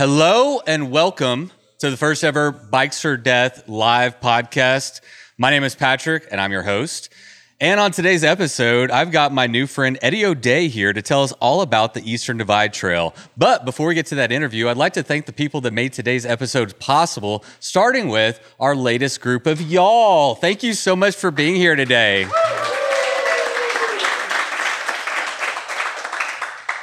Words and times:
Hello 0.00 0.62
and 0.66 0.90
welcome 0.90 1.50
to 1.80 1.90
the 1.90 1.96
first 1.98 2.24
ever 2.24 2.52
Bikes 2.52 3.04
or 3.04 3.18
Death 3.18 3.68
live 3.68 4.18
podcast. 4.18 5.02
My 5.36 5.50
name 5.50 5.62
is 5.62 5.74
Patrick 5.74 6.26
and 6.30 6.40
I'm 6.40 6.52
your 6.52 6.62
host. 6.62 7.12
And 7.60 7.78
on 7.78 7.92
today's 7.92 8.24
episode, 8.24 8.90
I've 8.90 9.10
got 9.10 9.30
my 9.30 9.46
new 9.46 9.66
friend 9.66 9.98
Eddie 10.00 10.24
O'Dea 10.24 10.68
here 10.68 10.94
to 10.94 11.02
tell 11.02 11.22
us 11.22 11.32
all 11.32 11.60
about 11.60 11.92
the 11.92 12.00
Eastern 12.10 12.38
Divide 12.38 12.72
Trail. 12.72 13.14
But 13.36 13.66
before 13.66 13.88
we 13.88 13.94
get 13.94 14.06
to 14.06 14.14
that 14.14 14.32
interview, 14.32 14.70
I'd 14.70 14.78
like 14.78 14.94
to 14.94 15.02
thank 15.02 15.26
the 15.26 15.34
people 15.34 15.60
that 15.60 15.74
made 15.74 15.92
today's 15.92 16.24
episode 16.24 16.78
possible, 16.78 17.44
starting 17.58 18.08
with 18.08 18.40
our 18.58 18.74
latest 18.74 19.20
group 19.20 19.46
of 19.46 19.60
y'all. 19.60 20.34
Thank 20.34 20.62
you 20.62 20.72
so 20.72 20.96
much 20.96 21.14
for 21.14 21.30
being 21.30 21.56
here 21.56 21.76
today. 21.76 22.26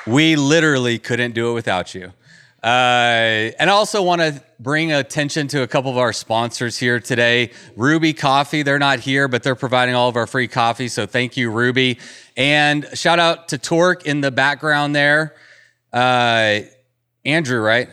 We 0.06 0.36
literally 0.36 1.00
couldn't 1.00 1.32
do 1.32 1.50
it 1.50 1.54
without 1.56 1.96
you. 1.96 2.14
Uh, 2.68 3.54
and 3.60 3.70
I 3.70 3.74
also 3.74 4.04
want 4.04 4.20
to 4.20 4.44
bring 4.60 4.92
attention 4.92 5.48
to 5.48 5.62
a 5.62 5.68
couple 5.68 5.90
of 5.90 5.98
our 5.98 6.12
sponsors 6.12 6.78
here 6.78 7.00
today. 7.00 7.52
Ruby 7.78 8.12
Coffee, 8.12 8.62
they're 8.62 8.78
not 8.78 9.00
here, 9.00 9.30
but 9.30 9.42
they're 9.42 9.56
providing 9.56 9.96
all 9.96 10.10
of 10.10 10.18
our 10.18 10.28
free 10.28 10.50
coffee. 10.50 10.90
So 10.90 11.06
thank 11.06 11.38
you, 11.38 11.50
Ruby. 11.50 11.98
And 12.36 12.86
shout 12.94 13.20
out 13.20 13.48
to 13.50 13.58
Torq 13.58 14.04
in 14.04 14.20
the 14.20 14.32
background 14.32 14.94
there. 14.94 15.34
Uh, 15.94 16.60
Andrew, 17.24 17.62
right? 17.62 17.88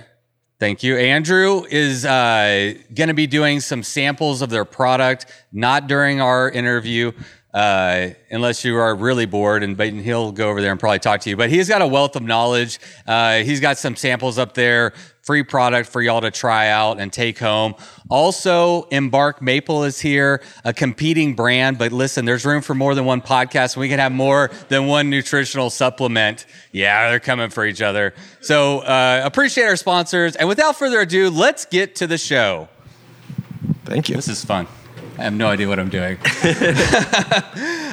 Thank 0.58 0.82
you. 0.82 0.96
Andrew 0.96 1.62
is 1.70 2.04
uh, 2.04 2.74
going 2.92 3.08
to 3.08 3.14
be 3.14 3.28
doing 3.28 3.60
some 3.60 3.84
samples 3.84 4.42
of 4.42 4.50
their 4.50 4.64
product, 4.64 5.26
not 5.52 5.86
during 5.86 6.20
our 6.20 6.50
interview, 6.50 7.12
uh, 7.54 8.08
unless 8.32 8.64
you 8.64 8.76
are 8.76 8.96
really 8.96 9.26
bored, 9.26 9.62
and 9.62 9.76
but 9.76 9.88
he'll 9.92 10.32
go 10.32 10.50
over 10.50 10.60
there 10.60 10.72
and 10.72 10.80
probably 10.80 10.98
talk 10.98 11.20
to 11.20 11.30
you. 11.30 11.36
But 11.36 11.50
he's 11.50 11.68
got 11.68 11.82
a 11.82 11.86
wealth 11.86 12.16
of 12.16 12.24
knowledge. 12.24 12.80
Uh, 13.06 13.38
he's 13.38 13.60
got 13.60 13.78
some 13.78 13.94
samples 13.94 14.38
up 14.38 14.54
there, 14.54 14.92
free 15.22 15.44
product 15.44 15.88
for 15.88 16.02
y'all 16.02 16.20
to 16.20 16.32
try 16.32 16.68
out 16.68 16.98
and 16.98 17.12
take 17.12 17.38
home. 17.38 17.76
Also, 18.10 18.82
Embark 18.90 19.40
Maple 19.40 19.84
is 19.84 20.00
here, 20.00 20.42
a 20.64 20.72
competing 20.72 21.34
brand. 21.34 21.78
But 21.78 21.92
listen, 21.92 22.24
there's 22.24 22.44
room 22.44 22.60
for 22.60 22.74
more 22.74 22.96
than 22.96 23.04
one 23.04 23.22
podcast. 23.22 23.76
We 23.76 23.88
can 23.88 24.00
have 24.00 24.10
more 24.10 24.50
than 24.68 24.86
one 24.86 25.08
nutritional 25.08 25.70
supplement. 25.70 26.46
Yeah, 26.72 27.08
they're 27.08 27.20
coming 27.20 27.50
for 27.50 27.64
each 27.64 27.80
other. 27.80 28.14
So 28.40 28.80
uh, 28.80 29.22
appreciate 29.24 29.66
our 29.66 29.76
sponsors. 29.76 30.34
And 30.34 30.48
without 30.48 30.76
further 30.76 31.00
ado, 31.00 31.30
let's 31.30 31.66
get 31.66 31.94
to 31.96 32.08
the 32.08 32.18
show. 32.18 32.68
Thank 33.84 34.08
you. 34.08 34.16
This 34.16 34.26
is 34.28 34.44
fun. 34.44 34.66
I 35.16 35.22
have 35.22 35.32
no 35.32 35.46
idea 35.46 35.68
what 35.68 35.78
I'm 35.78 35.90
doing. 35.90 36.18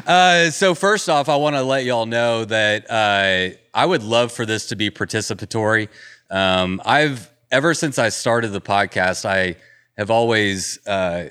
uh, 0.07 0.49
so 0.49 0.73
first 0.73 1.07
off, 1.07 1.29
I 1.29 1.35
want 1.35 1.55
to 1.55 1.61
let 1.61 1.85
y'all 1.85 2.07
know 2.07 2.45
that 2.45 2.89
uh, 2.89 3.55
I 3.75 3.85
would 3.85 4.01
love 4.01 4.31
for 4.31 4.43
this 4.43 4.69
to 4.69 4.75
be 4.75 4.89
participatory. 4.89 5.87
Um, 6.31 6.81
I've 6.83 7.31
ever 7.51 7.75
since 7.75 7.99
I 7.99 8.09
started 8.09 8.49
the 8.49 8.61
podcast, 8.61 9.25
I 9.25 9.57
have 9.99 10.09
always 10.09 10.79
uh, 10.87 11.29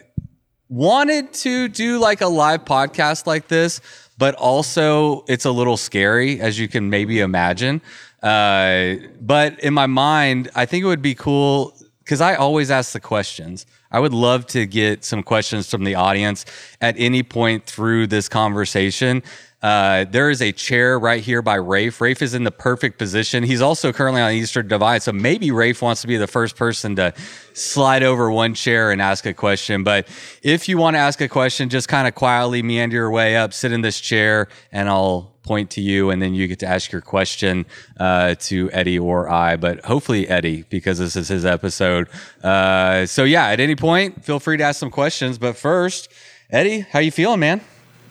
wanted 0.68 1.32
to 1.32 1.66
do 1.66 1.98
like 1.98 2.20
a 2.20 2.28
live 2.28 2.64
podcast 2.64 3.26
like 3.26 3.48
this, 3.48 3.80
but 4.16 4.36
also 4.36 5.24
it's 5.26 5.44
a 5.44 5.50
little 5.50 5.76
scary, 5.76 6.40
as 6.40 6.56
you 6.56 6.68
can 6.68 6.88
maybe 6.88 7.18
imagine. 7.18 7.82
Uh, 8.22 8.94
but 9.20 9.58
in 9.58 9.74
my 9.74 9.86
mind, 9.86 10.50
I 10.54 10.66
think 10.66 10.84
it 10.84 10.86
would 10.86 11.02
be 11.02 11.16
cool 11.16 11.74
because 12.10 12.20
I 12.20 12.34
always 12.34 12.72
ask 12.72 12.92
the 12.92 12.98
questions. 12.98 13.66
I 13.92 14.00
would 14.00 14.12
love 14.12 14.44
to 14.48 14.66
get 14.66 15.04
some 15.04 15.22
questions 15.22 15.70
from 15.70 15.84
the 15.84 15.94
audience 15.94 16.44
at 16.80 16.96
any 16.98 17.22
point 17.22 17.66
through 17.66 18.08
this 18.08 18.28
conversation. 18.28 19.22
Uh, 19.62 20.04
there 20.04 20.30
is 20.30 20.40
a 20.40 20.52
chair 20.52 20.98
right 20.98 21.22
here 21.22 21.42
by 21.42 21.56
Rafe. 21.56 22.00
Rafe 22.00 22.22
is 22.22 22.32
in 22.32 22.44
the 22.44 22.50
perfect 22.50 22.98
position. 22.98 23.42
He's 23.42 23.60
also 23.60 23.92
currently 23.92 24.22
on 24.22 24.32
Eastern 24.32 24.68
Divide, 24.68 25.02
so 25.02 25.12
maybe 25.12 25.50
Rafe 25.50 25.82
wants 25.82 26.00
to 26.00 26.06
be 26.06 26.16
the 26.16 26.26
first 26.26 26.56
person 26.56 26.96
to 26.96 27.12
slide 27.52 28.02
over 28.02 28.30
one 28.30 28.54
chair 28.54 28.90
and 28.90 29.02
ask 29.02 29.26
a 29.26 29.34
question. 29.34 29.84
But 29.84 30.08
if 30.42 30.68
you 30.68 30.78
want 30.78 30.94
to 30.94 30.98
ask 30.98 31.20
a 31.20 31.28
question, 31.28 31.68
just 31.68 31.88
kind 31.88 32.08
of 32.08 32.14
quietly 32.14 32.62
meander 32.62 32.96
your 32.96 33.10
way 33.10 33.36
up, 33.36 33.52
sit 33.52 33.70
in 33.70 33.82
this 33.82 34.00
chair, 34.00 34.48
and 34.72 34.88
I'll 34.88 35.34
point 35.42 35.70
to 35.70 35.80
you, 35.82 36.10
and 36.10 36.22
then 36.22 36.32
you 36.32 36.46
get 36.46 36.60
to 36.60 36.66
ask 36.66 36.92
your 36.92 37.00
question 37.02 37.66
uh, 37.98 38.36
to 38.40 38.70
Eddie 38.72 38.98
or 38.98 39.28
I, 39.28 39.56
but 39.56 39.84
hopefully 39.84 40.28
Eddie 40.28 40.64
because 40.70 40.98
this 40.98 41.16
is 41.16 41.28
his 41.28 41.44
episode. 41.44 42.08
Uh, 42.42 43.04
so 43.04 43.24
yeah, 43.24 43.48
at 43.48 43.60
any 43.60 43.76
point, 43.76 44.24
feel 44.24 44.40
free 44.40 44.56
to 44.56 44.64
ask 44.64 44.80
some 44.80 44.90
questions. 44.90 45.38
But 45.38 45.56
first, 45.56 46.10
Eddie, 46.50 46.80
how 46.80 47.00
you 47.00 47.10
feeling, 47.10 47.40
man? 47.40 47.60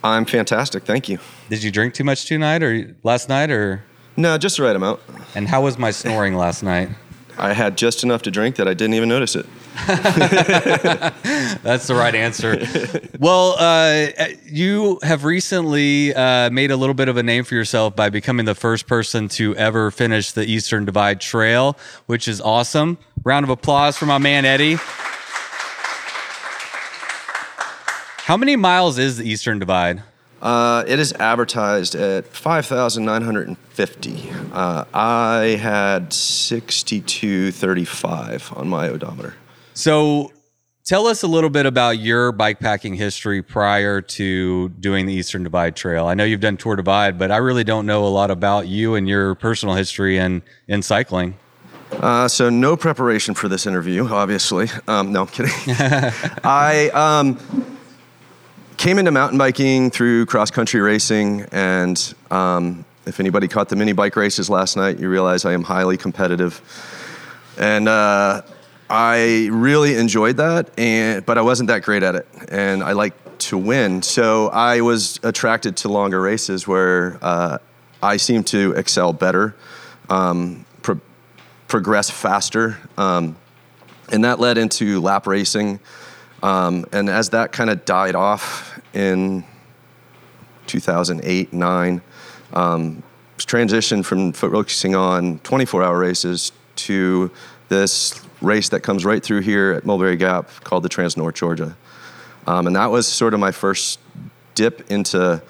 I'm 0.03 0.25
fantastic. 0.25 0.83
Thank 0.83 1.09
you. 1.09 1.19
Did 1.49 1.63
you 1.63 1.71
drink 1.71 1.93
too 1.93 2.03
much 2.03 2.25
tonight 2.25 2.63
or 2.63 2.95
last 3.03 3.29
night 3.29 3.51
or? 3.51 3.83
No, 4.15 4.37
just 4.37 4.57
the 4.57 4.63
right 4.63 4.75
amount. 4.75 4.99
And 5.35 5.47
how 5.47 5.63
was 5.63 5.77
my 5.77 5.91
snoring 5.91 6.35
last 6.35 6.63
night? 6.63 6.89
I 7.37 7.53
had 7.53 7.77
just 7.77 8.03
enough 8.03 8.21
to 8.23 8.31
drink 8.31 8.57
that 8.57 8.67
I 8.67 8.73
didn't 8.73 8.95
even 8.95 9.07
notice 9.07 9.35
it. 9.35 9.45
That's 11.63 11.87
the 11.87 11.95
right 11.95 12.13
answer. 12.13 12.59
well, 13.17 13.55
uh, 13.57 14.07
you 14.45 14.99
have 15.03 15.23
recently 15.23 16.13
uh, 16.13 16.49
made 16.49 16.69
a 16.69 16.75
little 16.75 16.93
bit 16.93 17.07
of 17.07 17.15
a 17.15 17.23
name 17.23 17.45
for 17.45 17.55
yourself 17.55 17.95
by 17.95 18.09
becoming 18.09 18.45
the 18.45 18.55
first 18.55 18.87
person 18.87 19.29
to 19.29 19.55
ever 19.55 19.89
finish 19.89 20.33
the 20.33 20.43
Eastern 20.43 20.83
Divide 20.83 21.21
Trail, 21.21 21.77
which 22.07 22.27
is 22.27 22.41
awesome. 22.41 22.97
Round 23.23 23.45
of 23.45 23.49
applause 23.49 23.97
for 23.97 24.05
my 24.05 24.17
man 24.17 24.43
Eddie. 24.43 24.77
How 28.29 28.37
many 28.37 28.55
miles 28.55 28.97
is 28.99 29.17
the 29.17 29.27
Eastern 29.27 29.57
Divide? 29.57 30.03
Uh, 30.39 30.83
it 30.87 30.99
is 30.99 31.13
advertised 31.13 31.95
at 31.95 32.27
5,950. 32.27 34.29
Uh, 34.53 34.85
I 34.93 35.57
had 35.59 36.13
6235 36.13 38.53
on 38.55 38.69
my 38.69 38.87
odometer. 38.87 39.33
So 39.73 40.31
tell 40.85 41.07
us 41.07 41.23
a 41.23 41.27
little 41.27 41.49
bit 41.49 41.65
about 41.65 41.97
your 41.97 42.31
bikepacking 42.31 42.97
history 42.97 43.41
prior 43.41 43.99
to 43.99 44.69
doing 44.69 45.07
the 45.07 45.13
Eastern 45.15 45.41
Divide 45.41 45.75
Trail. 45.75 46.05
I 46.05 46.13
know 46.13 46.23
you've 46.23 46.39
done 46.39 46.57
Tour 46.57 46.75
Divide, 46.75 47.17
but 47.17 47.31
I 47.31 47.37
really 47.37 47.63
don't 47.63 47.87
know 47.87 48.05
a 48.05 48.13
lot 48.13 48.29
about 48.29 48.67
you 48.67 48.93
and 48.93 49.09
your 49.09 49.33
personal 49.33 49.73
history 49.73 50.19
in, 50.19 50.43
in 50.67 50.83
cycling. 50.83 51.33
Uh, 51.93 52.27
so 52.27 52.51
no 52.51 52.77
preparation 52.77 53.33
for 53.33 53.47
this 53.47 53.65
interview, 53.65 54.07
obviously. 54.07 54.67
Um, 54.87 55.13
no, 55.13 55.21
I'm 55.21 55.27
kidding. 55.29 55.51
I 56.43 56.91
um, 56.93 57.39
came 58.79 58.97
into 58.97 59.11
mountain 59.11 59.37
biking 59.37 59.91
through 59.91 60.25
cross 60.25 60.49
country 60.49 60.79
racing, 60.79 61.41
and 61.51 62.15
um, 62.31 62.85
if 63.05 63.19
anybody 63.19 63.45
caught 63.45 63.67
the 63.67 63.75
mini 63.75 63.91
bike 63.91 64.15
races 64.15 64.49
last 64.49 64.77
night, 64.77 64.99
you 64.99 65.09
realize 65.09 65.43
I 65.43 65.51
am 65.51 65.63
highly 65.63 65.97
competitive. 65.97 66.61
And 67.57 67.89
uh, 67.89 68.41
I 68.89 69.49
really 69.51 69.95
enjoyed 69.95 70.37
that, 70.37 70.69
and 70.79 71.25
but 71.25 71.37
I 71.37 71.41
wasn't 71.41 71.67
that 71.67 71.83
great 71.83 72.03
at 72.03 72.15
it, 72.15 72.25
and 72.47 72.81
I 72.81 72.93
like 72.93 73.13
to 73.39 73.57
win. 73.57 74.01
So 74.01 74.47
I 74.47 74.79
was 74.79 75.19
attracted 75.23 75.75
to 75.77 75.89
longer 75.89 76.21
races 76.21 76.65
where 76.65 77.19
uh, 77.21 77.57
I 78.01 78.15
seem 78.15 78.45
to 78.45 78.71
excel 78.77 79.11
better, 79.11 79.57
um, 80.09 80.65
pro- 80.83 81.01
progress 81.67 82.09
faster, 82.09 82.77
um, 82.97 83.35
and 84.09 84.23
that 84.23 84.39
led 84.39 84.57
into 84.57 85.01
lap 85.01 85.27
racing. 85.27 85.81
Um, 86.41 86.85
and 86.91 87.09
as 87.09 87.29
that 87.29 87.51
kind 87.51 87.69
of 87.69 87.85
died 87.85 88.15
off 88.15 88.79
in 88.93 89.43
2008, 90.67 91.51
nine, 91.53 92.01
um, 92.53 93.03
transitioned 93.37 94.05
from 94.05 94.31
focusing 94.33 94.95
on 94.95 95.39
24-hour 95.39 95.97
races 95.97 96.51
to 96.75 97.31
this 97.67 98.21
race 98.41 98.69
that 98.69 98.81
comes 98.81 99.05
right 99.05 99.23
through 99.23 99.41
here 99.41 99.73
at 99.73 99.85
Mulberry 99.85 100.15
Gap 100.15 100.49
called 100.63 100.83
the 100.83 100.89
Trans 100.89 101.17
North 101.17 101.35
Georgia. 101.35 101.75
Um, 102.47 102.67
and 102.67 102.75
that 102.75 102.87
was 102.87 103.07
sort 103.07 103.33
of 103.33 103.39
my 103.39 103.51
first 103.51 103.99
dip 104.55 104.89
into, 104.89 105.41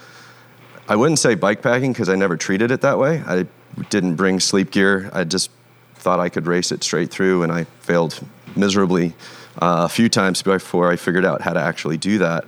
I 0.88 0.96
wouldn't 0.96 1.20
say 1.20 1.36
bikepacking 1.36 1.94
because 1.94 2.10
I 2.10 2.16
never 2.16 2.36
treated 2.36 2.72
it 2.72 2.82
that 2.82 2.98
way. 2.98 3.24
I 3.26 3.46
didn't 3.90 4.16
bring 4.16 4.40
sleep 4.40 4.72
gear. 4.72 5.10
I 5.14 5.24
just 5.24 5.52
thought 5.96 6.20
I 6.20 6.30
could 6.30 6.48
race 6.48 6.72
it 6.72 6.84
straight 6.84 7.12
through, 7.12 7.44
and 7.44 7.52
I 7.52 7.66
failed 7.82 8.20
miserably 8.56 9.14
uh, 9.60 9.84
a 9.86 9.90
few 9.90 10.10
times 10.10 10.42
before 10.42 10.92
I 10.92 10.96
figured 10.96 11.26
out 11.26 11.42
how 11.42 11.54
to 11.54 11.60
actually 11.60 11.98
do 11.98 12.18
that. 12.20 12.46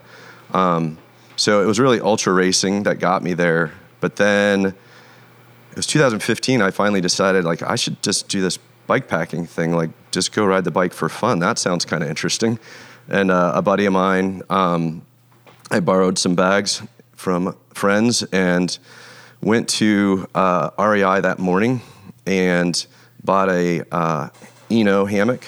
Um, 0.53 0.97
so 1.35 1.61
it 1.61 1.65
was 1.65 1.79
really 1.79 1.99
ultra 1.99 2.33
racing 2.33 2.83
that 2.83 2.99
got 2.99 3.23
me 3.23 3.33
there. 3.33 3.71
But 3.99 4.15
then 4.15 4.65
it 4.65 5.75
was 5.75 5.87
2015, 5.87 6.61
I 6.61 6.71
finally 6.71 7.01
decided 7.01 7.43
like 7.43 7.61
I 7.61 7.75
should 7.75 8.01
just 8.01 8.27
do 8.27 8.41
this 8.41 8.57
bike 8.87 9.07
packing 9.07 9.45
thing, 9.45 9.73
like 9.73 9.89
just 10.11 10.33
go 10.33 10.45
ride 10.45 10.63
the 10.63 10.71
bike 10.71 10.93
for 10.93 11.09
fun. 11.09 11.39
That 11.39 11.57
sounds 11.57 11.85
kind 11.85 12.03
of 12.03 12.09
interesting. 12.09 12.59
And 13.07 13.31
uh, 13.31 13.53
a 13.55 13.61
buddy 13.61 13.85
of 13.85 13.93
mine, 13.93 14.41
um, 14.49 15.01
I 15.69 15.79
borrowed 15.79 16.17
some 16.17 16.35
bags 16.35 16.81
from 17.15 17.55
friends 17.73 18.23
and 18.23 18.77
went 19.41 19.69
to 19.69 20.27
uh, 20.35 20.69
REI 20.77 21.21
that 21.21 21.39
morning 21.39 21.81
and 22.25 22.85
bought 23.23 23.49
a 23.49 23.83
uh, 23.91 24.29
Eno 24.69 25.05
hammock 25.05 25.45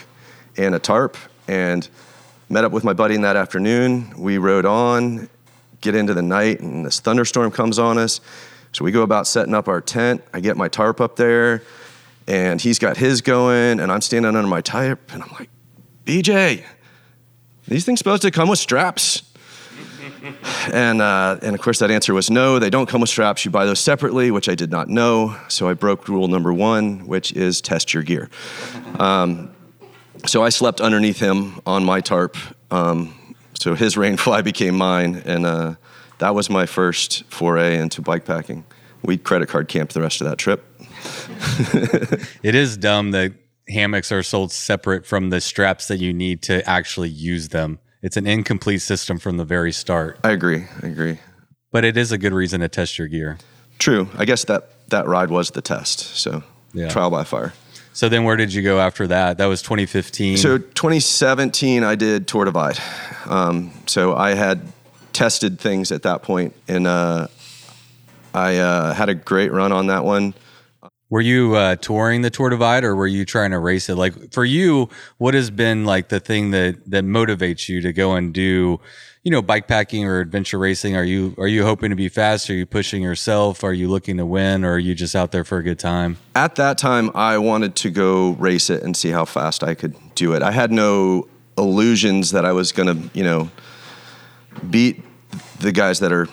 and 0.57 0.75
a 0.75 0.79
tarp 0.79 1.17
and 1.47 1.87
met 2.49 2.63
up 2.63 2.71
with 2.71 2.83
my 2.83 2.93
buddy 2.93 3.15
in 3.15 3.21
that 3.21 3.35
afternoon. 3.35 4.13
We 4.17 4.37
rode 4.37 4.65
on, 4.65 5.29
get 5.81 5.95
into 5.95 6.13
the 6.13 6.21
night, 6.21 6.59
and 6.59 6.85
this 6.85 6.99
thunderstorm 6.99 7.51
comes 7.51 7.79
on 7.79 7.97
us. 7.97 8.21
So 8.71 8.83
we 8.83 8.91
go 8.91 9.03
about 9.03 9.27
setting 9.27 9.53
up 9.53 9.67
our 9.67 9.81
tent. 9.81 10.23
I 10.33 10.39
get 10.39 10.57
my 10.57 10.67
tarp 10.67 10.99
up 10.99 11.15
there 11.15 11.63
and 12.27 12.61
he's 12.61 12.79
got 12.79 12.97
his 12.97 13.21
going, 13.21 13.79
and 13.79 13.91
I'm 13.91 14.01
standing 14.01 14.35
under 14.35 14.47
my 14.47 14.61
tarp, 14.61 15.13
and 15.13 15.23
I'm 15.23 15.31
like, 15.33 15.49
BJ, 16.05 16.63
these 17.67 17.85
things 17.85 17.99
supposed 17.99 18.21
to 18.23 18.31
come 18.31 18.49
with 18.49 18.59
straps? 18.59 19.23
and 20.73 21.01
uh, 21.01 21.37
and 21.41 21.53
of 21.53 21.61
course 21.61 21.79
that 21.79 21.91
answer 21.91 22.13
was 22.13 22.29
no. 22.29 22.59
They 22.59 22.69
don't 22.69 22.87
come 22.87 23.01
with 23.01 23.09
straps. 23.09 23.43
You 23.43 23.51
buy 23.51 23.65
those 23.65 23.79
separately, 23.79 24.31
which 24.31 24.47
I 24.47 24.55
did 24.55 24.71
not 24.71 24.87
know. 24.87 25.37
So 25.49 25.67
I 25.67 25.73
broke 25.73 26.07
rule 26.07 26.27
number 26.27 26.53
one, 26.53 27.07
which 27.07 27.33
is 27.33 27.61
test 27.61 27.93
your 27.93 28.03
gear. 28.03 28.29
Um, 28.99 29.53
so 30.25 30.43
I 30.43 30.49
slept 30.49 30.81
underneath 30.81 31.19
him 31.19 31.59
on 31.65 31.83
my 31.83 32.01
tarp. 32.01 32.37
Um, 32.71 33.35
so 33.59 33.75
his 33.75 33.95
rainfly 33.97 34.43
became 34.43 34.75
mine, 34.75 35.21
and 35.25 35.45
uh, 35.45 35.75
that 36.19 36.35
was 36.35 36.49
my 36.49 36.65
first 36.65 37.23
foray 37.25 37.77
into 37.77 38.01
bike 38.01 38.25
packing. 38.25 38.65
We 39.01 39.17
credit 39.17 39.49
card 39.49 39.67
camped 39.67 39.93
the 39.93 40.01
rest 40.01 40.21
of 40.21 40.29
that 40.29 40.37
trip. 40.37 40.63
it 42.43 42.55
is 42.55 42.77
dumb 42.77 43.11
that 43.11 43.33
hammocks 43.67 44.11
are 44.11 44.23
sold 44.23 44.51
separate 44.51 45.05
from 45.05 45.29
the 45.29 45.41
straps 45.41 45.87
that 45.87 45.97
you 45.97 46.13
need 46.13 46.41
to 46.43 46.67
actually 46.69 47.09
use 47.09 47.49
them. 47.49 47.79
It's 48.01 48.17
an 48.17 48.27
incomplete 48.27 48.81
system 48.81 49.19
from 49.19 49.37
the 49.37 49.45
very 49.45 49.71
start. 49.71 50.19
I 50.23 50.31
agree. 50.31 50.65
I 50.81 50.87
agree. 50.87 51.19
But 51.71 51.85
it 51.85 51.97
is 51.97 52.11
a 52.11 52.17
good 52.17 52.33
reason 52.33 52.61
to 52.61 52.67
test 52.67 52.97
your 52.97 53.07
gear. 53.07 53.37
True. 53.79 54.09
I 54.17 54.25
guess 54.25 54.45
that 54.45 54.89
that 54.89 55.07
ride 55.07 55.29
was 55.29 55.51
the 55.51 55.61
test. 55.61 55.99
So 56.15 56.43
yeah. 56.73 56.89
trial 56.89 57.09
by 57.09 57.23
fire. 57.23 57.53
So 57.93 58.09
then 58.09 58.23
where 58.23 58.35
did 58.35 58.53
you 58.53 58.63
go 58.63 58.79
after 58.79 59.07
that? 59.07 59.37
That 59.37 59.45
was 59.45 59.61
2015. 59.61 60.37
So 60.37 60.57
2017, 60.57 61.83
I 61.83 61.95
did 61.95 62.27
Tour 62.27 62.45
Divide. 62.45 62.79
Um, 63.27 63.71
so 63.85 64.15
I 64.15 64.33
had 64.33 64.71
tested 65.13 65.59
things 65.59 65.91
at 65.91 66.01
that 66.01 66.23
point, 66.23 66.55
and 66.67 66.87
uh, 66.87 67.27
I 68.33 68.57
uh, 68.57 68.93
had 68.93 69.09
a 69.09 69.15
great 69.15 69.51
run 69.51 69.71
on 69.71 69.87
that 69.87 70.03
one. 70.03 70.33
Were 71.11 71.21
you 71.21 71.53
uh, 71.55 71.75
touring 71.75 72.23
the 72.23 72.31
Tour 72.31 72.49
Divide, 72.49 72.83
or 72.83 72.95
were 72.95 73.05
you 73.05 73.25
trying 73.25 73.51
to 73.51 73.59
race 73.59 73.87
it? 73.87 73.95
Like 73.95 74.33
for 74.33 74.43
you, 74.43 74.89
what 75.19 75.35
has 75.35 75.51
been 75.51 75.85
like 75.85 76.09
the 76.09 76.19
thing 76.19 76.49
that 76.51 76.89
that 76.89 77.05
motivates 77.05 77.69
you 77.69 77.81
to 77.81 77.93
go 77.93 78.15
and 78.15 78.33
do, 78.33 78.79
you 79.23 79.31
know, 79.31 79.41
bike 79.41 79.67
packing 79.67 80.05
or 80.05 80.19
adventure 80.19 80.59
racing? 80.59 80.95
Are 80.95 81.03
you 81.03 81.33
are 81.37 81.47
you 81.47 81.63
hoping 81.63 81.89
to 81.91 81.95
be 81.95 82.09
fast? 82.09 82.49
Are 82.49 82.53
you 82.53 82.65
pushing 82.65 83.01
yourself? 83.01 83.63
Are 83.63 83.73
you 83.73 83.89
looking 83.89 84.17
to 84.17 84.25
win, 84.25 84.65
or 84.65 84.73
are 84.73 84.79
you 84.79 84.93
just 84.93 85.15
out 85.15 85.31
there 85.31 85.45
for 85.45 85.57
a 85.57 85.63
good 85.63 85.79
time? 85.79 86.17
At 86.35 86.55
that 86.55 86.77
time, 86.77 87.09
I 87.15 87.37
wanted 87.37 87.75
to 87.77 87.89
go 87.89 88.31
race 88.31 88.69
it 88.69 88.83
and 88.83 88.95
see 88.95 89.09
how 89.09 89.25
fast 89.25 89.63
I 89.63 89.75
could 89.75 89.95
do 90.15 90.33
it. 90.33 90.43
I 90.43 90.51
had 90.51 90.71
no 90.71 91.27
illusions 91.57 92.31
that 92.31 92.45
I 92.45 92.51
was 92.51 92.71
going 92.71 92.87
to, 92.87 93.17
you 93.17 93.23
know, 93.23 93.49
beat 94.69 95.01
the 95.59 95.71
guys 95.71 95.99
that 95.99 96.11
are 96.11 96.27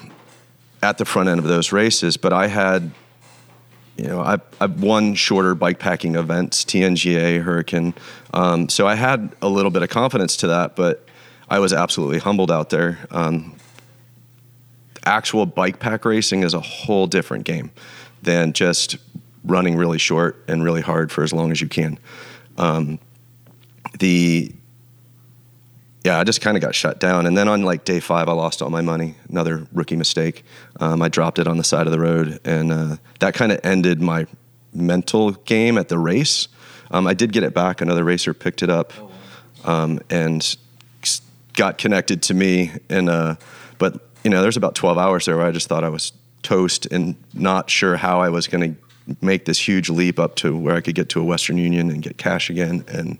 at 0.82 0.98
the 0.98 1.04
front 1.04 1.28
end 1.28 1.38
of 1.38 1.46
those 1.46 1.72
races, 1.72 2.16
but 2.16 2.32
I 2.32 2.48
had 2.48 2.90
you 3.96 4.06
know, 4.06 4.22
I've, 4.22 4.40
I've 4.58 4.82
won 4.82 5.14
shorter 5.14 5.54
bike 5.54 5.78
packing 5.78 6.14
events, 6.14 6.64
TNGA, 6.64 7.42
Hurricane. 7.42 7.92
Um, 8.32 8.70
so 8.70 8.86
I 8.86 8.94
had 8.94 9.36
a 9.42 9.48
little 9.48 9.70
bit 9.70 9.82
of 9.82 9.90
confidence 9.90 10.38
to 10.38 10.46
that, 10.46 10.74
but 10.74 11.04
I 11.50 11.58
was 11.58 11.72
absolutely 11.72 12.20
humbled 12.20 12.52
out 12.52 12.70
there. 12.70 12.98
Um, 13.10 13.56
actual 15.04 15.46
bike 15.46 15.80
pack 15.80 16.04
racing 16.04 16.44
is 16.44 16.54
a 16.54 16.60
whole 16.60 17.08
different 17.08 17.44
game 17.44 17.72
than 18.22 18.52
just 18.52 18.96
running 19.44 19.76
really 19.76 19.98
short 19.98 20.44
and 20.46 20.62
really 20.62 20.80
hard 20.80 21.10
for 21.10 21.24
as 21.24 21.32
long 21.32 21.50
as 21.50 21.60
you 21.60 21.68
can. 21.68 21.98
Um, 22.56 23.00
the 23.98 24.54
yeah, 26.04 26.18
I 26.18 26.24
just 26.24 26.40
kind 26.40 26.56
of 26.56 26.62
got 26.62 26.74
shut 26.74 26.98
down. 26.98 27.26
And 27.26 27.36
then 27.36 27.46
on 27.46 27.62
like 27.62 27.84
day 27.84 28.00
five, 28.00 28.28
I 28.28 28.32
lost 28.32 28.62
all 28.62 28.70
my 28.70 28.80
money. 28.80 29.16
Another 29.28 29.66
rookie 29.72 29.96
mistake. 29.96 30.44
Um, 30.78 31.02
I 31.02 31.08
dropped 31.08 31.38
it 31.38 31.46
on 31.46 31.58
the 31.58 31.64
side 31.64 31.86
of 31.86 31.92
the 31.92 31.98
road, 31.98 32.40
and 32.44 32.72
uh, 32.72 32.96
that 33.18 33.34
kind 33.34 33.52
of 33.52 33.60
ended 33.64 34.00
my 34.00 34.26
mental 34.72 35.32
game 35.32 35.76
at 35.76 35.88
the 35.88 35.98
race. 35.98 36.48
Um, 36.90 37.06
I 37.06 37.12
did 37.12 37.32
get 37.32 37.42
it 37.42 37.52
back. 37.52 37.80
Another 37.80 38.04
racer 38.04 38.32
picked 38.32 38.62
it 38.62 38.70
up 38.70 38.92
um, 39.64 40.00
and 40.08 40.56
got 41.54 41.78
connected 41.78 42.22
to 42.22 42.34
me. 42.34 42.72
And 42.88 43.08
uh, 43.08 43.36
but 43.78 44.08
you 44.24 44.30
know, 44.30 44.42
there's 44.42 44.56
about 44.56 44.74
12 44.74 44.98
hours 44.98 45.26
there 45.26 45.36
where 45.36 45.46
I 45.46 45.50
just 45.50 45.68
thought 45.68 45.84
I 45.84 45.88
was 45.88 46.12
toast 46.42 46.86
and 46.86 47.16
not 47.34 47.70
sure 47.70 47.96
how 47.96 48.20
I 48.20 48.28
was 48.28 48.46
going 48.46 48.74
to 48.74 49.16
make 49.20 49.44
this 49.44 49.58
huge 49.58 49.88
leap 49.90 50.18
up 50.18 50.36
to 50.36 50.56
where 50.56 50.76
I 50.76 50.80
could 50.80 50.94
get 50.94 51.08
to 51.10 51.20
a 51.20 51.24
Western 51.24 51.58
Union 51.58 51.90
and 51.90 52.02
get 52.02 52.18
cash 52.18 52.50
again. 52.50 52.84
And 52.88 53.18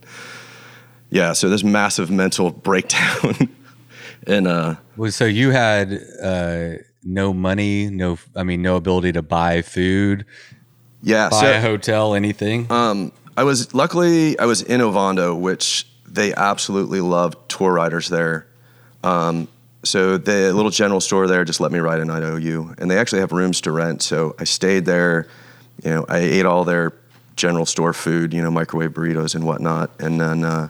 yeah, 1.10 1.32
so 1.32 1.48
this 1.48 1.64
massive 1.64 2.10
mental 2.10 2.50
breakdown. 2.68 3.54
and 4.26 4.46
uh, 4.46 4.76
well, 4.96 5.10
so 5.10 5.24
you 5.24 5.50
had 5.50 6.00
uh, 6.22 6.70
no 7.02 7.32
money, 7.32 7.88
no, 7.88 8.18
I 8.36 8.42
mean, 8.42 8.62
no 8.62 8.76
ability 8.76 9.12
to 9.12 9.22
buy 9.22 9.62
food. 9.62 10.24
Yeah, 11.02 11.30
buy 11.30 11.40
so, 11.40 11.52
a 11.52 11.60
hotel, 11.60 12.14
anything. 12.14 12.70
Um, 12.70 13.12
I 13.36 13.44
was 13.44 13.72
luckily 13.72 14.38
I 14.38 14.44
was 14.44 14.60
in 14.60 14.80
Ovando, 14.82 15.34
which 15.34 15.89
they 16.10 16.34
absolutely 16.34 17.00
love 17.00 17.36
tour 17.48 17.72
riders 17.72 18.08
there. 18.08 18.46
Um, 19.02 19.48
so 19.82 20.18
the 20.18 20.52
little 20.52 20.70
general 20.70 21.00
store 21.00 21.26
there 21.26 21.44
just 21.44 21.60
let 21.60 21.72
me 21.72 21.78
ride 21.78 22.00
an 22.00 22.10
IOU, 22.10 22.74
and 22.78 22.90
they 22.90 22.98
actually 22.98 23.20
have 23.20 23.32
rooms 23.32 23.60
to 23.62 23.72
rent. 23.72 24.02
So 24.02 24.34
I 24.38 24.44
stayed 24.44 24.84
there. 24.84 25.26
You 25.82 25.90
know, 25.90 26.06
I 26.08 26.18
ate 26.18 26.44
all 26.44 26.64
their 26.64 26.92
general 27.36 27.64
store 27.64 27.94
food, 27.94 28.34
you 28.34 28.42
know, 28.42 28.50
microwave 28.50 28.90
burritos 28.90 29.34
and 29.34 29.44
whatnot, 29.44 29.90
and 29.98 30.20
then. 30.20 30.44
Uh, 30.44 30.68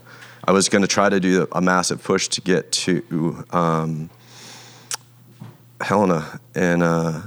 I 0.51 0.53
was 0.53 0.69
going 0.69 0.83
to 0.83 0.89
try 0.89 1.09
to 1.09 1.21
do 1.21 1.47
a 1.53 1.61
massive 1.61 2.03
push 2.03 2.29
to 2.29 2.41
get 2.41 2.73
to 2.73 3.45
um, 3.51 4.11
Helena, 5.81 6.41
and 6.55 6.83
uh, 6.83 7.21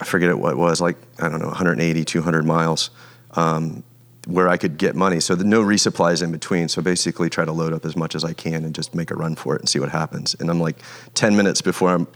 I 0.00 0.04
forget 0.04 0.36
what 0.36 0.52
it 0.52 0.58
was, 0.58 0.80
like, 0.80 0.96
I 1.18 1.28
don't 1.28 1.38
know, 1.38 1.46
180, 1.46 2.04
200 2.04 2.44
miles, 2.44 2.90
um, 3.32 3.84
where 4.26 4.48
I 4.48 4.56
could 4.56 4.78
get 4.78 4.94
money. 4.94 5.20
So 5.20 5.34
the, 5.34 5.44
no 5.44 5.62
resupplies 5.62 6.22
in 6.22 6.32
between. 6.32 6.68
So 6.68 6.82
basically, 6.82 7.28
try 7.30 7.44
to 7.44 7.52
load 7.52 7.72
up 7.72 7.84
as 7.84 7.96
much 7.96 8.14
as 8.14 8.24
I 8.24 8.32
can 8.32 8.64
and 8.64 8.74
just 8.74 8.94
make 8.94 9.10
a 9.10 9.14
run 9.14 9.36
for 9.36 9.54
it 9.54 9.60
and 9.60 9.68
see 9.68 9.78
what 9.78 9.90
happens. 9.90 10.34
And 10.38 10.50
I'm 10.50 10.60
like 10.60 10.78
10 11.14 11.36
minutes 11.36 11.60
before 11.60 11.90
I'm 11.90 12.06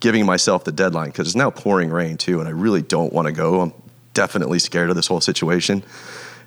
giving 0.00 0.24
myself 0.26 0.64
the 0.64 0.72
deadline 0.72 1.08
because 1.08 1.28
it's 1.28 1.36
now 1.36 1.50
pouring 1.50 1.90
rain 1.90 2.16
too, 2.16 2.40
and 2.40 2.48
I 2.48 2.52
really 2.52 2.82
don't 2.82 3.12
want 3.12 3.26
to 3.26 3.32
go. 3.32 3.60
I'm 3.60 3.74
definitely 4.14 4.58
scared 4.58 4.90
of 4.90 4.96
this 4.96 5.06
whole 5.06 5.20
situation. 5.20 5.84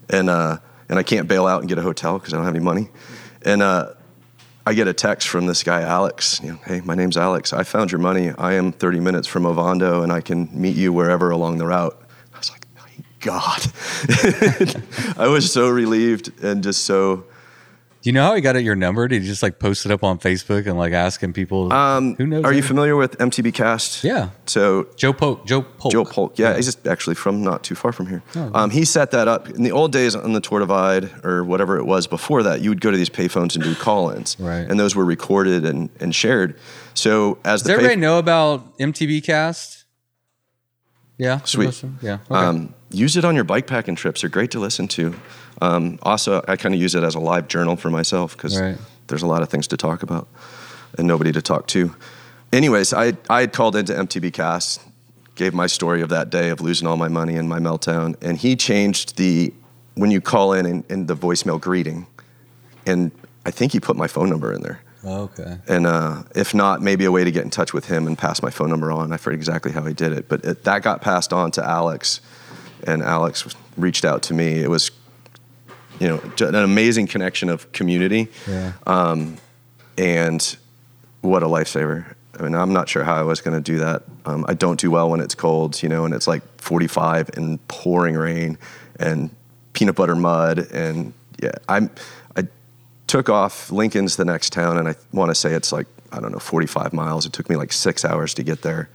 And, 0.10 0.30
uh, 0.30 0.58
and 0.90 1.00
I 1.00 1.04
can't 1.04 1.28
bail 1.28 1.48
out 1.48 1.62
and 1.62 1.70
get 1.70 1.78
a 1.78 1.82
hotel 1.82 2.20
because 2.20 2.34
I 2.34 2.38
don't 2.38 2.46
have 2.46 2.56
any 2.56 2.64
money. 2.64 2.90
And 3.44 3.62
uh, 3.62 3.94
I 4.66 4.74
get 4.74 4.88
a 4.88 4.94
text 4.94 5.28
from 5.28 5.46
this 5.46 5.64
guy, 5.64 5.82
Alex. 5.82 6.42
You 6.44 6.54
know, 6.54 6.60
hey, 6.66 6.82
my 6.82 6.96
name's 6.96 7.18
Alex. 7.18 7.54
I 7.54 7.64
found 7.64 7.92
your 7.92 8.00
money. 8.00 8.32
I 8.38 8.54
am 8.54 8.72
30 8.72 9.00
minutes 9.00 9.28
from 9.28 9.46
Ovando, 9.46 10.04
and 10.04 10.12
I 10.12 10.22
can 10.22 10.50
meet 10.52 10.76
you 10.76 10.92
wherever 10.92 11.30
along 11.30 11.58
the 11.58 11.68
route. 11.68 11.98
I 12.34 12.38
was 12.38 12.52
like, 12.52 12.66
thank 12.76 13.06
God. 13.24 13.66
I 15.18 15.28
was 15.28 15.52
so 15.52 15.70
relieved 15.70 16.44
and 16.44 16.64
just 16.64 16.84
so 16.84 17.26
do 18.04 18.10
you 18.10 18.14
know 18.14 18.24
how 18.24 18.36
he 18.36 18.42
got 18.42 18.58
at 18.58 18.64
your 18.64 18.76
number? 18.76 19.08
Did 19.08 19.22
he 19.22 19.28
just 19.30 19.42
like 19.42 19.60
post 19.60 19.86
it 19.86 19.92
up 19.92 20.04
on 20.04 20.20
Facebook 20.20 20.68
and 20.68 20.78
like 20.78 20.92
asking 20.92 21.32
people? 21.32 21.72
Um, 21.72 22.16
who 22.16 22.28
knows? 22.28 22.44
Are 22.44 22.52
you 22.52 22.62
familiar 22.62 22.98
with 22.98 23.18
MTB 23.18 23.54
Cast? 23.54 24.04
Yeah. 24.04 24.32
So 24.46 24.90
Joe 24.98 25.14
Polk. 25.14 25.46
Joe 25.46 25.62
Polk. 25.62 25.94
Joe 25.94 26.04
Polk. 26.04 26.38
Yeah, 26.38 26.50
yeah. 26.50 26.56
he's 26.58 26.66
just 26.66 26.86
actually 26.86 27.16
from 27.16 27.42
not 27.42 27.64
too 27.64 27.76
far 27.76 27.94
from 27.94 28.08
here. 28.08 28.22
Oh, 28.36 28.52
um, 28.54 28.72
he 28.72 28.84
set 28.84 29.12
that 29.12 29.30
up 29.30 29.50
in 29.50 29.64
the 29.64 29.72
old 29.72 29.94
days 29.94 30.16
on 30.16 30.34
the 30.34 30.42
Tour 30.42 30.60
Divide 30.60 31.24
or 31.24 31.46
whatever 31.46 31.78
it 31.78 31.86
was 31.86 32.06
before 32.06 32.44
that. 32.44 32.60
You 32.60 32.72
would 32.72 32.82
go 32.82 32.92
to 32.92 32.98
these 32.98 33.10
payphones 33.10 33.56
and 33.56 33.64
do 33.64 33.74
call-ins, 33.74 34.38
right? 34.38 34.70
And 34.70 34.78
those 34.78 34.98
were 34.98 35.06
recorded 35.06 35.64
and, 35.64 35.90
and 36.02 36.14
shared. 36.14 36.60
So 36.96 37.38
as 37.46 37.62
Does 37.62 37.68
the 37.68 37.74
everybody 37.76 37.96
pay- 37.96 38.02
know 38.02 38.20
about 38.20 38.78
MTB 38.80 39.24
Cast? 39.24 39.86
Yeah. 41.18 41.40
Sweet. 41.46 41.82
Yeah. 42.02 42.16
Okay. 42.30 42.36
Um, 42.36 42.74
use 42.94 43.18
it 43.18 43.26
on 43.26 43.36
your 43.36 43.44
bike 43.44 43.68
packing 43.68 43.96
trips. 43.96 44.22
They're 44.22 44.30
great 44.30 44.52
to 44.52 44.60
listen 44.60 44.88
to. 44.90 45.16
Um, 45.62 46.00
also, 46.04 46.44
I 46.48 46.56
kind 46.56 46.74
of 46.74 46.82
use 46.82 46.96
it 46.96 47.04
as 47.04 47.16
a 47.16 47.20
live 47.20 47.48
journal 47.48 47.76
for 47.76 47.90
myself 47.90 48.36
because 48.38 48.60
right. 48.60 48.78
there's 49.08 49.24
a 49.24 49.28
lot 49.28 49.42
of 49.42 49.50
things 49.50 49.68
to 49.68 49.78
talk 49.78 50.04
about 50.04 50.28
and 50.98 51.08
nobody 51.08 51.32
to 51.32 51.42
talk 51.42 51.68
to. 51.68 51.96
Anyways, 52.52 52.94
I 52.94 53.14
I 53.30 53.42
had 53.42 53.54
called 53.54 53.76
into 53.76 53.94
MTB 53.94 54.34
Cast, 54.34 54.82
gave 55.36 55.54
my 55.54 55.68
story 55.68 56.02
of 56.02 56.10
that 56.10 56.30
day 56.30 56.50
of 56.50 56.62
losing 56.62 56.88
all 56.88 56.98
my 56.98 57.08
money 57.08 57.36
and 57.36 57.50
my 57.50 57.60
meltdown, 57.60 58.16
and 58.22 58.38
he 58.38 58.56
changed 58.56 59.18
the 59.18 59.54
when 59.96 60.12
you 60.12 60.22
call 60.22 60.54
in 60.54 60.66
and, 60.66 60.84
in 60.90 61.06
the 61.08 61.16
voicemail 61.16 61.60
greeting, 61.60 62.08
and 62.86 63.12
I 63.46 63.52
think 63.52 63.72
he 63.72 63.80
put 63.80 63.96
my 63.96 64.08
phone 64.08 64.30
number 64.30 64.54
in 64.54 64.62
there. 64.62 64.82
Oh, 65.06 65.24
okay. 65.24 65.58
And 65.68 65.86
uh, 65.86 66.24
if 66.36 66.54
not, 66.54 66.82
maybe 66.82 67.06
a 67.06 67.12
way 67.12 67.24
to 67.24 67.32
get 67.32 67.44
in 67.44 67.50
touch 67.50 67.74
with 67.74 67.86
him 67.86 68.08
and 68.08 68.18
pass 68.18 68.42
my 68.42 68.50
phone 68.50 68.70
number 68.70 68.92
on. 68.92 69.12
I 69.12 69.18
forget 69.18 69.38
exactly 69.38 69.72
how 69.72 69.84
he 69.84 69.94
did 69.94 70.14
it, 70.14 70.30
but 70.30 70.46
it, 70.46 70.64
that 70.64 70.82
got 70.82 71.02
passed 71.02 71.34
on 71.34 71.52
to 71.52 71.64
Alex, 71.64 72.22
and 72.86 73.02
Alex 73.02 73.48
reached 73.78 74.06
out 74.06 74.24
to 74.24 74.34
me. 74.34 74.62
It 74.62 74.70
was 74.70 74.92
you 76.00 76.08
know, 76.08 76.22
an 76.46 76.56
amazing 76.56 77.08
connection 77.08 77.50
of 77.50 77.72
community. 77.72 78.28
Yeah. 78.48 78.74
Um, 78.86 79.38
and 79.98 80.58
what 81.22 81.44
a 81.44 81.46
lifesaver. 81.46 82.16
I 82.38 82.44
mean, 82.44 82.56
I'm 82.56 82.74
not 82.74 82.90
sure 82.90 83.04
how 83.04 83.16
I 83.16 83.22
was 83.22 83.42
going 83.42 83.56
to 83.56 83.62
do 83.62 83.80
that. 83.80 84.04
Um, 84.26 84.46
I 84.48 84.54
don't 84.54 84.80
do 84.80 84.90
well 84.90 85.10
when 85.10 85.20
it's 85.20 85.36
cold, 85.36 85.82
you 85.84 85.90
know, 85.90 86.04
and 86.04 86.14
it's 86.14 86.28
like 86.28 86.42
45 86.60 87.38
and 87.38 87.66
pouring 87.68 88.16
rain 88.16 88.58
and 89.00 89.30
peanut 89.74 89.96
butter 89.96 90.16
mud. 90.16 90.60
And 90.72 91.14
yeah, 91.42 91.52
I'm, 91.70 91.92
I 92.36 92.48
took 93.08 93.30
off 93.30 93.72
Lincoln's 93.72 94.16
the 94.16 94.26
next 94.26 94.52
town, 94.52 94.78
and 94.78 94.88
I 94.88 94.96
want 95.12 95.30
to 95.30 95.36
say 95.36 95.54
it's 95.54 95.72
like, 95.72 95.88
I 96.12 96.20
don't 96.20 96.32
know, 96.32 96.40
45 96.40 96.92
miles. 96.92 97.26
It 97.26 97.34
took 97.34 97.50
me 97.50 97.56
like 97.56 97.72
six 97.72 98.04
hours 98.04 98.34
to 98.36 98.44
get 98.44 98.64
there. 98.64 98.90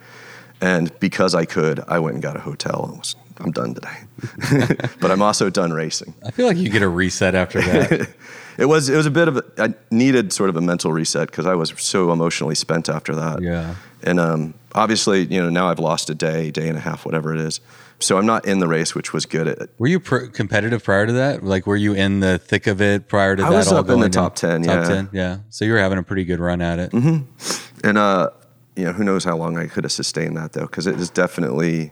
And 0.61 0.97
because 0.99 1.35
I 1.37 1.45
could, 1.45 1.81
I 1.87 2.01
went 2.01 2.15
and 2.15 2.23
got 2.23 2.37
a 2.37 2.41
hotel. 2.41 2.91
It 2.93 2.99
was 2.99 3.17
I'm 3.41 3.53
done 3.53 3.75
today. 3.75 4.79
but 5.01 5.11
I'm 5.11 5.23
also 5.23 5.51
done 5.51 5.73
racing. 5.73 6.15
I 6.27 6.31
feel 6.31 6.47
like 6.47 6.57
you 6.57 6.71
get 6.71 6.83
a 6.83 6.89
reset 6.89 7.35
after 7.35 7.61
that. 7.61 8.09
it 8.59 8.67
was 8.67 8.89
it 8.89 8.97
was 8.97 9.07
a 9.07 9.11
bit 9.11 9.29
of 9.29 9.37
a, 9.37 9.45
I 9.59 9.75
needed 9.91 10.33
sort 10.33 10.51
of 10.51 10.57
a 10.57 10.61
mental 10.61 10.93
reset 10.93 11.31
because 11.31 11.47
I 11.47 11.55
was 11.55 11.73
so 11.79 12.13
emotionally 12.13 12.55
spent 12.55 12.89
after 12.89 13.15
that. 13.15 13.41
Yeah. 13.43 13.77
And 14.03 14.21
um, 14.21 14.55
obviously, 14.75 15.25
you 15.25 15.41
know, 15.41 15.51
now 15.51 15.69
I've 15.69 15.79
lost 15.79 16.11
a 16.11 16.15
day, 16.15 16.51
day 16.51 16.69
and 16.69 16.77
a 16.77 16.81
half, 16.81 17.05
whatever 17.05 17.35
it 17.35 17.41
is. 17.41 17.61
So 18.01 18.17
I'm 18.17 18.27
not 18.27 18.47
in 18.47 18.61
the 18.61 18.69
race, 18.69 18.95
which 18.95 19.13
was 19.13 19.27
good. 19.27 19.49
At, 19.49 19.71
Were 19.79 19.89
you 19.89 19.99
pr- 19.99 20.27
competitive 20.27 20.85
prior 20.85 21.07
to 21.07 21.13
that? 21.15 21.43
Like, 21.43 21.67
were 21.67 21.77
you 21.77 21.95
in 21.95 22.21
the 22.21 22.39
thick 22.39 22.69
of 22.69 22.81
it 22.81 23.09
prior 23.09 23.35
to 23.35 23.43
I 23.43 23.51
that? 23.51 23.57
was 23.57 23.73
all 23.73 23.79
up 23.79 23.89
in 23.89 23.99
the 23.99 24.09
top 24.09 24.37
10, 24.37 24.63
Top 24.63 24.75
yeah. 24.75 24.89
ten, 24.89 25.09
yeah. 25.13 25.39
So 25.51 25.65
you 25.65 25.73
were 25.73 25.81
having 25.81 25.99
a 25.99 26.05
pretty 26.05 26.25
good 26.25 26.39
run 26.39 26.63
at 26.63 26.79
it. 26.79 26.93
and 26.93 27.99
uh, 27.99 28.31
you 28.77 28.85
know, 28.85 28.93
who 28.93 29.03
knows 29.03 29.25
how 29.25 29.37
long 29.37 29.59
I 29.59 29.67
could 29.67 29.83
have 29.83 29.93
sustained 29.93 30.37
that 30.37 30.53
though, 30.53 30.67
because 30.67 30.87
it 30.87 30.95
is 31.01 31.11
definitely 31.11 31.91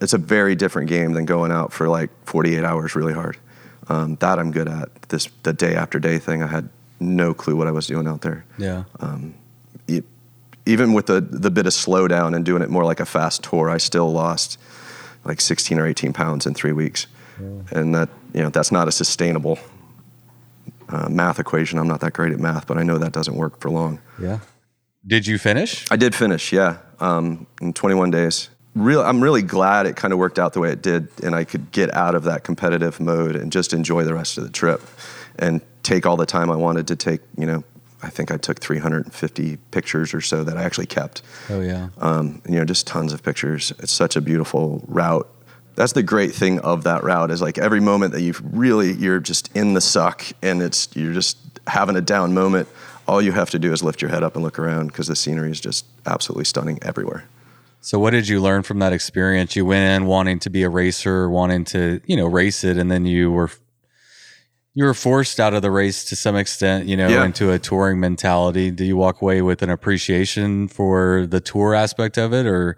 it's 0.00 0.12
a 0.12 0.18
very 0.18 0.54
different 0.54 0.88
game 0.88 1.12
than 1.12 1.24
going 1.24 1.50
out 1.52 1.72
for 1.72 1.88
like 1.88 2.10
48 2.26 2.64
hours 2.64 2.94
really 2.94 3.12
hard. 3.14 3.36
Um, 3.88 4.16
that 4.16 4.38
I'm 4.38 4.50
good 4.52 4.68
at. 4.68 4.88
This 5.08 5.28
the 5.42 5.52
day 5.52 5.74
after 5.74 5.98
day 5.98 6.18
thing, 6.18 6.42
I 6.42 6.46
had 6.46 6.68
no 7.00 7.34
clue 7.34 7.56
what 7.56 7.66
I 7.66 7.70
was 7.72 7.86
doing 7.86 8.06
out 8.06 8.20
there. 8.20 8.44
Yeah. 8.58 8.84
E- 9.88 10.02
even 10.66 10.92
with 10.92 11.06
the 11.06 11.20
the 11.20 11.50
bit 11.50 11.66
of 11.66 11.72
slowdown 11.72 12.36
and 12.36 12.44
doing 12.44 12.62
it 12.62 12.70
more 12.70 12.84
like 12.84 13.00
a 13.00 13.06
fast 13.06 13.42
tour, 13.42 13.68
I 13.68 13.78
still 13.78 14.12
lost 14.12 14.58
like 15.24 15.40
16 15.40 15.78
or 15.78 15.86
18 15.86 16.12
pounds 16.12 16.46
in 16.46 16.54
three 16.54 16.72
weeks, 16.72 17.06
and 17.72 17.94
that 17.94 18.08
you 18.34 18.42
know 18.42 18.50
that's 18.50 18.70
not 18.70 18.86
a 18.86 18.92
sustainable 18.92 19.58
uh, 20.88 21.08
math 21.08 21.38
equation. 21.40 21.78
I'm 21.78 21.88
not 21.88 22.00
that 22.00 22.12
great 22.12 22.32
at 22.32 22.38
math, 22.38 22.66
but 22.66 22.76
I 22.78 22.82
know 22.82 22.98
that 22.98 23.12
doesn't 23.12 23.34
work 23.34 23.60
for 23.60 23.70
long. 23.70 24.00
yeah. 24.20 24.40
Did 25.06 25.26
you 25.26 25.38
finish? 25.38 25.86
I 25.90 25.96
did 25.96 26.14
finish, 26.14 26.52
yeah, 26.52 26.76
um, 27.00 27.46
in 27.62 27.72
21 27.72 28.10
days. 28.10 28.50
Real, 28.74 29.02
I'm 29.02 29.20
really 29.20 29.42
glad 29.42 29.86
it 29.86 29.96
kind 29.96 30.12
of 30.12 30.18
worked 30.18 30.38
out 30.38 30.52
the 30.52 30.60
way 30.60 30.70
it 30.70 30.80
did, 30.80 31.08
and 31.22 31.34
I 31.34 31.44
could 31.44 31.72
get 31.72 31.92
out 31.92 32.14
of 32.14 32.24
that 32.24 32.44
competitive 32.44 33.00
mode 33.00 33.34
and 33.34 33.50
just 33.50 33.72
enjoy 33.72 34.04
the 34.04 34.14
rest 34.14 34.38
of 34.38 34.44
the 34.44 34.50
trip, 34.50 34.80
and 35.38 35.60
take 35.82 36.06
all 36.06 36.16
the 36.16 36.26
time 36.26 36.50
I 36.50 36.56
wanted 36.56 36.86
to 36.88 36.96
take. 36.96 37.20
You 37.36 37.46
know, 37.46 37.64
I 38.02 38.10
think 38.10 38.30
I 38.30 38.36
took 38.36 38.60
350 38.60 39.56
pictures 39.70 40.14
or 40.14 40.20
so 40.20 40.44
that 40.44 40.56
I 40.56 40.62
actually 40.62 40.86
kept. 40.86 41.22
Oh 41.48 41.60
yeah. 41.60 41.88
Um, 41.98 42.40
you 42.48 42.56
know, 42.56 42.64
just 42.64 42.86
tons 42.86 43.12
of 43.12 43.22
pictures. 43.22 43.72
It's 43.80 43.92
such 43.92 44.16
a 44.16 44.20
beautiful 44.20 44.84
route. 44.86 45.28
That's 45.74 45.92
the 45.92 46.02
great 46.02 46.32
thing 46.32 46.60
of 46.60 46.84
that 46.84 47.04
route 47.04 47.30
is 47.30 47.40
like 47.40 47.58
every 47.58 47.80
moment 47.80 48.12
that 48.12 48.22
you 48.22 48.34
really 48.42 48.92
you're 48.92 49.20
just 49.20 49.54
in 49.56 49.74
the 49.74 49.80
suck 49.80 50.24
and 50.42 50.62
it's 50.62 50.88
you're 50.94 51.12
just 51.12 51.38
having 51.66 51.96
a 51.96 52.00
down 52.00 52.34
moment. 52.34 52.68
All 53.06 53.20
you 53.20 53.32
have 53.32 53.50
to 53.50 53.58
do 53.58 53.72
is 53.72 53.82
lift 53.82 54.00
your 54.00 54.10
head 54.10 54.22
up 54.22 54.34
and 54.34 54.44
look 54.44 54.58
around 54.58 54.88
because 54.88 55.08
the 55.08 55.16
scenery 55.16 55.50
is 55.50 55.60
just 55.60 55.86
absolutely 56.06 56.44
stunning 56.44 56.78
everywhere. 56.82 57.24
So 57.82 57.98
what 57.98 58.10
did 58.10 58.28
you 58.28 58.40
learn 58.40 58.62
from 58.62 58.78
that 58.80 58.92
experience? 58.92 59.56
You 59.56 59.64
went 59.64 60.02
in 60.02 60.06
wanting 60.06 60.38
to 60.40 60.50
be 60.50 60.62
a 60.64 60.68
racer, 60.68 61.28
wanting 61.30 61.64
to, 61.66 62.00
you 62.06 62.16
know, 62.16 62.26
race 62.26 62.62
it, 62.64 62.76
and 62.76 62.90
then 62.90 63.06
you 63.06 63.30
were 63.30 63.50
you 64.74 64.84
were 64.84 64.94
forced 64.94 65.40
out 65.40 65.52
of 65.52 65.62
the 65.62 65.70
race 65.70 66.04
to 66.04 66.14
some 66.14 66.36
extent, 66.36 66.86
you 66.86 66.96
know, 66.96 67.08
Yeah. 67.08 67.24
into 67.24 67.50
a 67.50 67.58
touring 67.58 67.98
mentality. 67.98 68.70
Do 68.70 68.84
you 68.84 68.96
walk 68.96 69.20
away 69.20 69.42
with 69.42 69.62
an 69.62 69.70
appreciation 69.70 70.68
for 70.68 71.26
the 71.28 71.40
tour 71.40 71.74
aspect 71.74 72.16
of 72.18 72.32
it 72.32 72.46
or 72.46 72.76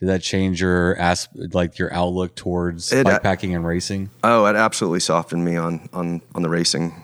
did 0.00 0.08
that 0.08 0.22
change 0.22 0.62
your 0.62 0.96
as 0.96 1.28
like 1.52 1.78
your 1.78 1.92
outlook 1.92 2.34
towards 2.34 2.92
It- 2.92 3.06
uh, 3.06 3.18
bikepacking 3.20 3.54
and 3.54 3.66
racing? 3.66 4.08
Oh, 4.22 4.46
it 4.46 4.56
absolutely 4.56 5.00
softened 5.00 5.44
me 5.44 5.56
on 5.56 5.88
on 5.92 6.22
on 6.34 6.42
the 6.42 6.48
racing 6.48 6.94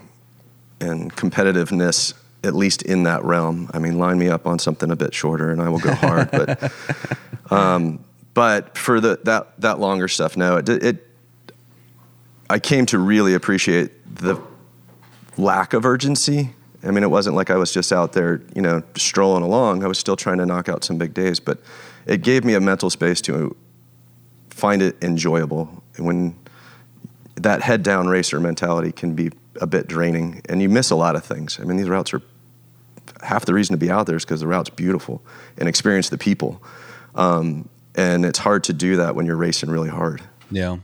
and 0.81 1.15
competitiveness, 1.15 2.15
at 2.43 2.55
least 2.55 2.83
in 2.83 3.03
that 3.05 3.25
realm. 3.25 3.71
I 3.73 3.79
mean, 3.79 3.99
line 3.99 4.19
me 4.19 4.29
up 4.29 4.47
on 4.47 4.59
something 4.59 4.91
a 4.91 4.97
bit 4.97 5.15
shorter, 5.15 5.51
and 5.51 5.61
I 5.61 5.69
will 5.69 5.79
go 5.79 5.95
hard. 5.95 6.31
but 6.31 6.73
um, 7.51 8.05
but 8.35 8.77
for 8.77 9.01
the 9.01 9.21
that 9.25 9.61
that 9.61 9.79
longer 9.79 10.09
stuff, 10.09 10.37
no, 10.37 10.57
it 10.57 10.69
it. 10.69 11.07
I 12.49 12.59
came 12.59 12.85
to 12.87 12.99
really 12.99 13.35
appreciate 13.35 13.93
the 14.17 14.41
lack 15.37 15.73
of 15.73 15.85
urgency. 15.85 16.51
I 16.83 16.91
mean, 16.91 17.05
it 17.05 17.11
wasn't 17.11 17.37
like 17.37 17.51
I 17.51 17.57
was 17.57 17.73
just 17.73 17.93
out 17.93 18.13
there, 18.13 18.43
you 18.55 18.63
know, 18.63 18.83
strolling 18.97 19.43
along. 19.43 19.85
I 19.85 19.87
was 19.87 19.99
still 19.99 20.17
trying 20.17 20.39
to 20.39 20.47
knock 20.47 20.69
out 20.69 20.83
some 20.83 20.99
big 20.99 21.15
days, 21.15 21.39
but 21.39 21.61
it 22.07 22.23
gave 22.23 22.45
me 22.45 22.55
a 22.55 22.61
mental 22.61 22.91
space 22.91 23.21
to 23.23 23.55
find 24.49 24.83
it 24.83 24.97
enjoyable. 25.03 25.83
And 25.97 26.07
when 26.07 26.37
that 27.37 27.63
head 27.63 27.83
down 27.83 28.09
racer 28.09 28.41
mentality 28.41 28.93
can 28.93 29.15
be 29.15 29.31
a 29.61 29.67
bit 29.67 29.87
draining 29.87 30.43
and 30.49 30.61
you 30.61 30.69
miss 30.69 30.91
a 30.91 30.97
lot 30.97 31.17
of 31.17 31.25
things. 31.25 31.59
I 31.61 31.65
mean, 31.65 31.77
these 31.77 31.89
routes 31.89 32.15
are 32.15 32.23
half 33.23 33.45
the 33.45 33.55
reason 33.55 33.75
to 33.75 33.79
be 33.79 33.91
out 33.91 34.07
there 34.07 34.17
is 34.17 34.25
because 34.25 34.41
the 34.41 34.47
route's 34.47 34.71
beautiful 34.71 35.23
and 35.59 35.69
experience 35.69 36.09
the 36.09 36.19
people. 36.19 36.63
Um, 37.15 37.69
and 37.95 38.25
it's 38.25 38.39
hard 38.39 38.65
to 38.65 38.73
do 38.73 38.97
that 38.97 39.15
when 39.17 39.27
you're 39.27 39.37
racing 39.37 39.71
really 39.71 39.89
hard. 39.91 40.23
Yeah. 40.51 40.79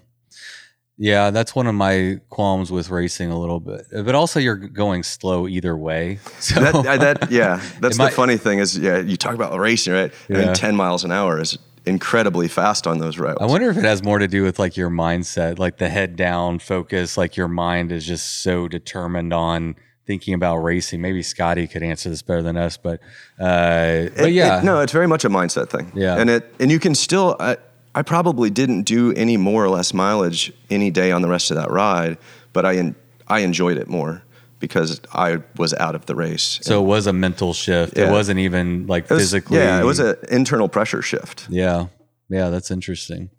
Yeah, 0.99 1.31
that's 1.31 1.55
one 1.55 1.67
of 1.67 1.75
my 1.75 2.21
qualms 2.31 2.71
with 2.73 2.89
racing 2.89 3.31
a 3.31 3.39
little 3.39 3.61
bit. 3.61 3.83
But 3.93 4.15
also 4.15 4.41
you're 4.41 4.57
going 4.57 5.03
slow 5.03 5.47
either 5.47 5.77
way. 5.77 6.19
So 6.41 6.61
That, 6.61 7.01
that 7.21 7.31
yeah, 7.31 7.61
that's 7.81 7.99
the 7.99 8.05
might- 8.05 8.13
funny 8.15 8.37
thing 8.39 8.61
is, 8.61 8.79
yeah, 8.79 8.99
you 8.99 9.17
talk 9.19 9.35
about 9.35 9.59
racing, 9.59 9.93
right? 9.93 10.11
I 10.31 10.33
Yeah. 10.33 10.45
mean, 10.47 10.55
10 10.55 10.75
miles 10.75 11.05
an 11.05 11.13
hour 11.13 11.39
is 11.41 11.59
incredibly 11.85 12.49
fast 12.49 12.87
on 12.87 12.99
those 12.99 13.19
routes. 13.19 13.39
I 13.41 13.47
wonder 13.47 13.69
if 13.71 13.77
it 13.77 13.85
has 13.85 14.03
more 14.03 14.19
to 14.19 14.27
do 14.27 14.43
with 14.43 14.59
like 14.59 14.77
your 14.77 14.91
mindset, 14.91 15.59
like 15.59 15.77
the 15.77 15.89
head 15.91 16.17
down 16.17 16.59
focus, 16.59 17.17
like 17.19 17.37
your 17.37 17.47
mind 17.49 17.93
is 17.93 18.05
just 18.07 18.43
so 18.43 18.67
determined 18.67 19.33
on 19.35 19.77
thinking 20.07 20.35
about 20.35 20.59
racing. 20.59 21.01
Maybe 21.01 21.23
Scotty 21.23 21.67
could 21.67 21.83
answer 21.83 22.09
this 22.09 22.23
better 22.23 22.43
than 22.43 22.57
us, 22.57 22.77
but 22.77 23.01
uh, 23.41 24.09
but 24.17 24.29
It- 24.29 24.33
yeah, 24.33 24.59
it- 24.61 24.65
no, 24.65 24.81
it's 24.81 24.93
very 24.93 25.07
much 25.09 25.25
a 25.25 25.29
mindset 25.31 25.69
thing. 25.69 25.93
Yeah. 25.95 26.17
and 26.17 26.31
it 26.31 26.55
and 26.61 26.71
you 26.71 26.79
can 26.79 26.95
still. 26.95 27.37
I, 27.41 27.57
I 27.95 28.03
probably 28.03 28.51
didn't 28.51 28.83
do 28.83 29.13
any 29.15 29.37
more 29.39 29.65
or 29.65 29.71
less 29.71 29.95
mileage 29.95 30.53
any 30.71 30.91
day 30.91 31.13
on 31.13 31.23
the 31.23 31.29
rest 31.29 31.51
of 31.51 31.57
that 31.57 31.71
ride, 31.71 32.19
but 32.53 32.67
I 32.67 32.77
en- 32.77 32.95
I 33.27 33.39
enjoyed 33.41 33.79
it 33.79 33.89
more 33.89 34.23
because 34.59 35.01
I 35.15 35.39
was 35.57 35.73
out 35.75 35.95
of 35.95 36.05
the 36.07 36.15
race. 36.15 36.59
so 36.63 36.83
it 36.83 36.87
was 36.87 37.07
a 37.07 37.13
mental 37.13 37.53
shift. 37.55 37.97
It 37.97 38.11
wasn't 38.11 38.39
even 38.41 38.87
like 38.87 39.05
It 39.05 39.11
was- 39.15 39.23
physically. 39.23 39.59
yeah, 39.59 39.81
it 39.81 39.85
was 39.85 39.99
an 39.99 40.17
internal 40.31 40.69
pressure 40.69 41.01
shift. 41.03 41.47
Yeah. 41.49 41.87
Yeah, 42.29 42.51
that's 42.51 42.71
interesting. 42.71 43.31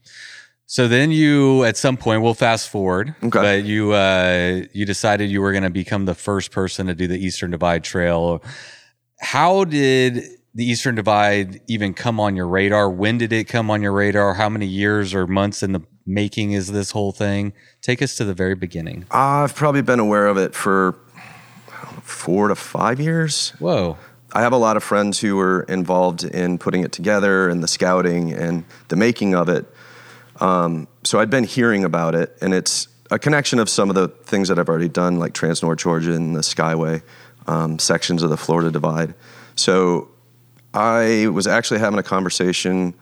So 0.69 0.89
then 0.89 1.11
you 1.11 1.63
at 1.63 1.77
some 1.77 1.95
point 1.95 2.21
we'll 2.21 2.33
fast 2.33 2.69
forward, 2.69 3.15
Okay. 3.23 3.39
but 3.39 3.63
you 3.63 3.93
uh 3.93 4.63
you 4.73 4.85
decided 4.85 5.31
you 5.31 5.41
were 5.41 5.53
going 5.53 5.63
to 5.63 5.69
become 5.69 6.05
the 6.05 6.13
first 6.13 6.51
person 6.51 6.87
to 6.87 6.93
do 6.93 7.07
the 7.07 7.17
Eastern 7.17 7.51
Divide 7.51 7.85
Trail. 7.85 8.43
How 9.21 9.63
did 9.63 10.23
the 10.53 10.65
Eastern 10.65 10.95
Divide 10.95 11.61
even 11.67 11.93
come 11.93 12.19
on 12.19 12.35
your 12.35 12.47
radar? 12.47 12.89
When 12.89 13.17
did 13.17 13.31
it 13.31 13.45
come 13.45 13.71
on 13.71 13.81
your 13.81 13.93
radar? 13.93 14.33
How 14.33 14.49
many 14.49 14.65
years 14.65 15.13
or 15.13 15.25
months 15.25 15.63
in 15.63 15.71
the 15.71 15.81
making 16.05 16.51
is 16.51 16.67
this 16.73 16.91
whole 16.91 17.13
thing? 17.13 17.53
Take 17.81 18.01
us 18.01 18.15
to 18.17 18.25
the 18.25 18.33
very 18.33 18.55
beginning. 18.55 19.05
I've 19.09 19.55
probably 19.55 19.81
been 19.83 19.99
aware 20.01 20.27
of 20.27 20.35
it 20.37 20.53
for 20.53 20.95
know, 21.69 22.01
four 22.01 22.49
to 22.49 22.55
five 22.55 22.99
years. 22.99 23.51
Whoa. 23.59 23.97
I 24.33 24.41
have 24.41 24.51
a 24.51 24.57
lot 24.57 24.75
of 24.75 24.83
friends 24.83 25.21
who 25.21 25.37
were 25.37 25.61
involved 25.69 26.25
in 26.25 26.57
putting 26.57 26.83
it 26.83 26.91
together 26.91 27.47
and 27.47 27.63
the 27.63 27.69
scouting 27.69 28.33
and 28.33 28.65
the 28.89 28.97
making 28.97 29.33
of 29.33 29.47
it. 29.47 29.65
Um, 30.39 30.87
so 31.03 31.19
I'd 31.19 31.29
been 31.29 31.43
hearing 31.43 31.83
about 31.83 32.15
it, 32.15 32.37
and 32.41 32.53
it's 32.53 32.87
a 33.09 33.17
connection 33.17 33.59
of 33.59 33.69
some 33.69 33.89
of 33.89 33.95
the 33.95 34.07
things 34.07 34.49
that 34.49 34.59
I've 34.59 34.69
already 34.69 34.89
done, 34.89 35.19
like 35.19 35.33
Trans 35.33 35.63
North 35.63 35.79
Georgia 35.79 36.13
and 36.13 36.35
the 36.35 36.41
Skyway, 36.41 37.01
um, 37.47 37.79
sections 37.79 38.23
of 38.23 38.29
the 38.29 38.37
Florida 38.37 38.71
Divide. 38.71 39.13
So 39.55 40.09
I 40.73 41.27
was 41.27 41.47
actually 41.47 41.79
having 41.79 41.99
a 41.99 42.03
conversation 42.03 42.93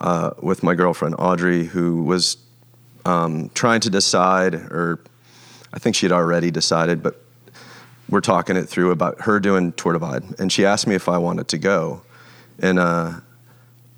uh, 0.00 0.30
with 0.42 0.62
my 0.62 0.74
girlfriend 0.74 1.14
Audrey, 1.18 1.64
who 1.64 2.02
was 2.02 2.36
um, 3.04 3.50
trying 3.54 3.80
to 3.80 3.90
decide, 3.90 4.54
or 4.54 5.00
I 5.72 5.78
think 5.78 5.96
she 5.96 6.06
had 6.06 6.12
already 6.12 6.50
decided, 6.50 7.02
but 7.02 7.22
we're 8.08 8.20
talking 8.20 8.56
it 8.56 8.64
through 8.64 8.90
about 8.90 9.22
her 9.22 9.38
doing 9.40 9.72
Tour 9.72 9.92
Divide, 9.92 10.24
and 10.40 10.50
she 10.52 10.64
asked 10.64 10.86
me 10.86 10.94
if 10.94 11.08
I 11.08 11.18
wanted 11.18 11.48
to 11.48 11.58
go. 11.58 12.02
And 12.58 12.78
uh, 12.78 13.20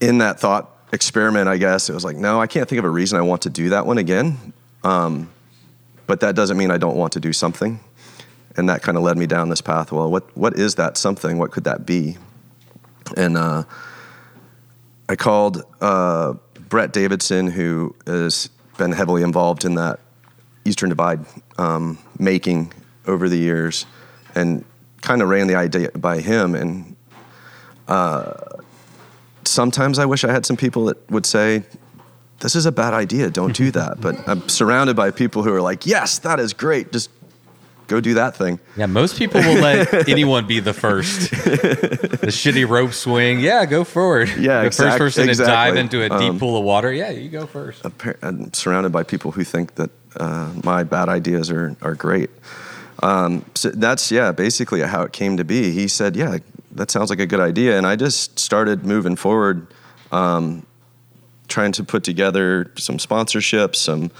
in 0.00 0.19
that 0.19 0.38
thought 0.38 0.74
experiment, 0.95 1.49
I 1.49 1.59
guess 1.59 1.91
it 1.91 1.93
was 1.93 2.05
like, 2.05 2.17
no, 2.17 2.41
I 2.41 2.47
can't 2.47 2.69
think 2.69 2.79
of 2.79 2.85
a 2.85 2.91
reason 2.91 3.19
I 3.19 3.23
want 3.23 3.43
to 3.43 3.51
do 3.51 3.71
that 3.71 3.85
one 3.85 3.99
again. 3.99 4.55
Um, 4.83 5.31
but 6.07 6.21
that 6.21 6.35
doesn't 6.35 6.57
mean 6.57 6.71
I 6.71 6.79
don't 6.79 6.97
want 6.97 7.13
to 7.15 7.21
do 7.21 7.33
something. 7.33 7.81
And 8.57 8.69
that 8.69 8.83
kind 8.83 8.97
of 8.97 9.03
led 9.03 9.19
me 9.19 9.27
down 9.27 9.49
this 9.49 9.61
path. 9.61 9.91
Well, 9.91 10.11
what 10.11 10.25
what 10.37 10.57
is 10.57 10.77
that 10.77 10.97
something? 10.97 11.39
What 11.39 11.51
could 11.51 11.65
that 11.65 11.85
be? 11.85 12.17
And 13.17 13.37
uh, 13.37 13.65
I 15.09 15.17
called 15.17 15.65
uh, 15.81 16.35
Brett 16.69 16.93
Davidson, 16.93 17.49
who 17.49 17.95
has 18.07 18.49
been 18.79 18.93
heavily 18.93 19.23
involved 19.23 19.65
in 19.65 19.75
that 19.75 19.99
Eastern 20.65 20.89
Divide 20.89 21.27
um, 21.59 21.99
making 22.19 22.73
over 23.07 23.29
the 23.29 23.37
years, 23.37 23.87
and 24.37 24.65
kind 25.03 25.21
of 25.21 25.29
ran 25.29 25.49
the 25.49 25.57
idea 25.57 25.91
by 25.97 26.21
him. 26.21 26.55
And 26.55 26.97
uh, 27.89 28.35
sometimes 29.49 29.99
I 29.99 30.05
wish 30.07 30.25
I 30.25 30.33
had 30.33 30.45
some 30.47 30.57
people 30.57 30.87
that 30.87 31.11
would 31.11 31.27
say, 31.27 31.63
"This 32.41 32.55
is 32.57 32.67
a 32.67 32.73
bad 32.73 32.95
idea. 32.95 33.31
Don't 33.31 33.55
do 33.57 33.71
that." 33.81 34.01
but 34.01 34.17
I'm 34.29 34.49
surrounded 34.49 34.97
by 34.97 35.11
people 35.11 35.43
who 35.43 35.53
are 35.53 35.63
like, 35.63 35.87
"Yes, 35.87 36.19
that 36.21 36.39
is 36.41 36.53
great. 36.53 36.93
Just 36.93 37.11
go 37.87 38.01
do 38.01 38.15
that 38.15 38.35
thing. 38.35 38.59
Yeah, 38.77 38.87
most 38.87 39.17
people 39.19 39.41
will 39.43 39.61
let 39.61 40.09
anyone 40.09 40.47
be 40.47 40.59
the 40.61 40.73
first. 40.73 41.31
the 41.31 42.29
shitty 42.31 42.67
rope 42.69 42.93
swing, 42.95 43.41
yeah, 43.41 43.67
go 43.67 43.85
forward. 43.85 44.29
Yeah, 44.39 44.61
the 44.63 44.67
exact- 44.69 44.99
first 44.99 45.17
person 45.19 45.27
to 45.29 45.35
dive 45.35 45.77
into 45.77 46.03
a 46.03 46.09
deep 46.09 46.31
Um, 46.31 46.39
pool 46.39 46.57
of 46.57 46.65
water, 46.65 46.91
yeah, 46.93 47.11
you 47.11 47.29
go 47.29 47.47
first. 47.47 47.85
I'm 48.23 48.53
surrounded 48.55 48.91
by 48.93 49.03
people 49.03 49.33
who 49.33 49.45
think 49.45 49.75
that 49.75 49.91
uh, 50.17 50.49
my 50.63 50.83
bad 50.85 51.09
ideas 51.09 51.51
are 51.51 51.77
are 51.83 51.95
great. 51.95 52.31
Um, 53.03 53.45
so 53.55 53.69
that's 53.71 54.11
yeah, 54.11 54.33
basically 54.33 54.81
how 54.81 55.03
it 55.03 55.13
came 55.13 55.37
to 55.37 55.45
be. 55.45 55.73
He 55.73 55.89
said, 55.89 56.17
"Yeah, 56.17 56.39
that 56.75 56.90
sounds 56.90 57.11
like 57.11 57.21
a 57.21 57.26
good 57.26 57.40
idea," 57.40 57.76
and 57.76 57.87
I 57.87 57.97
just 57.97 58.38
started 58.38 58.85
moving 58.85 59.16
forward, 59.16 59.66
um, 60.12 60.66
trying 61.49 61.73
to 61.73 61.85
put 61.85 62.04
together 62.04 62.73
some 62.76 62.99
sponsorships, 62.99 63.76
some. 63.76 64.11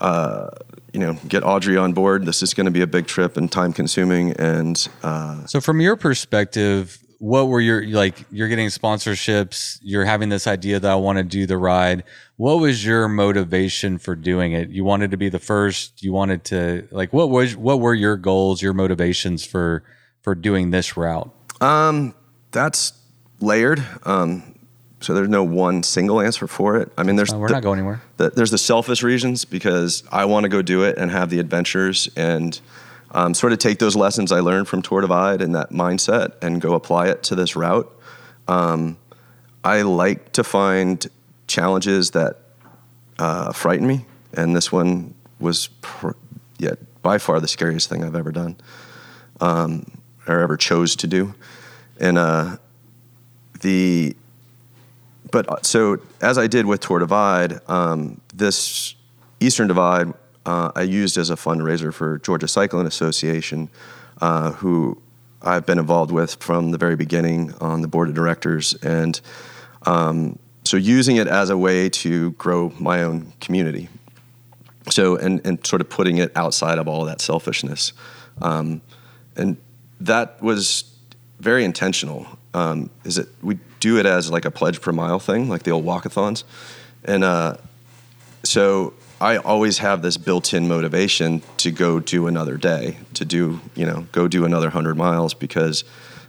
Uh, 0.00 0.48
you 0.92 1.00
know, 1.00 1.14
get 1.26 1.44
Audrey 1.44 1.76
on 1.76 1.92
board. 1.92 2.24
This 2.24 2.42
is 2.42 2.54
going 2.54 2.66
to 2.66 2.70
be 2.70 2.82
a 2.82 2.86
big 2.86 3.06
trip 3.06 3.36
and 3.36 3.50
time 3.50 3.72
consuming. 3.72 4.32
And 4.32 4.88
uh, 5.02 5.44
So, 5.46 5.60
from 5.60 5.80
your 5.80 5.96
perspective, 5.96 6.98
what 7.18 7.48
were 7.48 7.60
your 7.60 7.86
like? 7.86 8.24
You're 8.30 8.48
getting 8.48 8.68
sponsorships. 8.68 9.78
You're 9.82 10.04
having 10.04 10.28
this 10.28 10.46
idea 10.46 10.78
that 10.80 10.90
I 10.90 10.94
want 10.94 11.18
to 11.18 11.24
do 11.24 11.46
the 11.46 11.58
ride. 11.58 12.04
What 12.36 12.60
was 12.60 12.84
your 12.84 13.08
motivation 13.08 13.98
for 13.98 14.14
doing 14.14 14.52
it? 14.52 14.70
You 14.70 14.84
wanted 14.84 15.10
to 15.10 15.16
be 15.16 15.28
the 15.28 15.40
first. 15.40 16.02
You 16.02 16.12
wanted 16.12 16.44
to 16.44 16.88
like 16.90 17.12
what 17.12 17.28
was 17.28 17.56
what 17.56 17.80
were 17.80 17.94
your 17.94 18.16
goals, 18.16 18.62
your 18.62 18.72
motivations 18.72 19.44
for 19.44 19.82
for 20.22 20.34
doing 20.34 20.70
this 20.70 20.96
route? 20.96 21.34
Um, 21.60 22.14
that's 22.50 22.92
layered. 23.40 23.84
Um, 24.04 24.54
so 25.00 25.14
there's 25.14 25.28
no 25.28 25.44
one 25.44 25.82
single 25.82 26.20
answer 26.20 26.46
for 26.46 26.76
it. 26.76 26.90
I 26.98 27.02
mean, 27.04 27.16
there's 27.16 27.32
Uh, 27.32 27.38
we're 27.38 27.48
the, 27.48 27.54
not 27.54 27.62
going 27.62 27.78
anywhere. 27.78 28.02
the, 28.16 28.30
there's 28.30 28.50
the 28.50 28.58
selfish 28.58 29.02
reasons 29.02 29.44
because 29.44 30.02
I 30.10 30.24
want 30.24 30.44
to 30.44 30.48
go 30.48 30.60
do 30.62 30.82
it 30.82 30.98
and 30.98 31.10
have 31.10 31.30
the 31.30 31.38
adventures 31.38 32.08
and 32.16 32.60
um, 33.12 33.32
sort 33.34 33.52
of 33.52 33.58
take 33.58 33.78
those 33.78 33.96
lessons 33.96 34.32
I 34.32 34.40
learned 34.40 34.66
from 34.68 34.82
Tour 34.82 35.00
Divide 35.00 35.40
and 35.40 35.54
that 35.54 35.70
mindset 35.70 36.32
and 36.42 36.60
go 36.60 36.74
apply 36.74 37.08
it 37.08 37.22
to 37.24 37.34
this 37.36 37.54
route. 37.56 37.90
Um, 38.48 38.98
I 39.62 39.82
like 39.82 40.32
to 40.32 40.42
find 40.44 41.06
challenges 41.46 42.10
that 42.12 42.38
uh, 43.18 43.52
frighten 43.52 43.86
me, 43.86 44.04
and 44.34 44.54
this 44.54 44.72
one 44.72 45.14
was, 45.38 45.68
pr- 45.80 46.12
yeah, 46.58 46.74
by 47.02 47.18
far 47.18 47.40
the 47.40 47.48
scariest 47.48 47.88
thing 47.88 48.02
I've 48.04 48.16
ever 48.16 48.32
done 48.32 48.56
um, 49.40 49.97
or 50.28 50.40
ever 50.40 50.56
chose 50.56 50.96
to 50.96 51.06
do. 51.06 51.34
And 52.00 52.18
uh, 52.18 52.56
the 53.60 54.14
but 55.30 55.48
uh, 55.48 55.56
so 55.62 55.98
as 56.20 56.38
I 56.38 56.46
did 56.46 56.66
with 56.66 56.80
Tour 56.80 57.00
Divide, 57.00 57.60
um, 57.68 58.20
this 58.34 58.94
Eastern 59.40 59.68
Divide 59.68 60.12
uh, 60.46 60.72
I 60.74 60.82
used 60.82 61.18
as 61.18 61.30
a 61.30 61.34
fundraiser 61.34 61.92
for 61.92 62.18
Georgia 62.18 62.48
Cycling 62.48 62.86
Association, 62.86 63.68
uh, 64.20 64.52
who 64.52 65.00
I've 65.42 65.66
been 65.66 65.78
involved 65.78 66.10
with 66.10 66.36
from 66.36 66.70
the 66.70 66.78
very 66.78 66.96
beginning 66.96 67.52
on 67.60 67.82
the 67.82 67.88
board 67.88 68.08
of 68.08 68.14
directors, 68.14 68.74
and 68.82 69.20
um, 69.86 70.38
so 70.64 70.76
using 70.76 71.16
it 71.16 71.26
as 71.26 71.50
a 71.50 71.58
way 71.58 71.88
to 71.90 72.32
grow 72.32 72.72
my 72.78 73.02
own 73.02 73.32
community. 73.40 73.88
So 74.90 75.16
and 75.16 75.44
and 75.44 75.64
sort 75.66 75.82
of 75.82 75.90
putting 75.90 76.16
it 76.16 76.32
outside 76.34 76.78
of 76.78 76.88
all 76.88 77.04
that 77.04 77.20
selfishness, 77.20 77.92
um, 78.40 78.80
and 79.36 79.58
that 80.00 80.40
was 80.42 80.84
very 81.40 81.64
intentional. 81.64 82.26
Um, 82.54 82.90
is 83.04 83.16
that 83.16 83.28
we 83.42 83.58
do 83.80 83.98
it 83.98 84.06
as 84.06 84.30
like 84.30 84.44
a 84.44 84.50
pledge 84.50 84.80
per 84.80 84.92
mile 84.92 85.18
thing, 85.18 85.48
like 85.48 85.62
the 85.62 85.70
old 85.70 85.84
walkathons, 85.84 86.44
and 87.04 87.22
uh, 87.22 87.56
so 88.42 88.94
I 89.20 89.36
always 89.36 89.78
have 89.78 90.02
this 90.02 90.16
built-in 90.16 90.68
motivation 90.68 91.42
to 91.58 91.70
go 91.70 92.00
do 92.00 92.26
another 92.26 92.56
day, 92.56 92.98
to 93.14 93.24
do 93.24 93.60
you 93.74 93.86
know 93.86 94.06
go 94.12 94.28
do 94.28 94.44
another 94.44 94.70
hundred 94.70 94.96
miles 94.96 95.34
because 95.34 95.84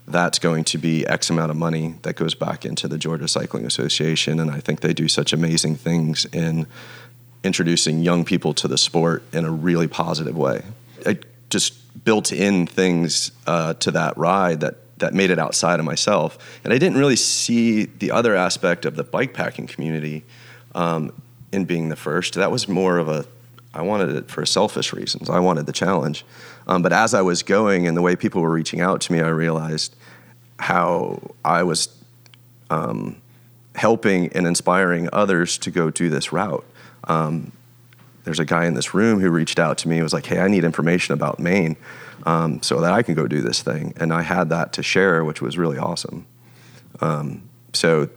that's 0.08 0.40
going 0.40 0.64
to 0.66 0.78
be 0.78 1.06
X 1.06 1.30
amount 1.30 1.52
of 1.52 1.58
money 1.58 1.96
that 2.02 2.16
goes 2.16 2.34
back 2.34 2.66
into 2.66 2.88
the 2.88 2.98
Georgia 2.98 3.28
Cycling 3.28 3.66
Association, 3.66 4.40
and 4.40 4.50
I 4.52 4.60
think 4.60 4.82
they 4.82 4.94
do 4.94 5.08
such 5.08 5.34
amazing 5.34 5.76
things 5.76 6.26
in 6.26 6.66
introducing 7.44 8.02
young 8.02 8.26
people 8.26 8.54
to 8.56 8.68
the 8.68 8.78
sport 8.78 9.24
in 9.32 9.46
a 9.46 9.52
really 9.52 9.88
positive 9.88 10.36
way. 10.36 10.64
I 11.06 11.20
just 11.50 11.79
built 12.10 12.32
in 12.32 12.66
things 12.66 13.32
uh, 13.46 13.76
to 13.76 13.92
that 13.92 14.18
ride 14.18 14.62
that 14.62 14.74
that 14.98 15.14
made 15.14 15.30
it 15.30 15.38
outside 15.38 15.80
of 15.80 15.86
myself, 15.86 16.40
and 16.64 16.74
I 16.74 16.80
didn't 16.80 16.98
really 16.98 17.16
see 17.16 17.86
the 17.86 18.10
other 18.10 18.36
aspect 18.36 18.84
of 18.84 18.96
the 18.96 19.04
bike 19.04 19.32
packing 19.32 19.68
community 19.68 20.24
um, 20.74 21.14
in 21.52 21.66
being 21.66 21.90
the 21.90 21.96
first. 21.96 22.34
That 22.34 22.50
was 22.50 22.68
more 22.68 22.98
of 22.98 23.10
a 23.10 23.28
I 23.76 23.84
wanted 23.84 24.10
it 24.16 24.32
for 24.32 24.44
selfish 24.44 24.92
reasons. 24.92 25.30
I 25.30 25.38
wanted 25.38 25.68
the 25.68 25.72
challenge, 25.72 26.26
um, 26.66 26.82
but 26.82 26.94
as 26.94 27.14
I 27.14 27.22
was 27.22 27.44
going 27.44 27.86
and 27.86 27.96
the 27.96 28.02
way 28.02 28.16
people 28.16 28.42
were 28.42 28.50
reaching 28.50 28.82
out 28.82 29.02
to 29.02 29.14
me, 29.14 29.20
I 29.22 29.28
realized 29.28 29.96
how 30.58 31.20
I 31.46 31.62
was 31.62 31.90
um, 32.72 33.22
helping 33.76 34.30
and 34.30 34.48
inspiring 34.48 35.10
others 35.14 35.60
to 35.60 35.70
go 35.70 35.92
do 35.92 36.10
this 36.10 36.34
route. 36.34 36.66
Um, 37.04 37.52
there's 38.30 38.40
a 38.40 38.46
guy 38.46 38.66
in 38.66 38.76
this 38.76 38.94
room 38.94 39.20
who 39.20 39.32
reached 39.32 39.58
out 39.58 39.80
to 39.80 39.88
me 39.90 39.96
and 39.96 40.04
was 40.04 40.14
like, 40.14 40.28
"Hey, 40.28 40.40
I 40.40 40.48
need 40.48 40.64
information 40.64 41.16
about 41.16 41.40
Maine 41.40 41.78
um, 42.28 42.62
so 42.62 42.80
that 42.80 42.94
I 42.94 43.02
can 43.02 43.16
go 43.16 43.26
do 43.26 43.42
this 43.42 43.64
thing," 43.64 43.92
and 43.98 44.14
I 44.14 44.22
had 44.22 44.50
that 44.50 44.72
to 44.74 44.84
share, 44.84 45.26
which 45.26 45.42
was 45.42 45.58
really 45.58 45.80
awesome. 45.80 46.28
Um, 47.02 47.50
so 47.74 48.08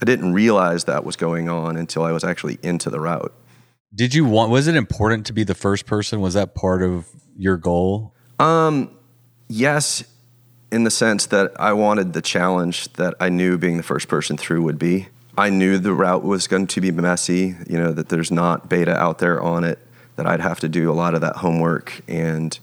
I 0.00 0.04
didn't 0.04 0.32
realize 0.32 0.84
that 0.84 1.04
was 1.04 1.16
going 1.16 1.48
on 1.48 1.76
until 1.76 2.04
I 2.04 2.12
was 2.12 2.22
actually 2.22 2.60
into 2.62 2.88
the 2.88 3.00
route. 3.00 3.34
Did 3.92 4.14
you 4.14 4.24
want? 4.24 4.52
Was 4.52 4.68
it 4.68 4.76
important 4.76 5.26
to 5.26 5.32
be 5.32 5.42
the 5.42 5.56
first 5.56 5.86
person? 5.86 6.20
Was 6.20 6.34
that 6.34 6.54
part 6.54 6.84
of 6.84 7.06
your 7.36 7.56
goal? 7.56 8.14
Um, 8.38 8.96
yes, 9.48 10.04
in 10.70 10.84
the 10.84 10.90
sense 10.92 11.26
that 11.26 11.50
I 11.58 11.72
wanted 11.72 12.12
the 12.12 12.22
challenge 12.22 12.92
that 12.92 13.14
I 13.18 13.28
knew 13.28 13.58
being 13.58 13.76
the 13.76 13.82
first 13.82 14.06
person 14.06 14.36
through 14.36 14.62
would 14.62 14.78
be. 14.78 15.08
I 15.38 15.50
knew 15.50 15.78
the 15.78 15.92
route 15.92 16.24
was 16.24 16.46
going 16.46 16.66
to 16.68 16.80
be 16.80 16.90
messy, 16.90 17.56
you 17.68 17.78
know, 17.78 17.92
that 17.92 18.08
there's 18.08 18.30
not 18.30 18.68
beta 18.68 18.96
out 18.96 19.18
there 19.18 19.40
on 19.42 19.64
it, 19.64 19.78
that 20.16 20.26
I'd 20.26 20.40
have 20.40 20.60
to 20.60 20.68
do 20.68 20.90
a 20.90 20.94
lot 20.94 21.14
of 21.14 21.20
that 21.20 21.36
homework 21.36 22.00
and 22.08 22.58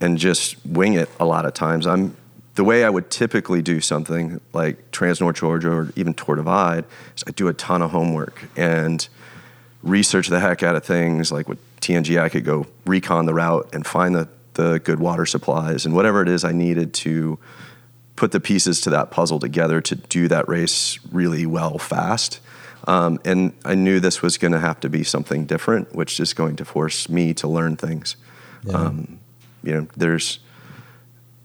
and 0.00 0.16
just 0.16 0.64
wing 0.64 0.94
it 0.94 1.08
a 1.18 1.24
lot 1.24 1.44
of 1.44 1.54
times. 1.54 1.86
I'm 1.86 2.16
the 2.54 2.64
way 2.64 2.84
I 2.84 2.90
would 2.90 3.10
typically 3.10 3.62
do 3.62 3.80
something 3.80 4.40
like 4.52 4.90
Trans 4.90 5.20
North 5.20 5.36
Georgia 5.36 5.70
or 5.70 5.92
even 5.96 6.14
Tour 6.14 6.36
Divide 6.36 6.84
is 7.16 7.24
I 7.26 7.30
do 7.30 7.48
a 7.48 7.54
ton 7.54 7.82
of 7.82 7.90
homework 7.92 8.44
and 8.56 9.08
research 9.82 10.28
the 10.28 10.40
heck 10.40 10.62
out 10.62 10.74
of 10.74 10.84
things. 10.84 11.30
Like 11.30 11.48
with 11.48 11.58
TNG, 11.80 12.20
I 12.20 12.28
could 12.28 12.44
go 12.44 12.66
recon 12.84 13.26
the 13.26 13.34
route 13.34 13.68
and 13.72 13.86
find 13.86 14.14
the, 14.14 14.28
the 14.54 14.80
good 14.80 14.98
water 14.98 15.26
supplies 15.26 15.86
and 15.86 15.94
whatever 15.94 16.22
it 16.22 16.28
is 16.28 16.44
I 16.44 16.52
needed 16.52 16.94
to 16.94 17.38
put 18.18 18.32
the 18.32 18.40
pieces 18.40 18.80
to 18.82 18.90
that 18.90 19.10
puzzle 19.10 19.38
together 19.38 19.80
to 19.80 19.94
do 19.94 20.28
that 20.28 20.48
race 20.48 20.98
really 21.10 21.46
well 21.46 21.78
fast. 21.78 22.40
Um, 22.86 23.20
and 23.24 23.52
I 23.64 23.74
knew 23.74 24.00
this 24.00 24.22
was 24.22 24.38
going 24.38 24.52
to 24.52 24.58
have 24.58 24.80
to 24.80 24.88
be 24.88 25.04
something 25.04 25.46
different, 25.46 25.94
which 25.94 26.18
is 26.20 26.32
going 26.32 26.56
to 26.56 26.64
force 26.64 27.08
me 27.08 27.34
to 27.34 27.48
learn 27.48 27.76
things. 27.76 28.16
Um, 28.72 29.20
you 29.62 29.72
know, 29.72 29.86
there's 29.96 30.40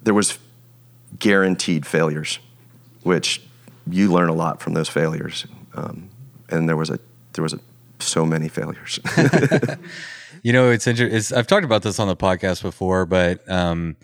there 0.01 0.13
was 0.13 0.38
guaranteed 1.19 1.86
failures, 1.86 2.39
which 3.03 3.41
you 3.89 4.12
learn 4.12 4.29
a 4.29 4.33
lot 4.33 4.62
from 4.62 4.73
those 4.73 4.89
failures. 4.89 5.45
Um, 5.75 6.09
and 6.49 6.67
there 6.67 6.75
was 6.75 6.89
a 6.89 6.99
there 7.33 7.43
was 7.43 7.53
a, 7.53 7.59
so 7.99 8.25
many 8.25 8.49
failures. 8.49 8.99
You 10.43 10.51
know, 10.51 10.69
it's 10.71 10.86
interesting. 10.88 11.38
I've 11.38 11.47
talked 11.47 11.63
about 11.63 11.83
this 11.83 11.99
on 11.99 12.09
the 12.09 12.17
podcast 12.17 12.62
before, 12.62 13.05
but 13.05 13.49
um, 13.49 13.95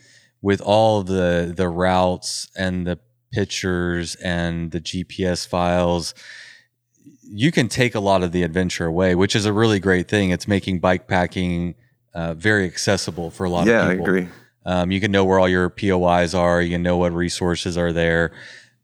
with 0.42 0.62
all 0.62 1.04
the 1.04 1.54
the 1.56 1.68
routes 1.68 2.50
and 2.56 2.86
the 2.88 3.00
pictures 3.32 4.16
and 4.16 4.72
the 4.72 4.82
GPS 4.82 5.48
files, 5.48 6.14
you 7.24 7.52
can 7.52 7.68
take 7.68 7.96
a 7.96 8.00
lot 8.00 8.24
of 8.24 8.32
the 8.32 8.44
adventure 8.44 8.86
away, 8.86 9.16
which 9.16 9.36
is 9.36 9.46
a 9.46 9.54
really 9.54 9.80
great 9.80 10.08
thing. 10.08 10.32
It's 10.32 10.48
making 10.48 10.80
bike 10.80 11.08
packing 11.08 11.76
uh, 12.14 12.34
very 12.34 12.66
accessible 12.66 13.30
for 13.30 13.46
a 13.46 13.50
lot 13.50 13.68
yeah, 13.68 13.84
of 13.84 13.92
people. 13.92 14.06
Yeah, 14.06 14.14
I 14.14 14.18
agree. 14.18 14.28
Um, 14.66 14.92
you 14.92 15.00
can 15.00 15.12
know 15.12 15.26
where 15.26 15.40
all 15.40 15.50
your 15.50 15.70
POIs 15.70 16.34
are. 16.34 16.62
You 16.62 16.72
can 16.72 16.84
know 16.84 16.98
what 16.98 17.14
resources 17.14 17.78
are 17.78 17.94
there. 17.94 18.32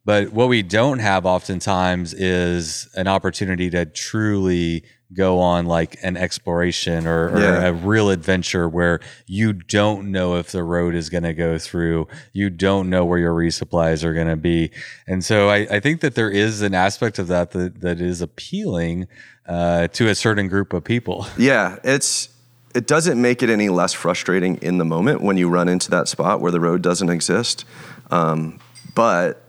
But 0.05 0.31
what 0.31 0.49
we 0.49 0.61
don't 0.61 0.99
have 0.99 1.25
oftentimes 1.25 2.13
is 2.13 2.87
an 2.95 3.07
opportunity 3.07 3.69
to 3.71 3.85
truly 3.85 4.83
go 5.13 5.39
on 5.39 5.65
like 5.65 5.97
an 6.03 6.17
exploration 6.17 7.05
or, 7.07 7.29
or 7.29 7.39
Yeah. 7.39 7.67
a 7.67 7.73
real 7.73 8.09
adventure 8.09 8.67
where 8.67 8.99
you 9.27 9.53
don't 9.53 10.11
know 10.11 10.35
if 10.35 10.51
the 10.51 10.63
road 10.63 10.95
is 10.95 11.09
going 11.09 11.23
to 11.23 11.33
go 11.33 11.57
through. 11.59 12.07
You 12.33 12.49
don't 12.49 12.89
know 12.89 13.05
where 13.05 13.19
your 13.19 13.33
resupplies 13.33 14.03
are 14.03 14.13
going 14.13 14.27
to 14.27 14.35
be. 14.35 14.71
And 15.07 15.23
so 15.23 15.49
I, 15.49 15.67
I 15.69 15.79
think 15.79 16.01
that 16.01 16.15
there 16.15 16.29
is 16.31 16.61
an 16.61 16.73
aspect 16.73 17.19
of 17.19 17.27
that 17.27 17.51
that, 17.51 17.81
that 17.81 18.01
is 18.01 18.21
appealing 18.21 19.07
uh, 19.47 19.87
to 19.89 20.07
a 20.09 20.15
certain 20.15 20.47
group 20.47 20.73
of 20.73 20.83
people. 20.83 21.27
Yeah, 21.37 21.77
it's 21.83 22.29
it 22.73 22.87
doesn't 22.87 23.21
make 23.21 23.41
it 23.41 23.49
any 23.49 23.69
less 23.69 23.93
frustrating 23.93 24.55
in 24.57 24.79
the 24.79 24.85
moment 24.85 25.21
when 25.21 25.37
you 25.37 25.47
run 25.47 25.69
into 25.69 25.89
that 25.91 26.07
spot 26.09 26.41
where 26.41 26.51
the 26.51 26.59
road 26.59 26.81
doesn't 26.81 27.09
exist. 27.09 27.63
Um, 28.11 28.59
but 28.95 29.41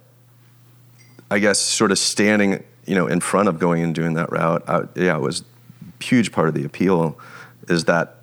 I 1.30 1.40
guess 1.40 1.58
sort 1.58 1.90
of 1.90 1.98
standing, 1.98 2.62
you 2.86 2.94
know, 2.94 3.06
in 3.06 3.20
front 3.20 3.48
of 3.48 3.58
going 3.58 3.82
and 3.82 3.94
doing 3.94 4.14
that 4.14 4.30
route, 4.30 4.62
I, 4.68 4.82
yeah, 4.94 5.16
it 5.16 5.20
was 5.20 5.42
a 6.00 6.04
huge 6.04 6.32
part 6.32 6.48
of 6.48 6.54
the 6.54 6.64
appeal 6.64 7.18
is 7.68 7.84
that 7.84 8.22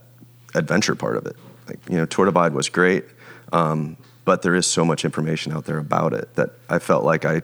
adventure 0.55 0.95
part 0.95 1.17
of 1.17 1.25
it. 1.25 1.35
like, 1.67 1.79
you 1.89 1.97
know, 1.97 2.05
Tour 2.05 2.25
Divide 2.25 2.53
was 2.53 2.69
great, 2.69 3.05
um, 3.51 3.97
but 4.25 4.41
there 4.41 4.55
is 4.55 4.65
so 4.65 4.85
much 4.85 5.03
information 5.03 5.51
out 5.51 5.65
there 5.65 5.77
about 5.79 6.13
it 6.13 6.33
that 6.35 6.51
I 6.69 6.79
felt 6.79 7.03
like 7.03 7.25
I 7.25 7.41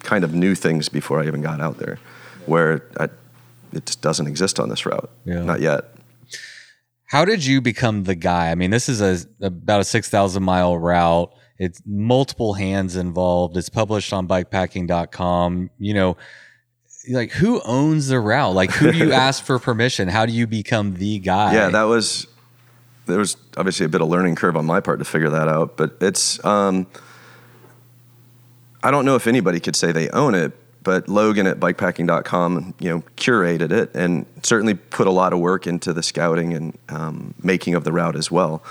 kind 0.00 0.24
of 0.24 0.34
knew 0.34 0.54
things 0.54 0.88
before 0.88 1.22
I 1.22 1.26
even 1.26 1.40
got 1.42 1.60
out 1.60 1.78
there, 1.78 1.98
where 2.46 2.84
I, 2.98 3.04
it 3.72 3.86
just 3.86 4.02
doesn't 4.02 4.26
exist 4.26 4.60
on 4.60 4.68
this 4.68 4.84
route, 4.84 5.10
Yeah. 5.24 5.42
not 5.44 5.60
yet. 5.60 5.84
How 7.06 7.24
did 7.24 7.44
you 7.44 7.60
become 7.60 8.04
the 8.04 8.14
guy? 8.14 8.50
I 8.50 8.54
mean, 8.54 8.70
this 8.70 8.88
is 8.88 9.00
a 9.00 9.26
about 9.46 9.80
a 9.80 9.84
six 9.84 10.08
thousand 10.08 10.42
mile 10.42 10.76
route. 10.78 11.32
It's 11.62 11.82
multiple 11.86 12.54
hands 12.54 12.96
involved. 12.96 13.56
It's 13.56 13.68
published 13.68 14.12
on 14.12 14.26
bikepacking.com. 14.26 15.70
You 15.78 15.94
know, 15.94 16.16
like 17.10 17.30
who 17.30 17.60
owns 17.64 18.08
the 18.08 18.18
route? 18.18 18.54
Like 18.54 18.72
who 18.72 18.90
do 18.90 18.98
you 18.98 19.12
ask 19.12 19.44
for 19.44 19.58
permission? 19.58 20.08
How 20.08 20.26
do 20.26 20.32
you 20.32 20.46
become 20.46 20.94
the 20.94 21.18
guy? 21.18 21.54
Yeah, 21.54 21.68
that 21.68 21.84
was 21.84 22.26
there 23.06 23.18
was 23.18 23.36
obviously 23.56 23.86
a 23.86 23.88
bit 23.88 24.00
of 24.00 24.08
learning 24.08 24.34
curve 24.34 24.56
on 24.56 24.66
my 24.66 24.80
part 24.80 24.98
to 24.98 25.04
figure 25.04 25.30
that 25.30 25.48
out, 25.48 25.76
but 25.76 25.96
it's 26.00 26.44
um, 26.44 26.86
I 28.82 28.90
don't 28.90 29.04
know 29.04 29.14
if 29.14 29.26
anybody 29.26 29.60
could 29.60 29.76
say 29.76 29.92
they 29.92 30.08
own 30.10 30.34
it, 30.34 30.52
but 30.82 31.08
Logan 31.08 31.46
at 31.46 31.60
bikepacking.com, 31.60 32.74
you 32.80 32.88
know, 32.90 33.02
curated 33.16 33.70
it 33.70 33.94
and 33.94 34.26
certainly 34.42 34.74
put 34.74 35.06
a 35.06 35.10
lot 35.10 35.32
of 35.32 35.38
work 35.38 35.66
into 35.66 35.92
the 35.92 36.02
scouting 36.02 36.54
and 36.54 36.78
um, 36.88 37.34
making 37.42 37.74
of 37.74 37.84
the 37.84 37.92
route 37.92 38.16
as 38.16 38.30
well. 38.30 38.62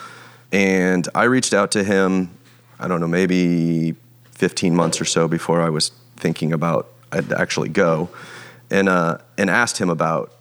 And 0.51 1.07
I 1.15 1.23
reached 1.23 1.53
out 1.53 1.71
to 1.71 1.83
him, 1.83 2.37
I 2.81 2.87
don't 2.87 2.99
know, 2.99 3.07
maybe 3.07 3.95
15 4.31 4.75
months 4.75 4.99
or 4.99 5.05
so 5.05 5.27
before 5.27 5.61
I 5.61 5.69
was 5.69 5.91
thinking 6.17 6.51
about 6.51 6.87
I'd 7.11 7.31
actually 7.33 7.69
go, 7.69 8.09
and 8.69 8.87
uh, 8.89 9.17
and 9.37 9.49
asked 9.49 9.77
him 9.77 9.89
about 9.89 10.33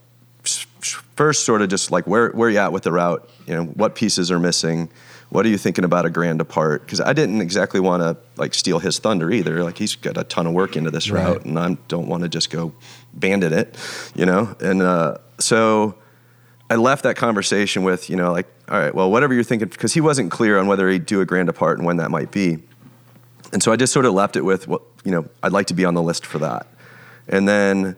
first 1.16 1.44
sort 1.44 1.62
of 1.62 1.68
just 1.68 1.90
like 1.90 2.06
where 2.06 2.30
where 2.30 2.48
you 2.48 2.58
at 2.58 2.72
with 2.72 2.84
the 2.84 2.92
route, 2.92 3.28
you 3.46 3.54
know, 3.54 3.64
what 3.64 3.94
pieces 3.94 4.30
are 4.30 4.38
missing, 4.38 4.88
what 5.30 5.44
are 5.44 5.48
you 5.48 5.58
thinking 5.58 5.84
about 5.84 6.06
a 6.06 6.10
grand 6.10 6.38
depart? 6.38 6.84
Because 6.84 7.00
I 7.00 7.12
didn't 7.12 7.40
exactly 7.40 7.80
want 7.80 8.02
to 8.02 8.16
like 8.36 8.54
steal 8.54 8.78
his 8.78 8.98
thunder 8.98 9.30
either. 9.30 9.62
Like 9.64 9.78
he's 9.78 9.96
got 9.96 10.16
a 10.16 10.24
ton 10.24 10.46
of 10.46 10.52
work 10.52 10.76
into 10.76 10.90
this 10.90 11.10
Right. 11.10 11.24
route, 11.24 11.44
and 11.44 11.58
I 11.58 11.76
don't 11.88 12.06
want 12.08 12.22
to 12.22 12.28
just 12.28 12.50
go 12.50 12.72
bandit 13.12 13.52
it, 13.52 13.76
you 14.14 14.24
know. 14.26 14.54
And 14.60 14.80
uh, 14.82 15.18
so 15.38 15.96
I 16.70 16.76
left 16.76 17.02
that 17.02 17.16
conversation 17.16 17.82
with, 17.82 18.08
you 18.08 18.14
know, 18.16 18.30
like, 18.30 18.46
all 18.70 18.78
right, 18.78 18.94
well, 18.94 19.10
whatever 19.10 19.34
you're 19.34 19.42
thinking, 19.42 19.68
because 19.68 19.94
he 19.94 20.00
wasn't 20.00 20.30
clear 20.30 20.56
on 20.56 20.68
whether 20.68 20.88
he'd 20.88 21.04
do 21.04 21.20
a 21.20 21.26
grand 21.26 21.48
depart 21.48 21.78
and 21.78 21.86
when 21.86 21.96
that 21.96 22.10
might 22.10 22.30
be. 22.30 22.58
And 23.52 23.60
so 23.60 23.72
I 23.72 23.76
just 23.76 23.92
sort 23.92 24.06
of 24.06 24.12
left 24.14 24.36
it 24.36 24.44
with, 24.44 24.68
well, 24.68 24.82
you 25.04 25.10
know, 25.10 25.28
I'd 25.42 25.50
like 25.50 25.66
to 25.66 25.74
be 25.74 25.84
on 25.84 25.94
the 25.94 26.02
list 26.02 26.24
for 26.24 26.38
that. 26.38 26.68
And 27.26 27.48
then 27.48 27.96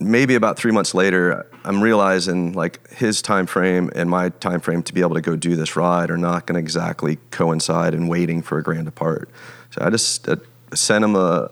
maybe 0.00 0.34
about 0.34 0.56
three 0.56 0.72
months 0.72 0.94
later, 0.94 1.46
I'm 1.64 1.82
realizing 1.82 2.54
like 2.54 2.88
his 2.90 3.20
time 3.20 3.46
frame 3.46 3.90
and 3.94 4.08
my 4.08 4.30
time 4.30 4.60
frame 4.60 4.82
to 4.84 4.94
be 4.94 5.02
able 5.02 5.14
to 5.14 5.20
go 5.20 5.36
do 5.36 5.56
this 5.56 5.76
ride 5.76 6.10
are 6.10 6.16
not 6.16 6.46
going 6.46 6.54
to 6.54 6.60
exactly 6.60 7.18
coincide 7.30 7.92
and 7.92 8.08
waiting 8.08 8.40
for 8.40 8.58
a 8.58 8.62
grand 8.62 8.86
depart. 8.86 9.28
So 9.70 9.82
I 9.84 9.90
just 9.90 10.26
uh, 10.26 10.36
sent 10.74 11.04
him 11.04 11.16
a 11.16 11.50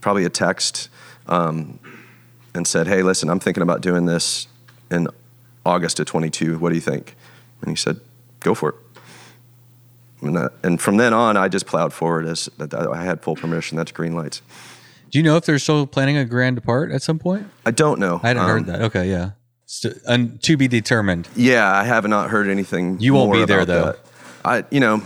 probably 0.00 0.24
a 0.24 0.30
text 0.30 0.88
um, 1.28 1.78
and 2.54 2.66
said, 2.66 2.86
"Hey, 2.86 3.02
listen, 3.02 3.30
I'm 3.30 3.40
thinking 3.40 3.62
about 3.62 3.80
doing 3.80 4.06
this 4.06 4.48
in 4.90 5.08
August 5.64 5.98
of 6.00 6.06
22. 6.06 6.58
What 6.58 6.70
do 6.70 6.74
you 6.74 6.80
think?" 6.80 7.16
And 7.62 7.70
he 7.70 7.76
said, 7.76 8.00
"Go 8.40 8.54
for 8.54 8.70
it." 8.70 8.74
And, 10.20 10.36
that, 10.36 10.52
and 10.64 10.80
from 10.80 10.96
then 10.96 11.12
on, 11.12 11.36
I 11.36 11.48
just 11.48 11.66
plowed 11.66 11.92
forward 11.92 12.26
as 12.26 12.48
I 12.72 13.04
had 13.04 13.22
full 13.22 13.36
permission. 13.36 13.76
That's 13.78 13.92
green 13.92 14.14
lights. 14.16 14.42
Do 15.10 15.18
you 15.18 15.22
know 15.22 15.36
if 15.36 15.44
they're 15.46 15.58
still 15.60 15.86
planning 15.86 16.16
a 16.16 16.24
grand 16.24 16.56
depart 16.56 16.90
at 16.90 17.02
some 17.02 17.18
point? 17.18 17.46
I 17.64 17.70
don't 17.70 17.98
know. 18.00 18.20
I 18.22 18.28
hadn't 18.28 18.42
Um, 18.42 18.48
heard 18.48 18.66
that. 18.66 18.82
Okay, 18.82 19.08
yeah. 19.10 19.30
St- 19.66 19.94
un- 20.06 20.38
to 20.42 20.56
be 20.56 20.66
determined. 20.68 21.28
Yeah, 21.36 21.70
I 21.70 21.84
have 21.84 22.06
not 22.08 22.30
heard 22.30 22.48
anything. 22.48 22.98
You 23.00 23.14
won't 23.14 23.32
be 23.32 23.44
there, 23.44 23.64
though. 23.64 23.84
that. 23.84 23.98
I, 24.44 24.64
you 24.70 24.80
know, 24.80 25.02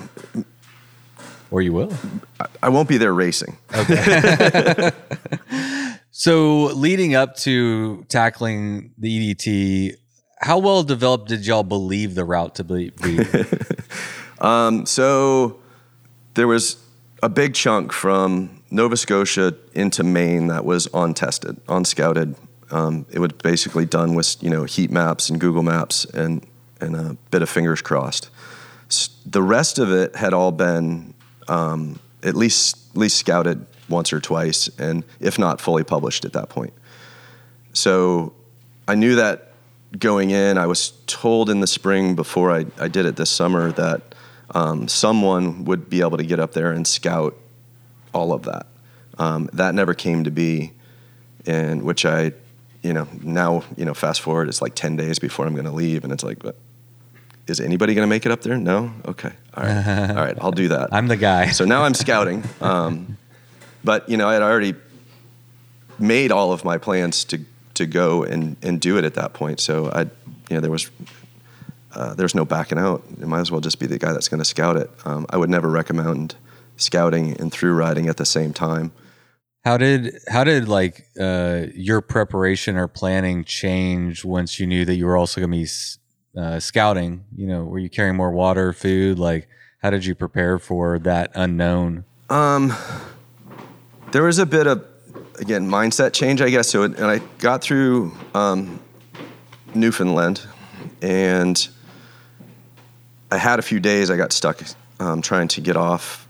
Or 1.50 1.60
you 1.62 1.72
will. 1.72 1.92
I, 2.40 2.46
I 2.64 2.68
won't 2.70 2.88
be 2.88 2.96
there 2.96 3.12
racing. 3.12 3.58
Okay. 3.74 4.90
so 6.10 6.64
leading 6.74 7.14
up 7.14 7.36
to 7.38 8.04
tackling 8.08 8.92
the 8.98 9.34
EDT, 9.34 9.96
how 10.42 10.58
well 10.58 10.82
developed 10.82 11.28
did 11.28 11.46
y'all 11.46 11.62
believe 11.62 12.14
the 12.14 12.24
route 12.24 12.56
to 12.56 12.64
be? 12.64 12.90
be? 12.90 13.24
So 14.84 15.60
there 16.34 16.48
was 16.48 16.82
a 17.22 17.28
big 17.28 17.54
chunk 17.54 17.92
from 17.92 18.62
Nova 18.70 18.96
Scotia 18.96 19.54
into 19.74 20.02
Maine 20.02 20.48
that 20.48 20.64
was 20.64 20.88
untested, 20.92 21.64
unscouted. 21.66 22.34
Um, 22.72 23.06
it 23.12 23.20
was 23.20 23.32
basically 23.32 23.86
done 23.86 24.14
with 24.14 24.42
you 24.42 24.50
know 24.50 24.64
heat 24.64 24.90
maps 24.90 25.30
and 25.30 25.40
Google 25.40 25.62
Maps 25.62 26.04
and 26.06 26.44
and 26.80 26.96
a 26.96 27.16
bit 27.30 27.42
of 27.42 27.48
fingers 27.48 27.80
crossed. 27.80 28.30
The 29.24 29.42
rest 29.42 29.78
of 29.78 29.92
it 29.92 30.16
had 30.16 30.34
all 30.34 30.50
been 30.50 31.14
um, 31.46 32.00
at 32.24 32.34
least 32.34 32.78
at 32.90 32.96
least 32.96 33.18
scouted 33.18 33.64
once 33.88 34.12
or 34.12 34.18
twice, 34.18 34.68
and 34.78 35.04
if 35.20 35.38
not 35.38 35.60
fully 35.60 35.84
published 35.84 36.24
at 36.24 36.32
that 36.32 36.48
point. 36.48 36.72
So 37.72 38.32
I 38.88 38.96
knew 38.96 39.14
that 39.14 39.51
going 39.98 40.30
in. 40.30 40.58
I 40.58 40.66
was 40.66 40.92
told 41.06 41.50
in 41.50 41.60
the 41.60 41.66
spring 41.66 42.14
before 42.14 42.50
I, 42.50 42.66
I 42.78 42.88
did 42.88 43.06
it 43.06 43.16
this 43.16 43.30
summer 43.30 43.72
that 43.72 44.14
um, 44.54 44.88
someone 44.88 45.64
would 45.64 45.88
be 45.88 46.00
able 46.00 46.16
to 46.16 46.24
get 46.24 46.38
up 46.38 46.52
there 46.52 46.72
and 46.72 46.86
scout 46.86 47.36
all 48.12 48.32
of 48.32 48.44
that. 48.44 48.66
Um, 49.18 49.48
that 49.52 49.74
never 49.74 49.94
came 49.94 50.24
to 50.24 50.30
be, 50.30 50.72
and 51.46 51.82
which 51.82 52.06
I, 52.06 52.32
you 52.82 52.92
know, 52.92 53.06
now 53.22 53.64
you 53.76 53.84
know, 53.84 53.94
fast 53.94 54.20
forward, 54.20 54.48
it's 54.48 54.62
like 54.62 54.74
ten 54.74 54.96
days 54.96 55.18
before 55.18 55.46
I'm 55.46 55.54
going 55.54 55.66
to 55.66 55.72
leave, 55.72 56.02
and 56.02 56.12
it's 56.12 56.24
like, 56.24 56.38
but 56.38 56.56
is 57.46 57.60
anybody 57.60 57.94
going 57.94 58.06
to 58.06 58.10
make 58.10 58.24
it 58.24 58.32
up 58.32 58.40
there? 58.40 58.56
No. 58.56 58.92
Okay. 59.06 59.32
All 59.54 59.64
right. 59.64 60.10
all 60.10 60.16
right. 60.16 60.36
I'll 60.40 60.52
do 60.52 60.68
that. 60.68 60.92
I'm 60.92 61.08
the 61.08 61.16
guy. 61.16 61.50
So 61.50 61.64
now 61.64 61.84
I'm 61.84 61.94
scouting. 61.94 62.42
Um, 62.60 63.18
but 63.84 64.08
you 64.08 64.16
know, 64.16 64.28
I 64.28 64.32
had 64.32 64.42
already 64.42 64.74
made 65.98 66.32
all 66.32 66.52
of 66.52 66.64
my 66.64 66.78
plans 66.78 67.24
to 67.26 67.44
to 67.82 67.86
go 67.86 68.22
and, 68.22 68.56
and 68.62 68.80
do 68.80 68.98
it 68.98 69.04
at 69.04 69.14
that 69.14 69.32
point. 69.34 69.60
So 69.60 69.90
I, 69.90 70.02
you 70.02 70.08
know, 70.56 70.60
there 70.60 70.70
was 70.70 70.90
uh, 71.94 72.14
there's 72.14 72.34
no 72.34 72.44
backing 72.44 72.78
out. 72.78 73.02
You 73.18 73.26
might 73.26 73.40
as 73.40 73.50
well 73.50 73.60
just 73.60 73.78
be 73.78 73.86
the 73.86 73.98
guy 73.98 74.12
that's 74.12 74.28
going 74.28 74.38
to 74.38 74.44
scout 74.44 74.76
it. 74.76 74.90
Um, 75.04 75.26
I 75.30 75.36
would 75.36 75.50
never 75.50 75.68
recommend 75.68 76.36
scouting 76.76 77.38
and 77.38 77.52
through 77.52 77.74
riding 77.74 78.08
at 78.08 78.16
the 78.16 78.24
same 78.24 78.52
time. 78.52 78.92
How 79.64 79.76
did 79.76 80.18
how 80.28 80.42
did 80.42 80.68
like 80.68 81.06
uh, 81.20 81.66
your 81.74 82.00
preparation 82.00 82.76
or 82.76 82.88
planning 82.88 83.44
change 83.44 84.24
once 84.24 84.58
you 84.58 84.66
knew 84.66 84.84
that 84.84 84.96
you 84.96 85.06
were 85.06 85.16
also 85.16 85.40
going 85.40 85.52
to 85.52 85.56
be 85.56 86.40
uh, 86.40 86.58
scouting? 86.58 87.24
You 87.36 87.46
know, 87.46 87.64
were 87.64 87.78
you 87.78 87.88
carrying 87.88 88.16
more 88.16 88.32
water, 88.32 88.72
food? 88.72 89.18
Like, 89.18 89.48
how 89.80 89.90
did 89.90 90.04
you 90.04 90.14
prepare 90.14 90.58
for 90.58 90.98
that 91.00 91.30
unknown? 91.34 92.04
Um, 92.28 92.74
there 94.10 94.24
was 94.24 94.38
a 94.38 94.46
bit 94.46 94.66
of 94.66 94.84
again 95.38 95.68
mindset 95.68 96.12
change, 96.12 96.40
I 96.40 96.50
guess. 96.50 96.68
So, 96.68 96.82
and 96.82 97.04
I 97.04 97.18
got 97.38 97.62
through 97.62 98.12
um, 98.34 98.80
Newfoundland, 99.74 100.42
and 101.00 101.68
I 103.30 103.38
had 103.38 103.58
a 103.58 103.62
few 103.62 103.80
days. 103.80 104.10
I 104.10 104.16
got 104.16 104.32
stuck 104.32 104.62
um, 105.00 105.22
trying 105.22 105.48
to 105.48 105.60
get 105.60 105.76
off 105.76 106.28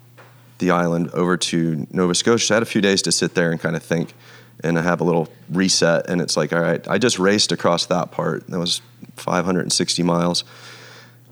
the 0.58 0.70
island 0.70 1.10
over 1.10 1.36
to 1.36 1.86
Nova 1.90 2.14
Scotia. 2.14 2.46
So 2.46 2.54
I 2.54 2.56
had 2.56 2.62
a 2.62 2.66
few 2.66 2.80
days 2.80 3.02
to 3.02 3.12
sit 3.12 3.34
there 3.34 3.50
and 3.50 3.60
kind 3.60 3.76
of 3.76 3.82
think, 3.82 4.14
and 4.62 4.78
I 4.78 4.82
have 4.82 5.00
a 5.00 5.04
little 5.04 5.28
reset. 5.50 6.08
And 6.08 6.20
it's 6.20 6.36
like, 6.36 6.52
all 6.52 6.60
right, 6.60 6.86
I 6.88 6.98
just 6.98 7.18
raced 7.18 7.52
across 7.52 7.86
that 7.86 8.12
part. 8.12 8.46
That 8.46 8.58
was 8.58 8.80
560 9.16 10.02
miles. 10.02 10.44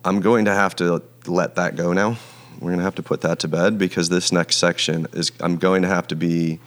I'm 0.04 0.20
going 0.20 0.46
to 0.46 0.54
have 0.54 0.74
to 0.76 1.02
let 1.26 1.54
that 1.54 1.76
go 1.76 1.92
now. 1.92 2.16
We're 2.58 2.70
going 2.70 2.78
to 2.78 2.84
have 2.84 2.96
to 2.96 3.02
put 3.02 3.22
that 3.22 3.38
to 3.40 3.48
bed 3.48 3.78
because 3.78 4.08
this 4.08 4.32
next 4.32 4.56
section 4.56 5.06
is, 5.12 5.32
I'm 5.40 5.56
going 5.56 5.82
to 5.82 5.88
have 5.88 6.08
to 6.08 6.16
be, 6.16 6.58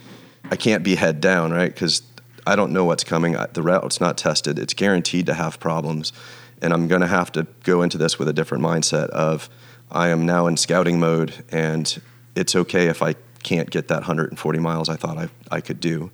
I 0.50 0.56
can't 0.56 0.84
be 0.84 0.96
head 0.96 1.22
down, 1.22 1.52
right? 1.52 1.74
Because 1.74 2.02
I 2.46 2.56
don't 2.56 2.72
know 2.72 2.86
what's 2.86 3.04
coming. 3.04 3.36
The 3.54 3.64
route's 3.64 4.02
not 4.02 4.18
tested. 4.18 4.60
It's 4.60 4.74
guaranteed 4.74 5.26
to 5.28 5.34
have 5.34 5.60
problems. 5.60 6.14
And 6.62 6.74
I'm 6.74 6.88
going 6.88 7.02
to 7.02 7.08
have 7.08 7.32
to 7.34 7.48
go 7.64 7.82
into 7.82 7.98
this 7.98 8.20
with 8.20 8.28
a 8.28 8.34
different 8.34 8.64
mindset 8.64 9.10
of, 9.10 9.50
I 9.92 10.10
am 10.10 10.26
now 10.26 10.48
in 10.48 10.58
scouting 10.58 11.00
mode 11.00 11.44
and 11.50 12.02
it's 12.36 12.56
okay 12.56 12.88
if 12.88 13.02
I 13.02 13.16
can't 13.44 13.70
get 13.70 13.90
that 13.90 13.98
140 13.98 14.60
miles 14.60 14.90
I 14.90 14.96
thought 14.96 15.18
I, 15.18 15.30
I 15.52 15.62
could 15.62 15.80
do. 15.80 16.10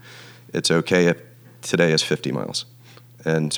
It's 0.54 0.72
okay 0.72 1.08
if 1.08 1.22
today 1.62 1.92
is 1.92 2.02
50 2.02 2.32
miles 2.32 2.66
and 3.24 3.58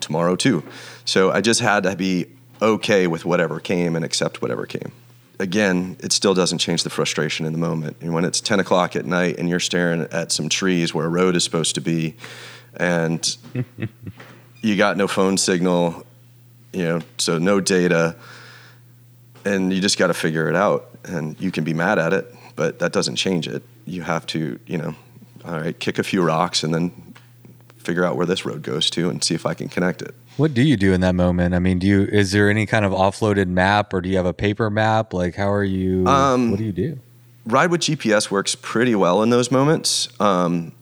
tomorrow 0.00 0.36
too. 0.36 0.64
So 1.04 1.30
I 1.30 1.40
just 1.40 1.60
had 1.60 1.82
to 1.84 1.94
be 1.94 2.26
okay 2.60 3.06
with 3.06 3.24
whatever 3.24 3.60
came 3.60 3.94
and 3.94 4.04
accept 4.04 4.42
whatever 4.42 4.66
came. 4.66 4.92
Again, 5.40 5.96
it 6.00 6.12
still 6.12 6.34
doesn't 6.34 6.58
change 6.58 6.82
the 6.82 6.90
frustration 6.90 7.46
in 7.46 7.52
the 7.52 7.58
moment. 7.58 7.96
And 8.00 8.12
when 8.12 8.24
it's 8.24 8.40
10 8.40 8.58
o'clock 8.58 8.96
at 8.96 9.06
night 9.06 9.38
and 9.38 9.48
you're 9.48 9.60
staring 9.60 10.02
at 10.10 10.32
some 10.32 10.48
trees 10.48 10.92
where 10.92 11.06
a 11.06 11.08
road 11.08 11.36
is 11.36 11.44
supposed 11.44 11.76
to 11.76 11.80
be, 11.80 12.16
and 12.74 13.36
you 14.62 14.76
got 14.76 14.96
no 14.96 15.06
phone 15.06 15.38
signal, 15.38 16.04
you 16.72 16.82
know, 16.82 17.00
so 17.18 17.38
no 17.38 17.60
data, 17.60 18.16
and 19.44 19.72
you 19.72 19.80
just 19.80 19.96
got 19.96 20.08
to 20.08 20.14
figure 20.14 20.48
it 20.48 20.56
out. 20.56 20.90
And 21.04 21.40
you 21.40 21.50
can 21.52 21.62
be 21.62 21.72
mad 21.72 21.98
at 21.98 22.12
it, 22.12 22.34
but 22.56 22.80
that 22.80 22.92
doesn't 22.92 23.16
change 23.16 23.46
it. 23.46 23.62
You 23.86 24.02
have 24.02 24.26
to, 24.28 24.58
you 24.66 24.76
know, 24.76 24.94
all 25.44 25.60
right, 25.60 25.78
kick 25.78 25.98
a 25.98 26.02
few 26.02 26.22
rocks 26.22 26.62
and 26.64 26.74
then 26.74 27.14
figure 27.76 28.04
out 28.04 28.16
where 28.16 28.26
this 28.26 28.44
road 28.44 28.62
goes 28.62 28.90
to 28.90 29.08
and 29.08 29.22
see 29.22 29.34
if 29.34 29.46
I 29.46 29.54
can 29.54 29.68
connect 29.68 30.02
it. 30.02 30.14
What 30.38 30.54
do 30.54 30.62
you 30.62 30.76
do 30.76 30.92
in 30.92 31.00
that 31.02 31.14
moment? 31.16 31.52
I 31.54 31.58
mean, 31.58 31.78
do 31.80 31.86
you 31.86 32.02
is 32.04 32.30
there 32.32 32.48
any 32.48 32.64
kind 32.64 32.84
of 32.84 32.92
offloaded 32.92 33.48
map 33.48 33.92
or 33.92 34.00
do 34.00 34.08
you 34.08 34.16
have 34.16 34.24
a 34.26 34.32
paper 34.32 34.70
map? 34.70 35.12
Like 35.12 35.34
how 35.34 35.50
are 35.52 35.64
you 35.64 36.06
Um, 36.06 36.50
what 36.52 36.58
do 36.58 36.64
you 36.64 36.72
do? 36.72 37.00
Ride 37.44 37.70
with 37.70 37.80
GPS 37.80 38.30
works 38.30 38.54
pretty 38.54 38.94
well 38.94 39.22
in 39.22 39.30
those 39.30 39.50
moments. 39.50 40.08
Um, 40.20 40.72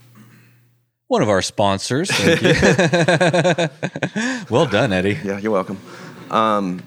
One 1.08 1.22
of 1.22 1.28
our 1.30 1.40
sponsors. 1.40 2.10
Thank 2.10 2.42
you. 2.42 2.52
well 4.50 4.66
done, 4.66 4.92
Eddie. 4.92 5.18
yeah, 5.24 5.38
you're 5.38 5.52
welcome. 5.52 5.78
Um, 6.30 6.82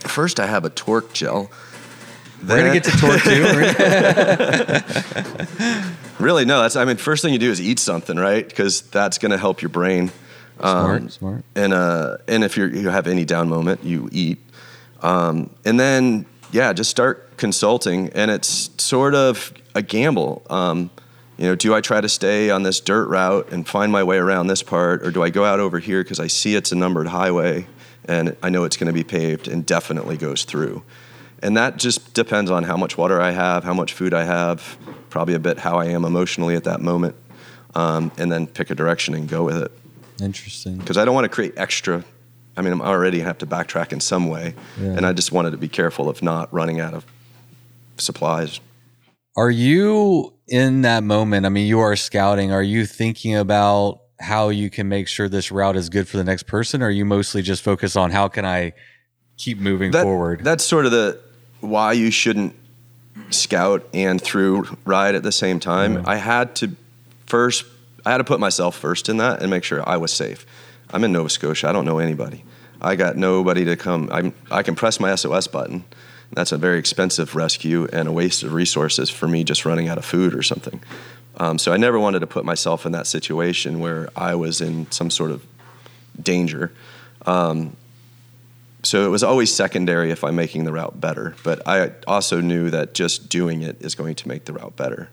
first, 0.00 0.40
I 0.40 0.46
have 0.46 0.64
a 0.64 0.70
Torq 0.70 1.12
gel. 1.12 1.50
We're 2.42 2.58
gonna 2.58 2.72
get 2.72 2.84
to 2.84 2.90
Torq 2.90 3.22
too. 5.62 5.94
Really, 6.18 6.44
no. 6.44 6.60
That's. 6.62 6.74
I 6.74 6.84
mean, 6.84 6.96
first 6.96 7.22
thing 7.22 7.32
you 7.32 7.38
do 7.38 7.50
is 7.50 7.60
eat 7.60 7.78
something, 7.78 8.16
right? 8.16 8.48
Because 8.48 8.80
that's 8.80 9.18
going 9.18 9.30
to 9.30 9.38
help 9.38 9.62
your 9.62 9.68
brain. 9.68 10.10
Smart, 10.60 11.12
smart. 11.12 11.44
and 11.54 11.72
uh, 11.72 12.18
and 12.26 12.44
if 12.44 12.56
you're, 12.56 12.68
you 12.68 12.88
have 12.88 13.06
any 13.06 13.24
down 13.24 13.48
moment, 13.48 13.84
you 13.84 14.08
eat, 14.12 14.38
um, 15.02 15.50
and 15.64 15.78
then 15.78 16.26
yeah, 16.50 16.72
just 16.72 16.90
start 16.90 17.36
consulting, 17.36 18.10
and 18.10 18.30
it's 18.30 18.70
sort 18.82 19.14
of 19.14 19.52
a 19.74 19.82
gamble. 19.82 20.42
Um, 20.50 20.90
you 21.36 21.44
know, 21.44 21.54
do 21.54 21.72
I 21.74 21.80
try 21.80 22.00
to 22.00 22.08
stay 22.08 22.50
on 22.50 22.64
this 22.64 22.80
dirt 22.80 23.06
route 23.08 23.52
and 23.52 23.66
find 23.66 23.92
my 23.92 24.02
way 24.02 24.18
around 24.18 24.48
this 24.48 24.62
part, 24.62 25.06
or 25.06 25.10
do 25.10 25.22
I 25.22 25.30
go 25.30 25.44
out 25.44 25.60
over 25.60 25.78
here 25.78 26.02
because 26.02 26.18
I 26.18 26.26
see 26.26 26.56
it's 26.56 26.72
a 26.72 26.74
numbered 26.74 27.06
highway 27.06 27.66
and 28.06 28.36
I 28.42 28.48
know 28.48 28.64
it's 28.64 28.76
going 28.76 28.88
to 28.88 28.92
be 28.92 29.04
paved 29.04 29.46
and 29.46 29.64
definitely 29.64 30.16
goes 30.16 30.44
through? 30.44 30.82
And 31.40 31.56
that 31.56 31.76
just 31.76 32.14
depends 32.14 32.50
on 32.50 32.64
how 32.64 32.76
much 32.76 32.98
water 32.98 33.20
I 33.20 33.30
have, 33.30 33.62
how 33.62 33.74
much 33.74 33.92
food 33.92 34.12
I 34.12 34.24
have, 34.24 34.76
probably 35.10 35.34
a 35.34 35.38
bit 35.38 35.58
how 35.58 35.78
I 35.78 35.86
am 35.86 36.04
emotionally 36.04 36.56
at 36.56 36.64
that 36.64 36.80
moment, 36.80 37.14
um, 37.76 38.10
and 38.18 38.32
then 38.32 38.48
pick 38.48 38.70
a 38.70 38.74
direction 38.74 39.14
and 39.14 39.28
go 39.28 39.44
with 39.44 39.58
it 39.58 39.72
Interesting. 40.20 40.76
because 40.78 40.96
I 40.96 41.04
don't 41.04 41.14
want 41.14 41.24
to 41.24 41.28
create 41.28 41.54
extra. 41.56 42.04
I 42.56 42.62
mean, 42.62 42.72
I'm 42.72 42.82
already 42.82 43.20
have 43.20 43.38
to 43.38 43.46
backtrack 43.46 43.92
in 43.92 44.00
some 44.00 44.28
way, 44.28 44.54
Yeah. 44.80 44.88
and 44.88 45.06
I 45.06 45.12
just 45.12 45.30
wanted 45.32 45.52
to 45.52 45.56
be 45.58 45.68
careful 45.68 46.08
of 46.08 46.22
not 46.22 46.52
running 46.52 46.80
out 46.80 46.92
of 46.94 47.06
supplies. 47.98 48.60
Are 49.36 49.50
you 49.50 50.32
in 50.48 50.82
that 50.82 51.04
moment? 51.04 51.46
I 51.46 51.48
mean, 51.50 51.66
you 51.68 51.78
are 51.78 51.94
scouting. 51.94 52.50
Are 52.52 52.62
you 52.62 52.84
thinking 52.86 53.36
about 53.36 54.00
how 54.20 54.48
you 54.48 54.68
can 54.70 54.88
make 54.88 55.06
sure 55.06 55.28
this 55.28 55.52
route 55.52 55.76
is 55.76 55.88
good 55.88 56.08
for 56.08 56.16
the 56.16 56.24
next 56.24 56.44
person? 56.48 56.82
Or 56.82 56.86
are 56.86 56.90
you 56.90 57.04
mostly 57.04 57.40
just 57.42 57.62
focused 57.62 57.96
on 57.96 58.10
how 58.10 58.26
can 58.26 58.44
I 58.44 58.72
keep 59.36 59.58
moving 59.58 59.92
That- 59.92 60.02
forward? 60.02 60.40
That's 60.42 60.64
sort 60.64 60.86
of 60.86 60.90
the 60.92 61.20
why 61.60 61.92
you 61.92 62.10
shouldn't 62.10 62.54
scout 63.30 63.86
and 63.94 64.20
through 64.20 64.76
ride 64.84 65.14
at 65.14 65.22
the 65.22 65.30
same 65.32 65.60
time. 65.60 66.02
I 66.06 66.16
had 66.16 66.54
to 66.56 66.72
first. 67.26 67.64
I 68.06 68.12
had 68.12 68.18
to 68.18 68.24
put 68.24 68.40
myself 68.40 68.76
first 68.76 69.08
in 69.08 69.16
that 69.18 69.40
and 69.40 69.50
make 69.50 69.64
sure 69.64 69.86
I 69.88 69.96
was 69.96 70.12
safe. 70.12 70.46
I'm 70.90 71.04
in 71.04 71.12
Nova 71.12 71.28
Scotia. 71.28 71.68
I 71.68 71.72
don't 71.72 71.84
know 71.84 71.98
anybody. 71.98 72.44
I 72.80 72.96
got 72.96 73.16
nobody 73.16 73.64
to 73.64 73.76
come. 73.76 74.08
I'm, 74.12 74.32
I 74.50 74.62
can 74.62 74.74
press 74.74 75.00
my 75.00 75.14
SOS 75.14 75.48
button. 75.48 75.84
That's 76.32 76.52
a 76.52 76.58
very 76.58 76.78
expensive 76.78 77.34
rescue 77.34 77.86
and 77.92 78.08
a 78.08 78.12
waste 78.12 78.42
of 78.42 78.52
resources 78.52 79.10
for 79.10 79.26
me 79.26 79.44
just 79.44 79.64
running 79.64 79.88
out 79.88 79.98
of 79.98 80.04
food 80.04 80.34
or 80.34 80.42
something. 80.42 80.80
Um, 81.38 81.58
so 81.58 81.72
I 81.72 81.76
never 81.76 81.98
wanted 81.98 82.20
to 82.20 82.26
put 82.26 82.44
myself 82.44 82.84
in 82.84 82.92
that 82.92 83.06
situation 83.06 83.80
where 83.80 84.08
I 84.16 84.34
was 84.34 84.60
in 84.60 84.90
some 84.90 85.10
sort 85.10 85.30
of 85.30 85.44
danger. 86.20 86.72
Um, 87.26 87.76
so 88.82 89.06
it 89.06 89.08
was 89.08 89.22
always 89.22 89.54
secondary 89.54 90.10
if 90.10 90.22
I'm 90.22 90.36
making 90.36 90.64
the 90.64 90.72
route 90.72 91.00
better. 91.00 91.34
But 91.42 91.66
I 91.66 91.92
also 92.06 92.40
knew 92.40 92.70
that 92.70 92.94
just 92.94 93.28
doing 93.28 93.62
it 93.62 93.80
is 93.80 93.94
going 93.94 94.14
to 94.16 94.28
make 94.28 94.44
the 94.44 94.52
route 94.52 94.76
better. 94.76 95.10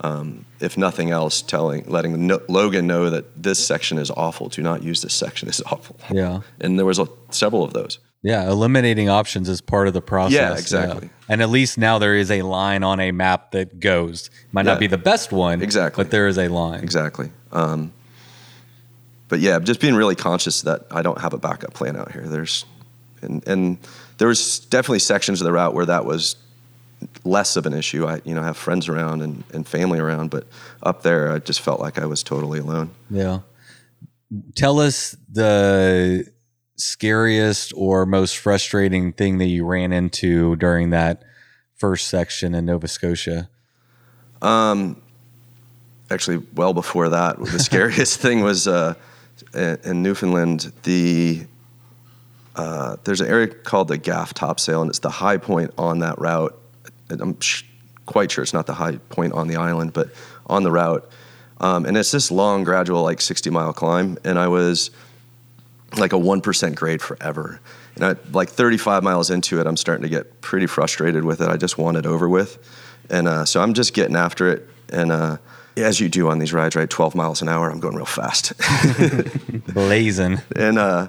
Um, 0.00 0.44
if 0.60 0.76
nothing 0.76 1.10
else, 1.10 1.40
telling, 1.40 1.84
letting 1.86 2.26
no, 2.26 2.40
Logan 2.48 2.86
know 2.86 3.08
that 3.10 3.42
this 3.42 3.64
section 3.64 3.96
is 3.98 4.10
awful. 4.10 4.48
Do 4.48 4.60
not 4.62 4.82
use 4.82 5.00
this 5.02 5.14
section. 5.14 5.48
It's 5.48 5.62
awful. 5.66 5.96
yeah. 6.12 6.40
And 6.60 6.78
there 6.78 6.84
was 6.86 6.98
a, 6.98 7.08
several 7.30 7.62
of 7.64 7.72
those. 7.72 7.98
Yeah. 8.22 8.46
Eliminating 8.50 9.08
options 9.08 9.48
is 9.48 9.60
part 9.60 9.88
of 9.88 9.94
the 9.94 10.02
process. 10.02 10.34
Yeah, 10.34 10.52
exactly. 10.52 11.10
And 11.28 11.40
at 11.40 11.48
least 11.48 11.78
now 11.78 11.98
there 11.98 12.14
is 12.14 12.30
a 12.30 12.42
line 12.42 12.82
on 12.82 13.00
a 13.00 13.10
map 13.12 13.52
that 13.52 13.80
goes. 13.80 14.30
Might 14.52 14.66
Yeah. 14.66 14.72
not 14.72 14.80
be 14.80 14.86
the 14.86 14.98
best 14.98 15.32
one. 15.32 15.62
Exactly. 15.62 16.04
But 16.04 16.10
there 16.10 16.26
is 16.28 16.36
a 16.38 16.48
line. 16.48 16.82
Exactly. 16.82 17.30
Um, 17.52 17.92
but 19.28 19.40
yeah, 19.40 19.58
just 19.58 19.80
being 19.80 19.94
really 19.94 20.14
conscious 20.14 20.62
that 20.62 20.86
I 20.90 21.02
don't 21.02 21.20
have 21.20 21.32
a 21.32 21.38
backup 21.38 21.72
plan 21.74 21.96
out 21.96 22.12
here. 22.12 22.22
There's, 22.26 22.64
and, 23.22 23.46
and 23.48 23.78
there 24.18 24.28
was 24.28 24.60
definitely 24.60 24.98
sections 25.00 25.40
of 25.40 25.44
the 25.46 25.52
route 25.52 25.74
where 25.74 25.86
that 25.86 26.04
was 26.04 26.36
less 27.24 27.56
of 27.56 27.66
an 27.66 27.72
issue. 27.72 28.06
I, 28.06 28.20
you 28.24 28.34
know, 28.34 28.42
have 28.42 28.56
friends 28.56 28.88
around 28.88 29.22
and, 29.22 29.44
and 29.52 29.66
family 29.66 29.98
around, 29.98 30.30
but 30.30 30.46
up 30.82 31.02
there, 31.02 31.32
I 31.32 31.38
just 31.38 31.60
felt 31.60 31.80
like 31.80 31.98
I 31.98 32.06
was 32.06 32.22
totally 32.22 32.58
alone. 32.58 32.90
Yeah. 33.10 33.40
Tell 34.54 34.80
us 34.80 35.16
the 35.30 36.26
scariest 36.76 37.72
or 37.76 38.06
most 38.06 38.36
frustrating 38.36 39.12
thing 39.12 39.38
that 39.38 39.46
you 39.46 39.64
ran 39.64 39.92
into 39.92 40.56
during 40.56 40.90
that 40.90 41.22
first 41.74 42.08
section 42.08 42.54
in 42.54 42.66
Nova 42.66 42.88
Scotia. 42.88 43.48
Um, 44.42 45.02
Actually, 46.10 46.44
well 46.54 46.72
before 46.72 47.08
that, 47.08 47.38
the 47.52 47.58
scariest 47.58 48.20
thing 48.20 48.42
was 48.42 48.68
uh, 48.68 48.94
in 49.54 50.02
Newfoundland. 50.02 50.72
The 50.84 51.46
uh, 52.54 52.96
there's 53.04 53.20
an 53.20 53.28
area 53.28 53.48
called 53.48 53.88
the 53.88 53.98
Gaff 53.98 54.32
Topsail, 54.32 54.82
and 54.82 54.88
it's 54.88 55.00
the 55.00 55.10
high 55.10 55.36
point 55.36 55.72
on 55.76 55.98
that 56.00 56.18
route. 56.18 56.58
I'm 57.10 57.38
sh- 57.40 57.64
quite 58.06 58.30
sure 58.30 58.42
it's 58.42 58.52
not 58.54 58.66
the 58.66 58.74
high 58.74 58.96
point 59.08 59.32
on 59.32 59.48
the 59.48 59.56
island, 59.56 59.92
but 59.92 60.10
on 60.46 60.62
the 60.62 60.70
route. 60.70 61.08
Um, 61.60 61.86
and 61.86 61.96
it's 61.96 62.10
this 62.10 62.30
long, 62.30 62.64
gradual, 62.64 63.02
like 63.02 63.20
60 63.20 63.50
mile 63.50 63.72
climb. 63.72 64.18
And 64.24 64.38
I 64.38 64.48
was 64.48 64.90
like 65.96 66.12
a 66.12 66.16
1% 66.16 66.74
grade 66.74 67.00
forever. 67.00 67.60
And 67.94 68.04
I, 68.04 68.16
like 68.32 68.50
35 68.50 69.02
miles 69.02 69.30
into 69.30 69.60
it, 69.60 69.66
I'm 69.66 69.76
starting 69.76 70.02
to 70.02 70.08
get 70.08 70.40
pretty 70.42 70.66
frustrated 70.66 71.24
with 71.24 71.40
it. 71.40 71.48
I 71.48 71.56
just 71.56 71.78
want 71.78 71.96
it 71.96 72.04
over 72.06 72.28
with. 72.28 72.58
And 73.08 73.26
uh, 73.26 73.44
so 73.44 73.62
I'm 73.62 73.72
just 73.72 73.94
getting 73.94 74.16
after 74.16 74.50
it. 74.50 74.68
And 74.90 75.10
uh, 75.10 75.38
as 75.76 75.98
you 76.00 76.08
do 76.08 76.28
on 76.28 76.38
these 76.38 76.52
rides, 76.52 76.76
right? 76.76 76.88
12 76.88 77.14
miles 77.14 77.40
an 77.40 77.48
hour, 77.48 77.70
I'm 77.70 77.80
going 77.80 77.96
real 77.96 78.04
fast. 78.04 78.52
Blazing. 79.74 80.40
and 80.54 80.78
uh, 80.78 81.08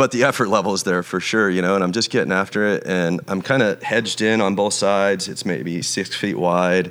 but 0.00 0.12
the 0.12 0.24
effort 0.24 0.48
level 0.48 0.72
is 0.72 0.82
there 0.82 1.02
for 1.02 1.20
sure, 1.20 1.50
you 1.50 1.60
know. 1.60 1.74
And 1.74 1.84
I'm 1.84 1.92
just 1.92 2.08
getting 2.08 2.32
after 2.32 2.66
it, 2.66 2.86
and 2.86 3.20
I'm 3.28 3.42
kind 3.42 3.62
of 3.62 3.82
hedged 3.82 4.22
in 4.22 4.40
on 4.40 4.54
both 4.54 4.72
sides. 4.72 5.28
It's 5.28 5.44
maybe 5.44 5.82
six 5.82 6.16
feet 6.16 6.38
wide, 6.38 6.90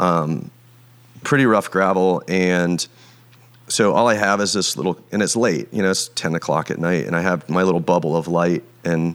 um, 0.00 0.50
pretty 1.22 1.46
rough 1.46 1.70
gravel, 1.70 2.20
and 2.26 2.84
so 3.68 3.92
all 3.92 4.08
I 4.08 4.14
have 4.14 4.40
is 4.40 4.54
this 4.54 4.76
little, 4.76 4.98
and 5.12 5.22
it's 5.22 5.36
late, 5.36 5.72
you 5.72 5.82
know, 5.84 5.90
it's 5.92 6.08
10 6.08 6.34
o'clock 6.34 6.72
at 6.72 6.80
night, 6.80 7.06
and 7.06 7.14
I 7.14 7.20
have 7.20 7.48
my 7.48 7.62
little 7.62 7.78
bubble 7.78 8.16
of 8.16 8.26
light, 8.26 8.64
and 8.84 9.14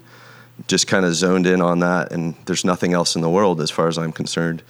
just 0.69 0.87
kind 0.87 1.03
of 1.03 1.13
zoned 1.13 1.45
in 1.45 1.59
on 1.61 1.79
that, 1.79 2.13
and 2.13 2.35
there's 2.45 2.63
nothing 2.63 2.93
else 2.93 3.13
in 3.13 3.21
the 3.21 3.29
world 3.29 3.59
as 3.59 3.69
far 3.69 3.89
as 3.89 3.97
I'm 3.97 4.13
concerned. 4.13 4.63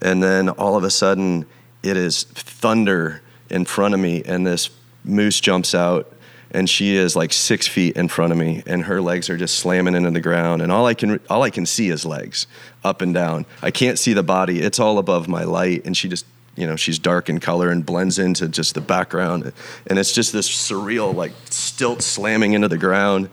And 0.00 0.22
then 0.22 0.48
all 0.48 0.74
of 0.74 0.84
a 0.84 0.90
sudden, 0.90 1.44
it 1.82 1.98
is 1.98 2.22
thunder 2.22 3.20
in 3.50 3.66
front 3.66 3.92
of 3.92 4.00
me, 4.00 4.22
and 4.24 4.46
this 4.46 4.70
moose 5.04 5.38
jumps 5.38 5.74
out, 5.74 6.10
and 6.50 6.68
she 6.68 6.96
is 6.96 7.16
like 7.16 7.32
six 7.32 7.66
feet 7.66 7.96
in 7.96 8.08
front 8.08 8.32
of 8.32 8.38
me, 8.38 8.62
and 8.66 8.84
her 8.84 9.00
legs 9.00 9.28
are 9.30 9.36
just 9.36 9.56
slamming 9.56 9.94
into 9.94 10.10
the 10.10 10.20
ground, 10.20 10.62
and 10.62 10.70
all 10.70 10.86
I 10.86 10.94
can 10.94 11.20
all 11.28 11.42
I 11.42 11.50
can 11.50 11.66
see 11.66 11.88
is 11.88 12.04
legs 12.04 12.46
up 12.84 13.02
and 13.02 13.12
down. 13.12 13.46
I 13.62 13.70
can't 13.70 13.98
see 13.98 14.12
the 14.12 14.22
body; 14.22 14.60
it's 14.60 14.78
all 14.78 14.98
above 14.98 15.28
my 15.28 15.44
light, 15.44 15.84
and 15.84 15.96
she 15.96 16.08
just 16.08 16.26
you 16.56 16.66
know 16.66 16.76
she's 16.76 16.98
dark 16.98 17.28
in 17.28 17.40
color 17.40 17.70
and 17.70 17.84
blends 17.84 18.18
into 18.18 18.48
just 18.48 18.74
the 18.74 18.80
background, 18.80 19.52
and 19.86 19.98
it's 19.98 20.12
just 20.12 20.32
this 20.32 20.48
surreal 20.48 21.14
like 21.14 21.32
stilt 21.50 22.02
slamming 22.02 22.52
into 22.52 22.68
the 22.68 22.78
ground, 22.78 23.28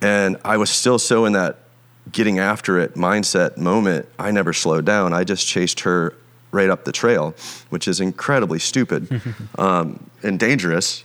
and 0.00 0.36
I 0.44 0.56
was 0.56 0.70
still 0.70 0.98
so 0.98 1.24
in 1.24 1.32
that 1.32 1.58
getting 2.10 2.38
after 2.38 2.78
it 2.80 2.94
mindset 2.94 3.56
moment, 3.56 4.08
I 4.18 4.32
never 4.32 4.52
slowed 4.52 4.84
down. 4.84 5.12
I 5.12 5.24
just 5.24 5.46
chased 5.46 5.80
her 5.80 6.14
right 6.50 6.68
up 6.68 6.84
the 6.84 6.92
trail, 6.92 7.34
which 7.70 7.86
is 7.88 8.00
incredibly 8.00 8.58
stupid 8.58 9.22
um, 9.58 10.10
and 10.22 10.38
dangerous. 10.38 11.04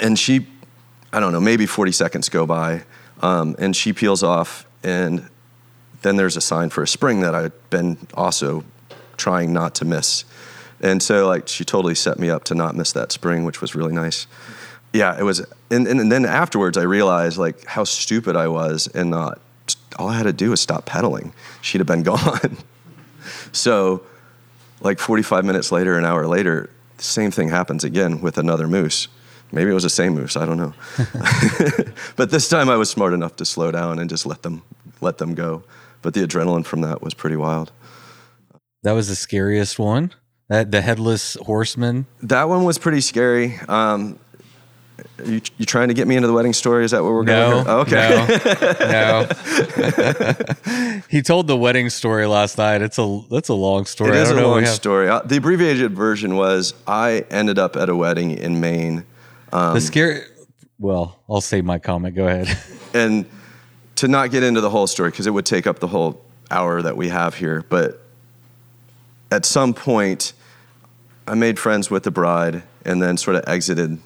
And 0.00 0.18
she, 0.18 0.46
I 1.12 1.20
don't 1.20 1.32
know, 1.32 1.40
maybe 1.40 1.66
40 1.66 1.92
seconds 1.92 2.28
go 2.28 2.46
by, 2.46 2.84
um, 3.20 3.54
and 3.58 3.76
she 3.76 3.92
peels 3.92 4.22
off, 4.22 4.66
and 4.82 5.28
then 6.02 6.16
there's 6.16 6.36
a 6.36 6.40
sign 6.40 6.70
for 6.70 6.82
a 6.82 6.88
spring 6.88 7.20
that 7.20 7.34
I'd 7.34 7.52
been 7.70 7.96
also 8.14 8.64
trying 9.16 9.52
not 9.52 9.74
to 9.76 9.84
miss. 9.84 10.24
And 10.80 11.00
so, 11.02 11.28
like, 11.28 11.46
she 11.46 11.64
totally 11.64 11.94
set 11.94 12.18
me 12.18 12.28
up 12.28 12.44
to 12.44 12.54
not 12.54 12.74
miss 12.74 12.92
that 12.92 13.12
spring, 13.12 13.44
which 13.44 13.60
was 13.60 13.74
really 13.74 13.92
nice. 13.92 14.26
Yeah, 14.92 15.18
it 15.18 15.22
was. 15.22 15.40
And, 15.70 15.86
and, 15.86 16.00
and 16.00 16.10
then 16.10 16.26
afterwards, 16.26 16.76
I 16.76 16.82
realized, 16.82 17.38
like, 17.38 17.64
how 17.66 17.84
stupid 17.84 18.34
I 18.34 18.48
was 18.48 18.88
and 18.88 19.10
not, 19.10 19.40
all 19.98 20.08
I 20.08 20.16
had 20.16 20.24
to 20.24 20.32
do 20.32 20.50
was 20.50 20.60
stop 20.60 20.84
pedaling. 20.84 21.32
She'd 21.60 21.78
have 21.78 21.86
been 21.86 22.02
gone. 22.14 22.56
so, 23.52 24.02
like 24.80 24.98
45 24.98 25.44
minutes 25.44 25.70
later, 25.70 25.96
an 25.96 26.04
hour 26.04 26.26
later, 26.26 26.68
the 26.96 27.04
same 27.04 27.30
thing 27.30 27.48
happens 27.48 27.84
again 27.84 28.20
with 28.20 28.36
another 28.36 28.66
moose. 28.66 29.08
Maybe 29.52 29.70
it 29.70 29.74
was 29.74 29.82
the 29.82 29.90
same 29.90 30.14
moose. 30.14 30.36
I 30.36 30.46
don't 30.46 30.56
know. 30.56 30.74
but 32.16 32.30
this 32.30 32.48
time 32.48 32.68
I 32.70 32.76
was 32.76 32.90
smart 32.90 33.12
enough 33.12 33.36
to 33.36 33.44
slow 33.44 33.70
down 33.70 33.98
and 33.98 34.08
just 34.10 34.26
let 34.26 34.42
them 34.42 34.62
let 35.00 35.18
them 35.18 35.34
go. 35.34 35.62
But 36.00 36.14
the 36.14 36.26
adrenaline 36.26 36.64
from 36.64 36.80
that 36.80 37.02
was 37.02 37.14
pretty 37.14 37.36
wild. 37.36 37.70
That 38.82 38.92
was 38.92 39.08
the 39.08 39.14
scariest 39.14 39.78
one. 39.78 40.12
That 40.48 40.70
the 40.70 40.80
headless 40.80 41.34
horseman. 41.42 42.06
That 42.22 42.48
one 42.48 42.64
was 42.64 42.78
pretty 42.78 43.00
scary. 43.00 43.58
Um, 43.68 44.18
you, 45.24 45.40
you 45.56 45.66
trying 45.66 45.88
to 45.88 45.94
get 45.94 46.06
me 46.08 46.16
into 46.16 46.26
the 46.28 46.34
wedding 46.34 46.52
story? 46.52 46.84
Is 46.84 46.90
that 46.90 47.02
where 47.02 47.12
we're 47.12 47.22
No. 47.22 47.64
going? 47.64 47.66
Oh, 47.68 47.80
okay. 47.80 48.26
No. 48.80 49.26
no. 50.96 51.02
he 51.08 51.22
told 51.22 51.46
the 51.46 51.56
wedding 51.56 51.90
story 51.90 52.26
last 52.26 52.58
night. 52.58 52.82
It's 52.82 52.98
a 52.98 53.20
that's 53.30 53.48
a 53.48 53.54
long 53.54 53.84
story. 53.84 54.10
It 54.10 54.26
I 54.26 54.30
don't 54.30 54.38
a 54.42 54.46
long 54.46 54.66
story. 54.66 55.08
Uh, 55.08 55.20
the 55.20 55.36
abbreviated 55.36 55.92
version 55.92 56.34
was 56.36 56.74
I 56.86 57.24
ended 57.30 57.58
up 57.58 57.76
at 57.76 57.88
a 57.88 57.96
wedding 57.96 58.32
in 58.32 58.60
Maine, 58.60 59.04
the 59.74 59.80
scary. 59.80 60.22
Well, 60.78 61.20
I'll 61.28 61.40
save 61.40 61.64
my 61.64 61.78
comment. 61.78 62.16
Go 62.16 62.26
ahead. 62.26 62.58
and 62.94 63.26
to 63.96 64.08
not 64.08 64.30
get 64.30 64.42
into 64.42 64.60
the 64.60 64.70
whole 64.70 64.86
story 64.86 65.10
because 65.10 65.26
it 65.26 65.30
would 65.30 65.46
take 65.46 65.66
up 65.66 65.78
the 65.78 65.86
whole 65.86 66.20
hour 66.50 66.82
that 66.82 66.96
we 66.96 67.08
have 67.08 67.34
here, 67.34 67.64
but 67.68 68.00
at 69.30 69.46
some 69.46 69.72
point, 69.72 70.32
I 71.26 71.34
made 71.34 71.58
friends 71.58 71.90
with 71.90 72.02
the 72.02 72.10
bride 72.10 72.62
and 72.84 73.00
then 73.00 73.16
sort 73.16 73.36
of 73.36 73.44
exited 73.46 73.98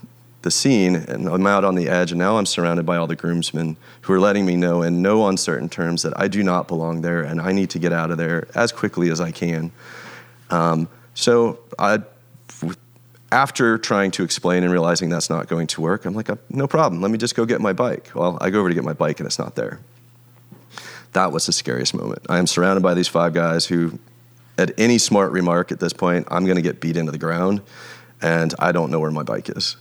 the 0.42 0.50
scene, 0.50 0.94
and 0.94 1.28
I'm 1.28 1.46
out 1.46 1.64
on 1.64 1.74
the 1.74 1.88
edge, 1.88 2.12
and 2.12 2.20
now 2.20 2.38
I'm 2.38 2.46
surrounded 2.46 2.86
by 2.86 2.96
all 2.96 3.08
the 3.08 3.16
groomsmen 3.16 3.76
who 4.02 4.12
are 4.12 4.20
letting 4.20 4.46
me 4.46 4.54
know 4.54 4.82
in 4.82 5.02
no 5.02 5.26
uncertain 5.26 5.68
terms 5.68 6.02
that 6.02 6.12
I 6.16 6.28
do 6.28 6.44
not 6.44 6.68
belong 6.68 7.00
there 7.00 7.22
and 7.22 7.40
I 7.40 7.50
need 7.50 7.70
to 7.70 7.80
get 7.80 7.92
out 7.92 8.12
of 8.12 8.18
there 8.18 8.46
as 8.54 8.70
quickly 8.70 9.10
as 9.10 9.20
I 9.20 9.32
can. 9.32 9.72
Um, 10.50 10.88
so 11.14 11.58
I, 11.78 11.98
after 13.32 13.76
trying 13.78 14.10
to 14.12 14.22
explain 14.24 14.62
and 14.62 14.72
realizing 14.72 15.08
that's 15.08 15.28
not 15.30 15.48
going 15.48 15.66
to 15.68 15.80
work, 15.80 16.04
I'm 16.04 16.14
like, 16.14 16.30
"Uh, 16.30 16.36
no 16.50 16.66
problem. 16.66 17.00
Let 17.02 17.10
me 17.10 17.18
just 17.18 17.34
go 17.34 17.44
get 17.44 17.60
my 17.60 17.72
bike. 17.72 18.10
Well, 18.14 18.38
I 18.40 18.50
go 18.50 18.60
over 18.60 18.68
to 18.68 18.74
get 18.74 18.84
my 18.84 18.92
bike 18.92 19.18
and 19.20 19.26
it's 19.26 19.38
not 19.38 19.54
there. 19.56 19.80
That 21.12 21.32
was 21.32 21.46
the 21.46 21.52
scariest 21.52 21.94
moment. 21.94 22.22
I 22.28 22.38
am 22.38 22.46
surrounded 22.46 22.82
by 22.82 22.94
these 22.94 23.08
five 23.08 23.32
guys 23.34 23.66
who, 23.66 23.98
at 24.58 24.78
any 24.78 24.98
smart 24.98 25.32
remark 25.32 25.72
at 25.72 25.80
this 25.80 25.92
point, 25.92 26.26
I'm 26.30 26.44
going 26.44 26.56
to 26.56 26.62
get 26.62 26.80
beat 26.80 26.96
into 26.96 27.10
the 27.12 27.18
ground, 27.18 27.62
and 28.20 28.54
I 28.58 28.72
don't 28.72 28.90
know 28.90 29.00
where 29.00 29.10
my 29.10 29.22
bike 29.22 29.48
is. 29.48 29.76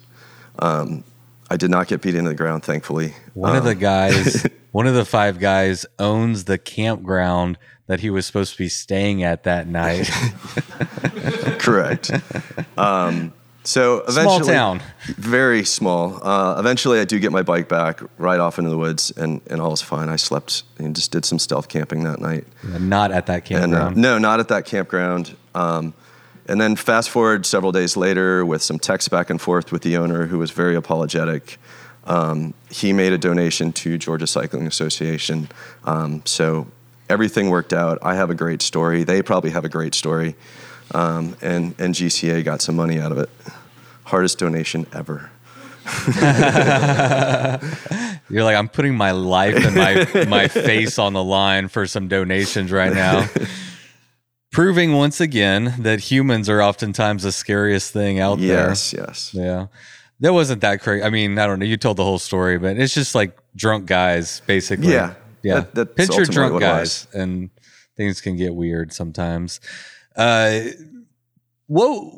Um, 0.59 1.03
I 1.49 1.57
did 1.57 1.69
not 1.69 1.87
get 1.87 2.01
beat 2.01 2.15
into 2.15 2.29
the 2.29 2.35
ground, 2.35 2.63
thankfully. 2.63 3.13
One 3.33 3.55
of 3.55 3.63
Um, 3.63 3.65
the 3.67 3.75
guys, 3.75 4.47
one 4.71 4.87
of 4.87 4.95
the 4.95 5.05
five 5.05 5.39
guys, 5.39 5.85
owns 5.99 6.45
the 6.45 6.57
campground 6.57 7.57
that 7.87 7.99
he 7.99 8.09
was 8.09 8.25
supposed 8.25 8.53
to 8.53 8.57
be 8.57 8.69
staying 8.69 9.21
at 9.21 9.43
that 9.43 9.67
night. 9.67 10.09
correct. 11.59 12.11
Um, 12.77 13.33
so 13.65 14.03
Small 14.07 14.09
eventually, 14.37 14.53
town. 14.53 14.81
very 15.17 15.63
small. 15.65 16.19
Uh, 16.23 16.55
eventually, 16.59 16.99
I 16.99 17.05
do 17.05 17.19
get 17.19 17.31
my 17.31 17.41
bike 17.41 17.67
back 17.67 17.99
right 18.17 18.39
off 18.39 18.57
into 18.59 18.69
the 18.69 18.77
woods, 18.77 19.11
and, 19.17 19.41
and 19.49 19.59
all 19.59 19.73
is 19.73 19.81
fine. 19.81 20.07
I 20.09 20.15
slept 20.15 20.63
and 20.77 20.95
just 20.95 21.11
did 21.11 21.25
some 21.25 21.39
stealth 21.39 21.67
camping 21.67 22.03
that 22.03 22.19
night. 22.19 22.45
Not 22.63 23.11
at 23.11 23.25
that 23.25 23.49
And 23.51 23.73
uh, 23.73 23.77
campground. 23.77 23.97
no, 23.97 24.17
not 24.17 24.39
at 24.39 24.47
that 24.49 24.65
campground. 24.65 25.35
Um, 25.53 25.93
and 26.47 26.61
then 26.61 26.75
fast 26.75 27.09
forward 27.09 27.45
several 27.45 27.71
days 27.71 27.97
later, 27.97 28.45
with 28.45 28.61
some 28.61 28.77
texts 28.77 29.09
back 29.09 29.29
and 29.29 29.41
forth 29.41 29.71
with 29.71 29.81
the 29.81 29.97
owner, 29.97 30.27
who 30.27 30.37
was 30.37 30.51
very 30.51 30.75
apologetic. 30.75 31.57
Um, 32.05 32.53
he 32.69 32.93
made 32.93 33.13
a 33.13 33.17
donation 33.17 33.73
to 33.73 33.97
Georgia 33.97 34.27
Cycling 34.27 34.67
Association. 34.67 35.49
Um, 35.85 36.21
so 36.25 36.67
everything 37.09 37.49
worked 37.49 37.73
out. 37.73 37.97
I 38.03 38.13
have 38.13 38.29
a 38.29 38.35
great 38.35 38.61
story. 38.61 39.03
They 39.03 39.23
probably 39.23 39.49
have 39.51 39.65
a 39.65 39.69
great 39.69 39.95
story. 39.95 40.35
Um, 40.91 41.35
and 41.41 41.73
and 41.79 41.93
GCA 41.95 42.43
got 42.43 42.61
some 42.61 42.75
money 42.75 42.99
out 42.99 43.11
of 43.11 43.17
it. 43.17 43.29
Hardest 44.05 44.37
donation 44.39 44.85
ever. 44.93 45.31
You're 48.29 48.43
like, 48.43 48.55
I'm 48.55 48.69
putting 48.69 48.95
my 48.95 49.11
life 49.11 49.55
and 49.55 49.75
my 49.75 50.25
my 50.27 50.47
face 50.67 50.97
on 50.99 51.13
the 51.13 51.23
line 51.23 51.67
for 51.67 51.85
some 51.87 52.07
donations 52.07 52.71
right 52.71 52.93
now. 52.93 53.27
Proving 54.51 54.93
once 54.93 55.19
again 55.19 55.75
that 55.79 55.99
humans 55.99 56.49
are 56.49 56.61
oftentimes 56.61 57.23
the 57.23 57.31
scariest 57.31 57.91
thing 57.91 58.19
out 58.19 58.39
there. 58.39 58.69
Yes, 58.69 58.93
yes. 58.93 59.31
Yeah. 59.33 59.67
That 60.21 60.33
wasn't 60.33 60.61
that 60.61 60.81
crazy. 60.81 61.03
I 61.03 61.09
mean, 61.09 61.37
I 61.37 61.45
don't 61.45 61.59
know. 61.59 61.65
You 61.65 61.75
told 61.77 61.97
the 61.97 62.05
whole 62.05 62.19
story, 62.19 62.57
but 62.57 62.77
it's 62.77 62.93
just 62.93 63.15
like 63.15 63.37
drunk 63.55 63.85
guys, 63.85 64.41
basically. 64.47 64.93
Yeah. 64.93 65.15
Yeah. 65.43 65.65
That- 65.73 65.95
Picture 65.95 66.23
drunk 66.25 66.59
guys, 66.61 67.05
and 67.13 67.49
things 67.97 68.21
can 68.21 68.37
get 68.37 68.55
weird 68.55 68.93
sometimes. 68.93 69.59
Uh, 70.15 70.59
what 71.67 72.11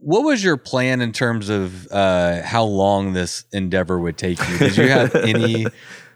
what 0.00 0.20
was 0.22 0.44
your 0.44 0.56
plan 0.58 1.00
in 1.00 1.12
terms 1.12 1.48
of 1.48 1.90
uh, 1.90 2.42
how 2.42 2.64
long 2.64 3.14
this 3.14 3.44
endeavor 3.52 3.98
would 3.98 4.18
take 4.18 4.38
you? 4.48 4.58
Did 4.58 4.76
you 4.76 4.88
have 4.88 5.14
any? 5.14 5.66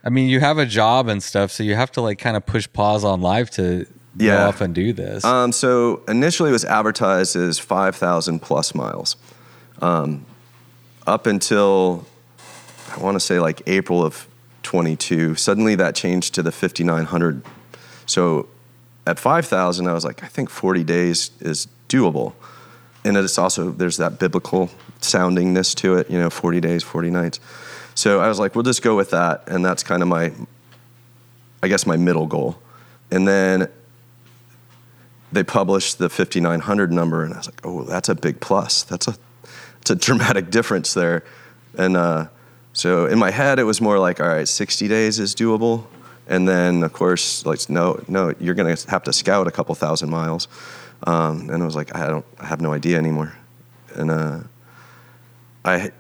I 0.05 0.11
mean, 0.11 0.29
you 0.29 0.41
have 0.41 0.59
a 0.59 0.67
job 0.67 1.09
and 1.09 1.23
stuff, 1.23 1.51
so 1.51 1.63
you 1.63 1.75
have 1.75 1.91
to 1.93 2.01
like 2.03 2.19
kind 2.19 2.37
of 2.37 2.45
push 2.47 2.69
pause 2.73 3.05
on 3.05 3.21
life 3.21 3.51
to 3.53 3.85
go 4.17 4.25
Yeah. 4.27 4.47
off 4.47 4.61
and 4.61 4.75
do 4.75 4.93
this. 4.93 5.25
Um, 5.25 5.53
so 5.53 6.03
initially, 6.07 6.51
it 6.51 6.53
was 6.53 6.65
advertised 6.65 7.35
as 7.37 7.59
5,000 7.59 8.41
plus 8.41 8.75
miles. 8.75 9.17
Um, 9.81 10.25
up 11.07 11.27
until 11.27 12.07
I 12.95 13.01
want 13.01 13.15
to 13.17 13.21
say 13.21 13.41
like 13.41 13.63
April 13.67 14.05
of 14.05 14.27
22, 14.65 15.35
suddenly 15.35 15.75
that 15.77 15.95
changed 15.95 16.35
to 16.35 16.43
the 16.43 16.53
5,900. 16.53 17.43
So 18.07 18.49
at 19.09 19.19
5,000, 19.19 19.87
I 19.87 19.93
was 19.93 20.05
like, 20.05 20.23
I 20.23 20.27
think 20.27 20.51
40 20.51 20.85
days 20.85 21.31
is 21.41 21.67
doable. 21.89 22.35
And 23.05 23.17
it's 23.17 23.39
also, 23.39 23.71
there's 23.71 23.97
that 23.97 24.19
biblical 24.19 24.71
soundingness 25.01 25.75
to 25.77 25.95
it, 25.95 26.11
you 26.11 26.19
know, 26.19 26.29
40 26.29 26.61
days, 26.61 26.83
40 26.83 27.11
nights. 27.11 27.41
So 27.95 28.21
I 28.21 28.29
was 28.29 28.39
like, 28.39 28.55
we'll 28.55 28.65
just 28.65 28.83
go 28.83 28.97
with 28.97 29.11
that. 29.11 29.49
And 29.49 29.65
that's 29.65 29.83
kind 29.83 30.03
of 30.03 30.09
my, 30.09 30.33
I 31.63 31.69
guess, 31.69 31.87
my 31.87 31.97
middle 31.97 32.27
goal. 32.27 32.59
And 33.11 33.27
then 33.27 33.69
they 35.33 35.43
published 35.43 35.99
the 35.99 36.09
5900 36.09 36.91
number 36.91 37.23
and 37.23 37.35
i 37.35 37.37
was 37.37 37.47
like 37.47 37.61
oh 37.63 37.83
that's 37.85 38.09
a 38.09 38.15
big 38.15 38.41
plus 38.41 38.83
that's 38.85 39.07
a 39.09 39.15
it's 39.81 39.91
a 39.91 39.95
dramatic 39.95 40.51
difference 40.59 40.95
there 40.95 41.23
and 41.77 41.97
uh, 41.97 42.27
so 42.73 43.07
in 43.07 43.19
my 43.19 43.31
head 43.31 43.59
it 43.59 43.65
was 43.65 43.81
more 43.81 43.99
like 43.99 44.21
all 44.21 44.29
right 44.29 44.49
60 44.49 44.89
days 44.89 45.19
is 45.19 45.35
doable 45.35 45.85
and 46.29 46.47
then 46.47 46.83
of 46.83 46.93
course 46.93 47.45
like 47.45 47.69
no 47.69 48.03
no 48.07 48.33
you're 48.39 48.55
going 48.55 48.75
to 48.75 48.91
have 48.91 49.03
to 49.03 49.13
scout 49.13 49.47
a 49.47 49.51
couple 49.51 49.75
thousand 49.75 50.11
miles. 50.11 50.49
Um, 51.05 51.49
and 51.51 51.63
i 51.63 51.65
was 51.65 51.77
like 51.77 51.95
i 51.95 52.09
don't 52.09 52.27
i 52.39 52.47
have 52.47 52.61
no 52.61 52.73
idea 52.73 52.99
anymore. 52.99 53.35
And 53.95 54.11
uh, 54.11 54.41
i 55.65 55.91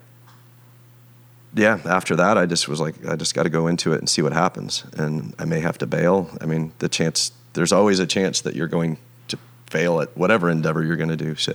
yeah 1.55 1.81
after 1.85 2.14
that 2.17 2.37
i 2.37 2.47
just 2.47 2.69
was 2.69 2.81
like 2.81 2.95
i 3.09 3.17
just 3.17 3.35
got 3.35 3.45
to 3.45 3.51
go 3.51 3.67
into 3.67 3.93
it 3.93 3.99
and 3.99 4.09
see 4.09 4.23
what 4.23 4.33
happens. 4.33 4.85
And 4.97 5.35
i 5.38 5.45
may 5.45 5.61
have 5.61 5.79
to 5.79 5.87
bail. 5.87 6.31
I 6.41 6.47
mean 6.47 6.73
the 6.79 6.88
chance 6.88 7.33
there's 7.55 7.73
always 7.73 7.99
a 7.99 8.07
chance 8.07 8.43
that 8.43 8.55
you're 8.55 8.69
going 8.69 8.99
to 9.29 9.38
fail 9.67 10.01
at 10.01 10.17
whatever 10.17 10.51
endeavor 10.51 10.85
you're 10.85 10.97
going 10.97 11.09
to 11.09 11.17
do. 11.17 11.35
So 11.35 11.55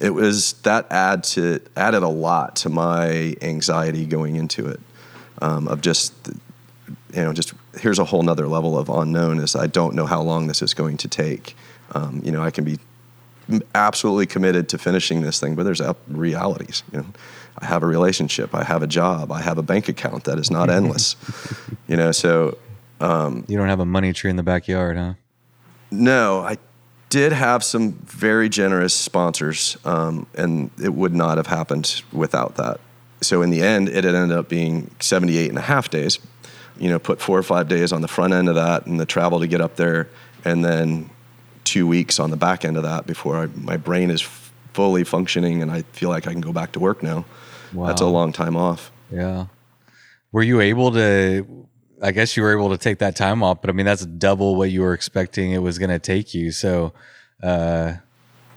it 0.00 0.10
was 0.10 0.54
that 0.64 0.90
add 0.90 1.24
to 1.24 1.60
added 1.76 2.02
a 2.02 2.08
lot 2.08 2.56
to 2.56 2.68
my 2.68 3.34
anxiety 3.40 4.04
going 4.04 4.36
into 4.36 4.66
it 4.66 4.80
um, 5.40 5.68
of 5.68 5.80
just 5.80 6.12
you 7.14 7.22
know 7.22 7.32
just 7.32 7.54
here's 7.80 7.98
a 7.98 8.04
whole 8.04 8.22
nother 8.22 8.48
level 8.48 8.78
of 8.78 8.88
unknown 8.88 9.38
is 9.38 9.56
i 9.56 9.66
don't 9.66 9.94
know 9.94 10.06
how 10.06 10.20
long 10.20 10.46
this 10.46 10.62
is 10.62 10.74
going 10.74 10.96
to 10.96 11.08
take 11.08 11.56
um, 11.92 12.20
you 12.24 12.30
know 12.30 12.42
i 12.42 12.50
can 12.50 12.64
be 12.64 12.78
absolutely 13.74 14.26
committed 14.26 14.68
to 14.70 14.78
finishing 14.78 15.22
this 15.22 15.40
thing, 15.40 15.54
but 15.54 15.64
there's 15.64 15.80
realities. 16.08 16.82
You 16.92 17.00
know, 17.00 17.06
I 17.58 17.66
have 17.66 17.82
a 17.82 17.86
relationship, 17.86 18.54
I 18.54 18.64
have 18.64 18.82
a 18.82 18.86
job, 18.86 19.32
I 19.32 19.42
have 19.42 19.58
a 19.58 19.62
bank 19.62 19.88
account 19.88 20.24
that 20.24 20.38
is 20.38 20.50
not 20.50 20.70
endless. 20.78 21.16
you 21.88 21.96
know, 21.96 22.12
so 22.12 22.58
you 23.48 23.56
don't 23.56 23.68
have 23.68 23.80
a 23.80 23.86
money 23.86 24.12
tree 24.12 24.30
in 24.30 24.36
the 24.36 24.42
backyard, 24.42 24.96
huh? 24.96 25.14
no, 25.90 26.40
I 26.40 26.58
did 27.10 27.32
have 27.32 27.62
some 27.62 27.92
very 27.92 28.48
generous 28.48 28.94
sponsors, 28.94 29.76
um, 29.84 30.26
and 30.34 30.70
it 30.82 30.94
would 30.94 31.14
not 31.14 31.36
have 31.36 31.48
happened 31.48 32.02
without 32.12 32.54
that. 32.54 32.80
So 33.20 33.42
in 33.42 33.50
the 33.50 33.62
end, 33.62 33.88
it 33.88 34.04
ended 34.04 34.32
up 34.32 34.48
being 34.48 34.90
78 35.00 35.50
and 35.50 35.58
a 35.58 35.62
half 35.62 35.90
days. 35.90 36.18
You 36.78 36.88
know, 36.88 36.98
put 36.98 37.20
four 37.20 37.38
or 37.38 37.42
five 37.42 37.68
days 37.68 37.92
on 37.92 38.00
the 38.02 38.08
front 38.08 38.32
end 38.34 38.48
of 38.48 38.54
that 38.56 38.86
and 38.86 38.98
the 38.98 39.06
travel 39.06 39.40
to 39.40 39.46
get 39.46 39.60
up 39.60 39.76
there, 39.76 40.08
and 40.44 40.64
then 40.64 41.10
two 41.64 41.86
weeks 41.86 42.18
on 42.18 42.30
the 42.30 42.36
back 42.36 42.64
end 42.64 42.76
of 42.76 42.82
that 42.82 43.06
before 43.06 43.36
I, 43.42 43.46
my 43.54 43.76
brain 43.76 44.10
is 44.10 44.22
f- 44.22 44.52
fully 44.72 45.04
functioning 45.04 45.62
and 45.62 45.70
I 45.70 45.82
feel 45.92 46.08
like 46.08 46.26
I 46.26 46.32
can 46.32 46.40
go 46.40 46.52
back 46.52 46.72
to 46.72 46.80
work 46.80 47.02
now. 47.02 47.24
That's 47.72 48.00
a 48.00 48.06
long 48.06 48.32
time 48.32 48.56
off. 48.56 48.90
Yeah. 49.12 49.46
Were 50.32 50.42
you 50.42 50.60
able 50.60 50.90
to? 50.92 51.66
I 52.02 52.10
guess 52.10 52.36
you 52.36 52.42
were 52.42 52.52
able 52.52 52.70
to 52.70 52.78
take 52.78 52.98
that 52.98 53.14
time 53.14 53.42
off, 53.44 53.60
but 53.60 53.70
I 53.70 53.74
mean 53.74 53.86
that's 53.86 54.04
double 54.04 54.56
what 54.56 54.70
you 54.72 54.80
were 54.82 54.92
expecting 54.94 55.52
it 55.52 55.58
was 55.58 55.78
going 55.78 55.90
to 55.90 55.98
take 56.00 56.34
you. 56.34 56.50
So, 56.50 56.92
uh, 57.42 57.94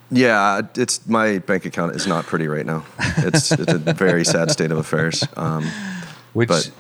Yeah, 0.10 0.62
it's 0.76 1.08
my 1.08 1.38
bank 1.40 1.66
account 1.66 1.96
is 1.96 2.08
not 2.08 2.26
pretty 2.26 2.48
right 2.48 2.66
now. 2.66 2.86
It's 3.18 3.52
it's 3.52 3.72
a 3.72 3.78
very 3.78 4.26
sad 4.26 4.50
state 4.52 4.72
of 4.72 4.78
affairs. 4.80 5.24
Um, 5.38 5.64
which 6.34 6.50
But- 6.50 6.72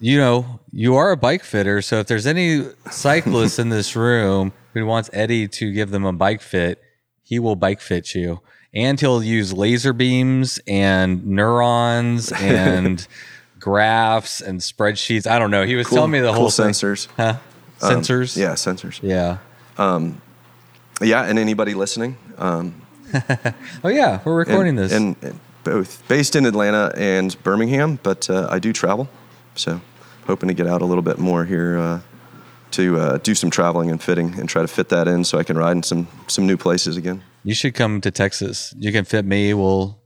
you 0.00 0.18
know 0.18 0.60
you 0.72 0.94
are 0.96 1.10
a 1.10 1.16
bike 1.16 1.42
fitter, 1.44 1.80
so 1.82 1.98
if 2.00 2.06
there's 2.06 2.26
any 2.26 2.64
cyclists 2.90 3.58
in 3.58 3.68
this 3.70 3.96
room 3.96 4.52
who 4.74 4.84
wants 4.86 5.08
Eddie 5.12 5.48
to 5.48 5.72
give 5.72 5.90
them 5.90 6.04
a 6.04 6.12
bike 6.12 6.42
fit, 6.42 6.82
he 7.22 7.38
will 7.38 7.56
bike 7.56 7.80
fit 7.80 8.14
you, 8.14 8.40
and 8.74 9.00
he'll 9.00 9.22
use 9.22 9.52
laser 9.52 9.92
beams 9.92 10.60
and 10.66 11.26
neurons 11.26 12.30
and 12.40 13.06
graphs 13.58 14.40
and 14.40 14.60
spreadsheets. 14.60 15.26
I 15.26 15.38
don't 15.38 15.50
know. 15.50 15.64
He 15.64 15.74
was 15.76 15.88
telling 15.88 16.10
me 16.10 16.20
the 16.20 16.28
cool 16.28 16.34
whole 16.34 16.50
thing. 16.50 16.66
sensors. 16.68 17.08
Huh? 17.16 17.38
Um, 17.82 18.00
Sensors. 18.00 18.36
yeah, 18.36 18.52
sensors. 18.52 19.00
Yeah. 19.02 19.38
Yeah, 21.02 21.24
and 21.24 21.38
anybody 21.38 21.74
listening, 21.74 22.16
um, 22.38 22.80
Oh 23.84 23.88
yeah, 23.88 24.20
we're 24.24 24.34
recording 24.36 24.70
and, 24.70 24.78
this. 24.78 24.92
and, 24.92 25.16
and 25.22 25.38
both 25.62 26.06
based 26.08 26.34
in 26.36 26.46
Atlanta 26.46 26.92
and 26.96 27.36
Birmingham, 27.42 27.98
but 28.02 28.30
uh, 28.30 28.48
I 28.50 28.58
do 28.58 28.72
travel. 28.72 29.08
So 29.56 29.80
hoping 30.26 30.48
to 30.48 30.54
get 30.54 30.66
out 30.66 30.82
a 30.82 30.84
little 30.84 31.02
bit 31.02 31.18
more 31.18 31.44
here 31.44 31.78
uh, 31.78 32.00
to 32.72 32.98
uh, 32.98 33.18
do 33.18 33.34
some 33.34 33.50
traveling 33.50 33.90
and 33.90 34.02
fitting 34.02 34.38
and 34.38 34.48
try 34.48 34.62
to 34.62 34.68
fit 34.68 34.88
that 34.90 35.08
in 35.08 35.24
so 35.24 35.38
I 35.38 35.44
can 35.44 35.56
ride 35.56 35.76
in 35.76 35.82
some 35.82 36.08
some 36.26 36.46
new 36.46 36.56
places 36.56 36.96
again. 36.96 37.22
You 37.44 37.54
should 37.54 37.74
come 37.74 38.00
to 38.00 38.10
Texas. 38.10 38.74
You 38.78 38.92
can 38.92 39.04
fit 39.04 39.24
me. 39.24 39.54
We'll 39.54 39.98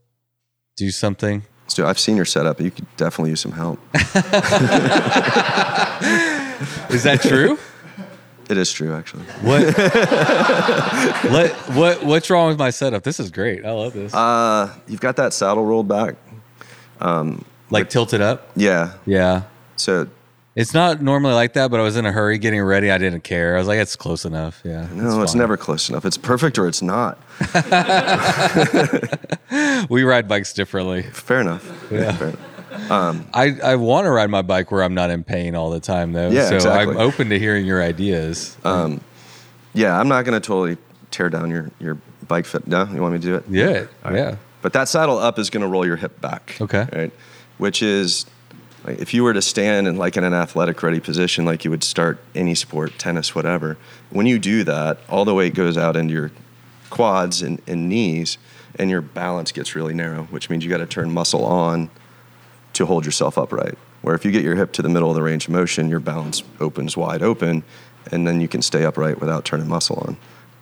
do 0.77 0.91
something. 0.91 1.43
So 1.69 1.87
I've 1.87 1.99
seen 1.99 2.17
your 2.17 2.25
setup. 2.25 2.61
You 2.61 2.71
could 2.71 2.87
definitely 2.97 3.31
use 3.31 3.41
some 3.41 3.53
help. 3.53 3.79
Is 6.91 7.05
that 7.05 7.21
true? 7.23 7.59
It 8.49 8.59
is 8.59 8.73
true, 8.73 8.93
actually. 8.93 9.23
What? 9.43 9.63
Let, 11.31 11.53
what? 11.77 12.05
What's 12.05 12.29
wrong 12.31 12.49
with 12.49 12.59
my 12.59 12.71
setup? 12.71 13.05
This 13.05 13.21
is 13.21 13.31
great. 13.31 13.65
I 13.65 13.71
love 13.71 13.93
this. 13.93 14.13
Uh, 14.13 14.75
you've 14.89 15.01
got 15.01 15.15
that 15.17 15.33
saddle 15.33 15.65
rolled 15.65 15.87
back. 15.87 16.17
Like 17.71 17.91
tilted 17.91 18.21
up. 18.21 18.49
Yeah. 18.57 18.93
Yeah. 19.07 19.43
So 19.77 20.09
It's 20.57 20.75
not 20.75 21.01
normally 21.01 21.35
like 21.35 21.53
that, 21.55 21.71
but 21.71 21.81
I 21.81 21.83
was 21.83 21.97
in 21.97 22.07
a 22.07 22.13
hurry 22.13 22.39
getting 22.39 22.63
ready. 22.63 22.91
I 22.91 22.99
didn't 22.99 23.23
care. 23.23 23.55
I 23.55 23.59
was 23.59 23.69
like, 23.69 23.79
it's 23.79 23.97
close 23.97 24.25
enough. 24.25 24.61
Yeah. 24.65 24.89
no, 24.93 25.23
it's 25.23 25.33
fine. 25.33 25.41
never 25.41 25.57
close 25.57 25.89
enough. 25.89 26.05
It's 26.05 26.19
perfect 26.19 26.59
or 26.59 26.67
it's 26.69 26.83
not. 26.83 27.19
We 29.89 30.05
ride 30.05 30.29
bikes 30.29 30.53
differently. 30.53 31.03
Fair 31.03 31.41
enough. 31.41 31.65
Yeah. 31.91 32.13
Fair 32.13 32.29
enough. 32.29 32.91
Um, 32.91 33.27
I, 33.35 33.57
I 33.63 33.77
want 33.77 34.05
to 34.05 34.11
ride 34.11 34.31
my 34.31 34.43
bike 34.43 34.71
where 34.71 34.83
I'm 34.83 34.95
not 34.95 35.11
in 35.11 35.25
pain 35.25 35.55
all 35.57 35.71
the 35.71 35.81
time, 35.81 36.13
though. 36.13 36.31
Yeah, 36.31 36.49
so 36.49 36.55
exactly. 36.57 36.95
I'm 36.95 37.01
open 37.01 37.29
to 37.31 37.39
hearing 37.39 37.67
your 37.67 37.83
ideas. 37.83 38.57
Um, 38.65 39.01
yeah, 39.75 39.99
I'm 39.99 40.09
not 40.09 40.25
going 40.25 40.41
to 40.41 40.47
totally 40.47 40.77
tear 41.11 41.29
down 41.29 41.51
your, 41.51 41.71
your 41.81 41.99
bike 42.29 42.47
fit. 42.47 42.67
No, 42.67 42.85
you 42.93 43.01
want 43.03 43.15
me 43.15 43.19
to 43.21 43.27
do 43.27 43.35
it? 43.37 43.45
yeah. 43.51 43.87
Right. 44.05 44.15
Yeah. 44.15 44.37
But 44.63 44.73
that 44.75 44.89
saddle 44.89 45.19
up 45.19 45.39
is 45.39 45.51
going 45.51 45.63
to 45.63 45.69
roll 45.69 45.87
your 45.87 45.97
hip 45.97 46.21
back. 46.21 46.57
Okay. 46.61 46.87
Right. 46.93 47.13
Which 47.61 47.83
is, 47.83 48.25
like, 48.85 48.99
if 48.99 49.13
you 49.13 49.23
were 49.23 49.35
to 49.35 49.43
stand 49.43 49.87
in 49.87 49.97
like 49.97 50.17
in 50.17 50.25
an 50.25 50.33
athletic 50.33 50.83
ready 50.83 50.99
position, 50.99 51.45
like 51.45 51.63
you 51.65 51.71
would 51.71 51.85
start 51.85 52.19
any 52.35 52.55
sport, 52.55 52.99
tennis, 52.99 53.35
whatever. 53.35 53.77
When 54.09 54.25
you 54.25 54.39
do 54.39 54.65
that, 54.65 54.99
all 55.11 55.27
the 55.27 55.35
weight 55.35 55.55
goes 55.55 55.77
out 55.77 55.95
into 55.95 56.15
your 56.15 56.31
quads 56.89 57.43
and, 57.43 57.61
and 57.67 57.89
knees, 57.89 58.39
and 58.79 58.89
your 58.89 59.03
balance 59.03 59.53
gets 59.53 59.75
really 59.75 59.93
narrow, 59.93 60.23
which 60.25 60.49
means 60.49 60.65
you 60.65 60.71
got 60.71 60.79
to 60.79 60.87
turn 60.87 61.13
muscle 61.13 61.45
on 61.45 61.91
to 62.73 62.87
hold 62.87 63.05
yourself 63.05 63.37
upright. 63.37 63.77
Where 64.01 64.15
if 64.15 64.25
you 64.25 64.31
get 64.31 64.43
your 64.43 64.57
hip 64.57 64.73
to 64.73 64.83
the 64.83 64.89
middle 64.89 65.11
of 65.11 65.15
the 65.15 65.23
range 65.23 65.47
of 65.47 65.53
motion, 65.53 65.91
your 65.91 66.01
balance 66.01 66.43
opens 66.61 66.97
wide 66.97 67.23
open, 67.23 67.63
and 68.11 68.27
then 68.27 68.41
you 68.41 68.49
can 68.49 68.63
stay 68.63 68.87
upright 68.87 69.21
without 69.21 69.45
turning 69.45 69.69
muscle 69.69 70.03
on. 70.07 70.17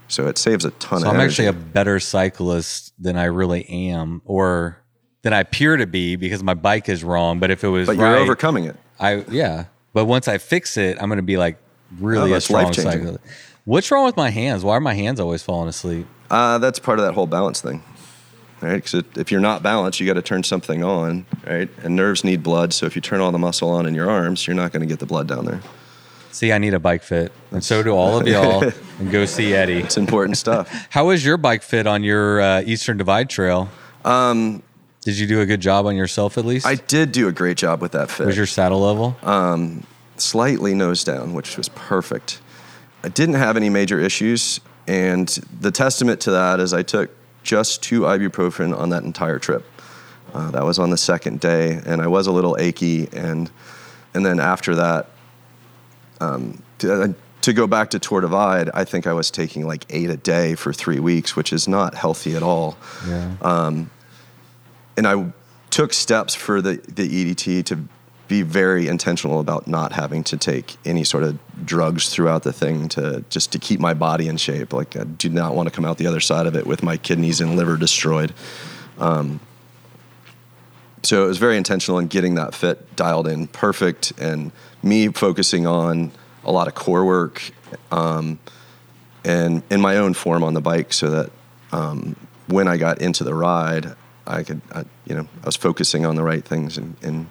So 0.08 0.26
it 0.26 0.36
saves 0.36 0.64
a 0.64 0.72
ton 0.72 1.02
of 1.02 1.04
energy. 1.04 1.04
So 1.04 1.08
of 1.08 1.14
I'm 1.14 1.20
energy. 1.20 1.46
actually 1.46 1.46
a 1.46 1.52
better 1.52 2.00
cyclist 2.00 2.92
than 2.98 3.16
I 3.16 3.26
really 3.26 3.68
am, 3.68 4.20
or 4.24 4.82
than 5.22 5.32
I 5.32 5.40
appear 5.40 5.76
to 5.76 5.86
be 5.86 6.16
because 6.16 6.42
my 6.42 6.54
bike 6.54 6.88
is 6.88 7.02
wrong. 7.04 7.38
But 7.40 7.50
if 7.50 7.64
it 7.64 7.68
was 7.68 7.86
but 7.86 7.96
you're 7.96 8.04
right, 8.10 8.18
overcoming 8.20 8.64
it. 8.64 8.76
I 9.00 9.24
yeah. 9.30 9.64
But 9.92 10.04
once 10.04 10.28
I 10.28 10.38
fix 10.38 10.76
it, 10.76 10.96
I'm 11.00 11.08
going 11.08 11.16
to 11.18 11.22
be 11.22 11.36
like 11.36 11.58
really 11.98 12.32
Oh, 12.32 12.36
a 12.36 12.40
strong 12.40 12.72
cyclist. 12.72 13.18
What's 13.64 13.90
wrong 13.90 14.04
with 14.06 14.16
my 14.16 14.30
hands? 14.30 14.64
Why 14.64 14.76
are 14.76 14.80
my 14.80 14.94
hands 14.94 15.20
always 15.20 15.42
falling 15.42 15.68
asleep? 15.68 16.06
Uh, 16.30 16.58
that's 16.58 16.78
part 16.78 16.98
of 16.98 17.04
that 17.04 17.12
whole 17.14 17.26
balance 17.26 17.60
thing, 17.60 17.82
right? 18.60 18.76
Because 18.82 19.02
if 19.16 19.30
you're 19.30 19.40
not 19.40 19.62
balanced, 19.62 19.98
you 20.00 20.06
got 20.06 20.14
to 20.14 20.22
turn 20.22 20.42
something 20.42 20.84
on, 20.84 21.26
right? 21.46 21.68
And 21.82 21.96
nerves 21.96 22.22
need 22.24 22.42
blood, 22.42 22.72
so 22.72 22.86
if 22.86 22.94
you 22.94 23.02
turn 23.02 23.20
all 23.20 23.32
the 23.32 23.38
muscle 23.38 23.70
on 23.70 23.86
in 23.86 23.94
your 23.94 24.10
arms, 24.10 24.46
you're 24.46 24.56
not 24.56 24.72
going 24.72 24.80
to 24.82 24.86
get 24.86 24.98
the 25.00 25.06
blood 25.06 25.26
down 25.26 25.44
there. 25.46 25.60
See, 26.30 26.52
I 26.52 26.58
need 26.58 26.74
a 26.74 26.78
bike 26.78 27.02
fit, 27.02 27.32
and 27.50 27.64
so 27.64 27.82
do 27.82 27.90
all 27.92 28.20
of 28.20 28.28
y'all. 28.28 28.62
and 28.98 29.10
go 29.10 29.24
see 29.24 29.54
Eddie. 29.54 29.78
It's 29.80 29.96
important 29.96 30.36
stuff. 30.36 30.70
How 30.90 31.06
was 31.06 31.24
your 31.24 31.38
bike 31.38 31.62
fit 31.62 31.86
on 31.86 32.04
your 32.04 32.40
uh, 32.40 32.60
Eastern 32.62 32.98
Divide 32.98 33.28
Trail? 33.30 33.68
Um, 34.04 34.62
did 35.08 35.18
you 35.18 35.26
do 35.26 35.40
a 35.40 35.46
good 35.46 35.62
job 35.62 35.86
on 35.86 35.96
yourself 35.96 36.36
at 36.36 36.44
least? 36.44 36.66
I 36.66 36.74
did 36.74 37.12
do 37.12 37.28
a 37.28 37.32
great 37.32 37.56
job 37.56 37.80
with 37.80 37.92
that 37.92 38.10
fit. 38.10 38.26
was 38.26 38.36
your 38.36 38.44
saddle 38.44 38.80
level? 38.80 39.16
slightly 40.18 40.74
nose 40.74 41.02
down, 41.02 41.32
which 41.32 41.56
was 41.56 41.70
perfect. 41.70 42.42
I 43.02 43.08
didn't 43.08 43.36
have 43.36 43.56
any 43.56 43.70
major 43.70 43.98
issues, 43.98 44.60
and 44.86 45.26
the 45.60 45.70
testament 45.70 46.20
to 46.22 46.32
that 46.32 46.60
is 46.60 46.74
I 46.74 46.82
took 46.82 47.10
just 47.42 47.82
two 47.82 48.02
ibuprofen 48.02 48.76
on 48.76 48.90
that 48.90 49.02
entire 49.02 49.38
trip. 49.38 49.64
Uh, 50.34 50.50
that 50.50 50.66
was 50.66 50.78
on 50.78 50.90
the 50.90 50.98
second 50.98 51.40
day, 51.40 51.80
and 51.86 52.02
I 52.02 52.06
was 52.06 52.26
a 52.26 52.32
little 52.32 52.58
achy, 52.58 53.08
and 53.14 53.50
and 54.12 54.26
then 54.26 54.38
after 54.38 54.74
that, 54.74 55.08
um, 56.20 56.62
to, 56.80 57.14
to 57.40 57.52
go 57.54 57.66
back 57.66 57.88
to 57.90 57.98
Tour 57.98 58.20
Divide, 58.20 58.68
I 58.74 58.84
think 58.84 59.06
I 59.06 59.14
was 59.14 59.30
taking 59.30 59.66
like 59.66 59.86
eight 59.88 60.10
a 60.10 60.18
day 60.18 60.54
for 60.54 60.74
three 60.74 61.00
weeks, 61.00 61.34
which 61.34 61.50
is 61.50 61.66
not 61.66 61.94
healthy 61.94 62.36
at 62.36 62.42
all 62.42 62.76
yeah. 63.06 63.36
And 64.98 65.06
I 65.06 65.32
took 65.70 65.92
steps 65.92 66.34
for 66.34 66.60
the, 66.60 66.76
the 66.88 67.34
EDT 67.34 67.64
to 67.66 67.78
be 68.26 68.42
very 68.42 68.88
intentional 68.88 69.40
about 69.40 69.68
not 69.68 69.92
having 69.92 70.24
to 70.24 70.36
take 70.36 70.76
any 70.84 71.04
sort 71.04 71.22
of 71.22 71.38
drugs 71.64 72.10
throughout 72.10 72.42
the 72.42 72.52
thing 72.52 72.88
to 72.90 73.24
just 73.30 73.52
to 73.52 73.58
keep 73.58 73.80
my 73.80 73.94
body 73.94 74.28
in 74.28 74.36
shape. 74.36 74.72
Like 74.72 74.96
I 74.96 75.04
do 75.04 75.28
not 75.28 75.54
want 75.54 75.68
to 75.68 75.74
come 75.74 75.84
out 75.84 75.96
the 75.98 76.06
other 76.06 76.20
side 76.20 76.46
of 76.46 76.56
it 76.56 76.66
with 76.66 76.82
my 76.82 76.96
kidneys 76.96 77.40
and 77.40 77.56
liver 77.56 77.76
destroyed. 77.76 78.34
Um, 78.98 79.40
so 81.04 81.24
it 81.24 81.28
was 81.28 81.38
very 81.38 81.56
intentional 81.56 81.98
in 82.00 82.08
getting 82.08 82.34
that 82.34 82.54
fit 82.54 82.96
dialed 82.96 83.28
in 83.28 83.46
perfect 83.46 84.12
and 84.18 84.50
me 84.82 85.08
focusing 85.08 85.66
on 85.66 86.10
a 86.44 86.50
lot 86.50 86.66
of 86.66 86.74
core 86.74 87.04
work 87.04 87.52
um, 87.92 88.40
and 89.24 89.62
in 89.70 89.80
my 89.80 89.96
own 89.96 90.12
form 90.12 90.42
on 90.42 90.54
the 90.54 90.60
bike 90.60 90.92
so 90.92 91.08
that 91.08 91.30
um, 91.70 92.16
when 92.48 92.66
I 92.66 92.76
got 92.76 93.00
into 93.00 93.24
the 93.24 93.34
ride, 93.34 93.94
I 94.28 94.42
could, 94.42 94.60
I, 94.72 94.84
you 95.06 95.14
know, 95.14 95.26
I 95.42 95.46
was 95.46 95.56
focusing 95.56 96.06
on 96.06 96.16
the 96.16 96.22
right 96.22 96.44
things 96.44 96.78
and, 96.78 96.96
and 97.02 97.26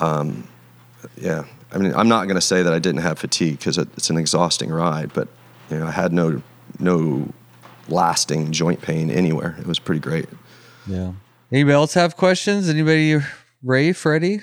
um, 0.00 0.48
yeah. 1.16 1.44
I 1.72 1.78
mean, 1.78 1.92
I'm 1.94 2.08
not 2.08 2.24
going 2.24 2.36
to 2.36 2.40
say 2.40 2.62
that 2.62 2.72
I 2.72 2.78
didn't 2.78 3.00
have 3.00 3.18
fatigue 3.18 3.58
because 3.58 3.78
it, 3.78 3.88
it's 3.96 4.10
an 4.10 4.16
exhausting 4.16 4.70
ride, 4.70 5.12
but 5.12 5.28
you 5.70 5.78
know, 5.78 5.86
I 5.86 5.90
had 5.90 6.12
no 6.12 6.42
no 6.78 7.28
lasting 7.88 8.52
joint 8.52 8.80
pain 8.80 9.10
anywhere. 9.10 9.56
It 9.58 9.66
was 9.66 9.78
pretty 9.78 10.00
great. 10.00 10.26
Yeah. 10.86 11.12
Anybody 11.50 11.74
else 11.74 11.94
have 11.94 12.16
questions? 12.16 12.68
Anybody, 12.68 13.18
Ray, 13.62 13.92
Freddie? 13.92 14.40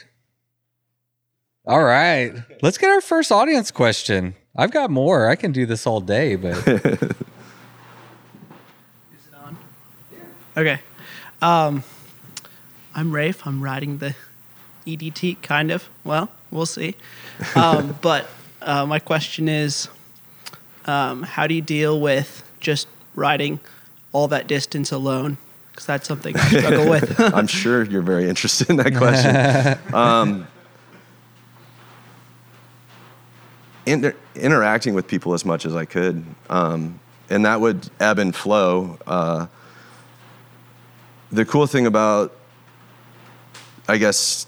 All 1.66 1.84
right. 1.84 2.34
Let's 2.62 2.78
get 2.78 2.90
our 2.90 3.02
first 3.02 3.32
audience 3.32 3.72
question. 3.72 4.36
I've 4.56 4.72
got 4.72 4.90
more. 4.90 5.30
I 5.30 5.36
can 5.36 5.52
do 5.52 5.66
this 5.66 5.88
all 5.88 6.02
day, 6.02 6.36
but 6.36 6.58
Is 6.68 6.68
it 6.68 7.12
on? 9.42 9.58
Yeah. 10.12 10.20
Okay. 10.58 10.80
Um, 11.42 11.84
I'm 12.94 13.12
Rafe. 13.12 13.48
I'm 13.48 13.64
riding 13.64 13.98
the 13.98 14.16
EDT, 14.86 15.42
kind 15.42 15.72
of. 15.72 15.90
Well, 16.04 16.30
we'll 16.52 16.66
see. 16.68 16.96
Um, 17.56 17.98
but 18.02 18.28
uh, 18.62 18.86
my 18.86 19.00
question 19.00 19.50
is 19.50 19.88
um, 20.86 21.24
how 21.24 21.48
do 21.48 21.56
you 21.56 21.62
deal 21.62 22.00
with 22.00 22.48
just 22.60 22.88
riding 23.16 23.60
all 24.12 24.28
that 24.28 24.48
distance 24.48 24.92
alone? 24.92 25.38
Because 25.72 25.86
that's 25.86 26.08
something 26.08 26.36
I 26.38 26.60
struggle 26.60 26.90
with. 26.90 27.20
I'm 27.34 27.48
sure 27.48 27.84
you're 27.84 28.02
very 28.02 28.30
interested 28.30 28.70
in 28.70 28.76
that 28.76 28.96
question. 28.96 29.80
um, 29.96 30.48
inter- 33.86 34.16
interacting 34.36 34.94
with 34.94 35.08
people 35.08 35.34
as 35.34 35.44
much 35.44 35.66
as 35.66 35.76
I 35.76 35.86
could, 35.86 36.24
um, 36.50 37.00
and 37.30 37.46
that 37.46 37.62
would 37.62 37.90
ebb 38.00 38.20
and 38.20 38.36
flow. 38.36 39.00
Uh, 39.08 39.48
the 41.32 41.46
cool 41.46 41.68
thing 41.68 41.86
about, 41.86 42.36
I 43.88 43.98
guess, 43.98 44.48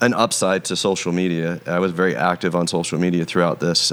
an 0.00 0.14
upside 0.14 0.64
to 0.66 0.76
social 0.76 1.12
media, 1.12 1.60
I 1.66 1.78
was 1.78 1.92
very 1.92 2.14
active 2.14 2.54
on 2.54 2.66
social 2.66 2.98
media 2.98 3.24
throughout 3.24 3.60
this, 3.60 3.92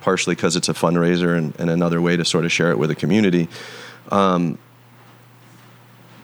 partially 0.00 0.34
because 0.34 0.56
it's 0.56 0.68
a 0.68 0.74
fundraiser 0.74 1.36
and, 1.36 1.54
and 1.58 1.70
another 1.70 2.00
way 2.00 2.16
to 2.16 2.24
sort 2.24 2.44
of 2.44 2.52
share 2.52 2.70
it 2.70 2.78
with 2.78 2.90
the 2.90 2.96
community. 2.96 3.48
Um, 4.10 4.58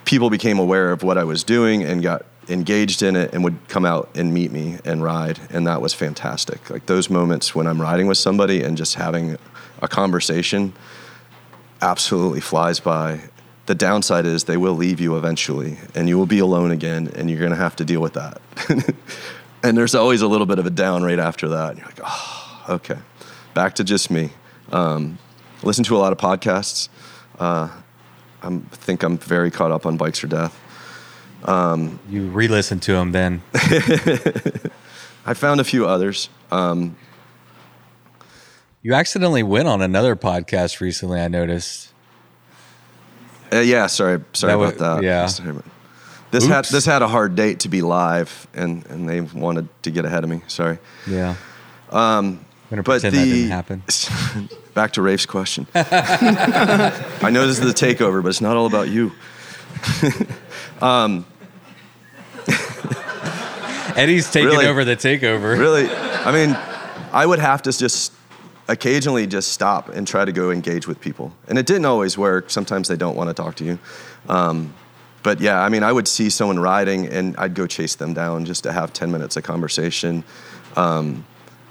people 0.05 0.30
became 0.30 0.59
aware 0.59 0.92
of 0.92 1.03
what 1.03 1.18
I 1.18 1.24
was 1.24 1.44
doing 1.44 1.84
and 1.84 2.03
got 2.03 2.26
engaged 2.48 3.03
in 3.03 3.16
it 3.16 3.32
and 3.32 3.44
would 3.44 3.57
come 3.68 3.84
out 3.84 4.11
and 4.14 4.34
meet 4.34 4.51
me 4.51 4.78
and 4.84 5.03
ride 5.03 5.38
and 5.51 5.66
that 5.66 5.80
was 5.80 5.94
fantastic. 5.94 6.68
Like 6.68 6.86
those 6.86 7.09
moments 7.09 7.55
when 7.55 7.66
i'm 7.66 7.80
riding 7.80 8.09
with 8.09 8.18
somebody 8.18 8.62
and 8.62 8.76
just 8.76 8.96
having 8.96 9.38
a 9.80 9.88
conversation 9.88 10.72
absolutely 11.80 12.40
flies 12.40 12.80
by 12.80 13.20
the 13.66 13.74
downside 13.74 14.26
is 14.26 14.44
they 14.44 14.56
will 14.56 14.74
leave 14.74 15.00
you 15.00 15.16
eventually 15.16 15.78
and 15.94 16.08
you 16.08 16.18
will 16.18 16.26
be 16.26 16.38
alone 16.38 16.70
again 16.70 17.11
and 17.14 17.30
you're 17.30 17.38
going 17.38 17.50
to 17.50 17.56
have 17.56 17.76
to 17.76 17.84
deal 17.84 18.00
with 18.00 18.14
that 18.14 18.40
and 19.62 19.76
there's 19.76 19.94
always 19.94 20.22
a 20.22 20.26
little 20.28 20.46
bit 20.46 20.58
of 20.58 20.66
a 20.66 20.70
down 20.70 21.02
right 21.02 21.18
after 21.18 21.48
that 21.48 21.70
and 21.70 21.78
you're 21.78 21.86
like 21.86 22.00
oh 22.04 22.64
okay 22.68 22.98
back 23.54 23.74
to 23.74 23.84
just 23.84 24.11
me 24.11 24.30
um, 24.72 25.18
listen 25.62 25.84
to 25.84 25.96
a 25.96 25.98
lot 25.98 26.12
of 26.12 26.18
podcasts 26.18 26.88
I 28.42 28.50
think 28.72 29.02
I'm 29.02 29.18
very 29.18 29.50
caught 29.50 29.70
up 29.70 29.86
on 29.86 29.96
Bikes 29.96 30.22
or 30.24 30.26
Death. 30.26 30.58
you 32.08 32.28
re 32.28 32.48
listen 32.48 32.80
to 32.80 32.92
them 32.92 33.12
then. 33.12 33.42
I 35.26 35.34
found 35.34 35.61
a 35.61 35.64
few 35.64 35.86
others. 35.86 36.28
Um, 36.50 36.96
You 38.82 38.94
accidentally 38.94 39.42
went 39.42 39.68
on 39.68 39.82
another 39.82 40.16
podcast 40.16 40.80
recently, 40.80 41.20
I 41.20 41.28
noticed. 41.28 41.92
Uh, 43.53 43.59
yeah, 43.59 43.86
sorry, 43.86 44.20
sorry 44.32 44.53
That 44.53 44.59
about 44.61 44.78
that. 44.78 45.03
yeah. 45.03 45.26
Sorry 45.26 45.51
about- 45.51 45.64
This 46.30 46.46
had 46.46 46.64
this 46.66 46.84
had 46.86 47.03
a 47.03 47.09
hard 47.09 47.34
date 47.34 47.61
to 47.61 47.68
be 47.68 47.82
live, 47.82 48.46
and 48.55 48.86
and 48.86 49.09
they 49.09 49.20
wanted 49.20 49.68
to 49.82 49.90
get 49.90 50.05
ahead 50.05 50.22
of 50.24 50.30
me. 50.30 50.42
Sorry. 50.46 50.78
Yeah. 51.07 51.34
Um, 51.90 52.44
But 52.70 52.84
pretend 52.84 53.14
the 53.14 53.18
that 53.18 53.24
didn't 53.24 53.51
happen. 53.51 53.82
back 54.74 54.92
to 54.92 55.03
Rafe's 55.03 55.26
question. 55.26 55.66
I 55.74 57.30
know 57.32 57.46
this 57.48 57.59
is 57.59 57.64
the 57.66 57.74
takeover, 57.86 58.22
but 58.22 58.28
it's 58.28 58.40
not 58.40 58.57
all 58.57 58.66
about 58.66 58.88
you. 58.88 59.11
um, 60.82 61.24
Eddie's 63.96 64.30
taking 64.30 64.48
Really? 64.51 64.66
over 64.66 64.84
the 64.84 64.96
takeover. 64.96 65.59
Really, 65.59 65.88
I 65.90 66.30
mean, 66.32 66.57
I 67.12 67.26
would 67.26 67.40
have 67.40 67.62
to 67.62 67.72
just 67.72 68.12
occasionally 68.70 69.26
just 69.26 69.52
stop 69.52 69.88
and 69.88 70.06
try 70.06 70.24
to 70.24 70.32
go 70.32 70.50
engage 70.50 70.86
with 70.86 71.00
people, 71.00 71.32
and 71.48 71.58
it 71.58 71.66
didn't 71.66 71.84
always 71.84 72.16
work. 72.16 72.50
Sometimes 72.50 72.88
they 72.88 72.96
don't 72.96 73.16
want 73.16 73.28
to 73.28 73.34
talk 73.34 73.56
to 73.56 73.64
you. 73.64 73.78
Um, 74.28 74.74
but 75.22 75.40
yeah, 75.40 75.60
I 75.60 75.68
mean, 75.68 75.82
I 75.82 75.92
would 75.92 76.08
see 76.08 76.30
someone 76.30 76.58
riding, 76.58 77.06
and 77.06 77.36
I'd 77.36 77.54
go 77.54 77.66
chase 77.66 77.96
them 77.96 78.14
down 78.14 78.44
just 78.44 78.62
to 78.62 78.72
have 78.72 78.92
ten 78.92 79.10
minutes 79.10 79.36
of 79.36 79.42
conversation. 79.42 80.24
Um, 80.76 81.26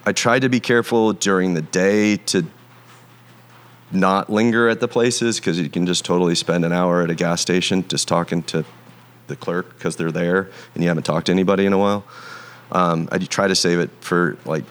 I 0.06 0.12
tried 0.12 0.41
to 0.41 0.50
be 0.50 0.60
careful 0.60 1.14
during 1.14 1.54
the 1.54 1.62
day 1.62 2.18
to 2.18 2.45
not 3.91 4.30
linger 4.30 4.70
at 4.70 4.80
the 4.80 4.88
places 4.88 5.39
because 5.39 5.60
you 5.60 5.70
can 5.70 5.86
just 5.86 6.06
totally 6.06 6.36
spend 6.36 6.64
an 6.64 6.72
hour 6.72 7.02
at 7.02 7.10
a 7.10 7.16
gas 7.16 7.41
station 7.41 7.88
just 7.88 8.08
talking 8.08 8.43
to 8.43 8.64
the 9.28 9.36
clerk 9.36 9.70
because 9.78 9.95
they're 9.95 10.12
there 10.12 10.50
and 10.74 10.84
you 10.84 10.89
haven't 10.89 11.04
talked 11.04 11.28
to 11.28 11.32
anybody 11.32 11.66
in 11.66 11.74
a 11.74 11.78
while. 11.78 12.04
Um, 12.72 13.10
I 13.12 13.18
try 13.18 13.47
to 13.47 13.56
save 13.56 13.80
it 13.80 13.89
for 14.02 14.38
like 14.45 14.64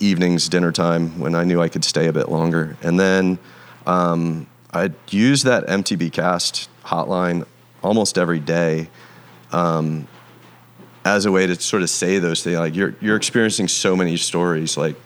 evenings, 0.00 0.48
dinner 0.48 0.72
time 0.72 1.18
when 1.20 1.34
I 1.34 1.44
knew 1.44 1.60
I 1.60 1.68
could 1.68 1.84
stay 1.84 2.06
a 2.06 2.12
bit 2.12 2.28
longer. 2.28 2.76
And 2.82 2.98
then 2.98 3.38
um, 3.86 4.46
I'd 4.72 4.94
use 5.10 5.42
that 5.44 5.66
MTB 5.66 6.12
cast 6.12 6.68
hotline 6.84 7.46
almost 7.82 8.18
every 8.18 8.40
day 8.40 8.88
um, 9.52 10.08
as 11.04 11.26
a 11.26 11.32
way 11.32 11.46
to 11.46 11.54
sort 11.60 11.82
of 11.82 11.90
say 11.90 12.18
those 12.18 12.42
things. 12.42 12.58
Like 12.58 12.74
you're 12.74 12.94
you're 13.00 13.16
experiencing 13.16 13.68
so 13.68 13.96
many 13.96 14.16
stories, 14.16 14.76
like 14.76 14.96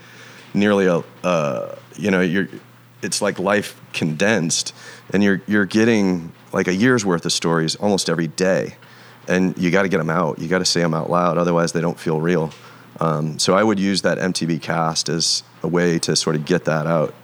nearly 0.52 0.86
a 0.86 1.02
uh, 1.22 1.76
you 1.96 2.10
know 2.10 2.20
you're 2.20 2.48
it's 3.02 3.20
like 3.20 3.38
life 3.38 3.80
condensed, 3.92 4.74
and 5.12 5.22
you're 5.22 5.42
you're 5.46 5.66
getting 5.66 6.32
like 6.52 6.68
a 6.68 6.74
year's 6.74 7.04
worth 7.04 7.24
of 7.24 7.32
stories 7.32 7.76
almost 7.76 8.08
every 8.08 8.28
day, 8.28 8.76
and 9.28 9.56
you 9.58 9.70
got 9.70 9.82
to 9.82 9.88
get 9.88 9.98
them 9.98 10.10
out. 10.10 10.38
You 10.38 10.48
got 10.48 10.58
to 10.58 10.64
say 10.64 10.80
them 10.80 10.94
out 10.94 11.10
loud, 11.10 11.38
otherwise 11.38 11.72
they 11.72 11.80
don't 11.80 11.98
feel 11.98 12.20
real. 12.20 12.50
Um, 13.00 13.38
so 13.38 13.54
I 13.54 13.62
would 13.62 13.78
use 13.78 14.02
that 14.02 14.18
MTB 14.18 14.62
cast 14.62 15.08
as 15.08 15.42
a 15.62 15.68
way 15.68 15.98
to 16.00 16.14
sort 16.14 16.36
of 16.36 16.44
get 16.44 16.64
that 16.64 16.86
out. 16.86 17.14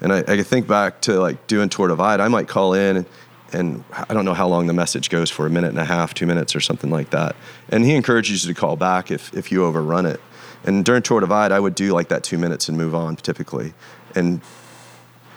And 0.00 0.12
I, 0.12 0.18
I 0.26 0.42
think 0.42 0.66
back 0.66 1.00
to 1.02 1.20
like 1.20 1.46
doing 1.46 1.68
Tour 1.68 1.88
Divide, 1.88 2.20
I 2.20 2.28
might 2.28 2.48
call 2.48 2.74
in 2.74 3.06
and 3.52 3.84
I 3.92 4.12
don't 4.12 4.24
know 4.24 4.34
how 4.34 4.46
long 4.46 4.66
the 4.66 4.74
message 4.74 5.08
goes 5.08 5.30
for 5.30 5.46
a 5.46 5.50
minute 5.50 5.68
and 5.68 5.78
a 5.78 5.84
half, 5.84 6.12
two 6.12 6.26
minutes 6.26 6.54
or 6.54 6.60
something 6.60 6.90
like 6.90 7.10
that. 7.10 7.34
And 7.70 7.84
he 7.84 7.94
encourages 7.94 8.44
you 8.44 8.52
to 8.52 8.58
call 8.58 8.76
back 8.76 9.10
if, 9.10 9.32
if 9.34 9.50
you 9.50 9.64
overrun 9.64 10.06
it. 10.06 10.20
And 10.64 10.84
during 10.84 11.02
Tour 11.02 11.20
Divide, 11.20 11.52
I 11.52 11.60
would 11.60 11.74
do 11.74 11.92
like 11.92 12.08
that 12.08 12.22
two 12.22 12.36
minutes 12.36 12.68
and 12.68 12.76
move 12.76 12.94
on 12.94 13.16
typically. 13.16 13.72
And, 14.14 14.40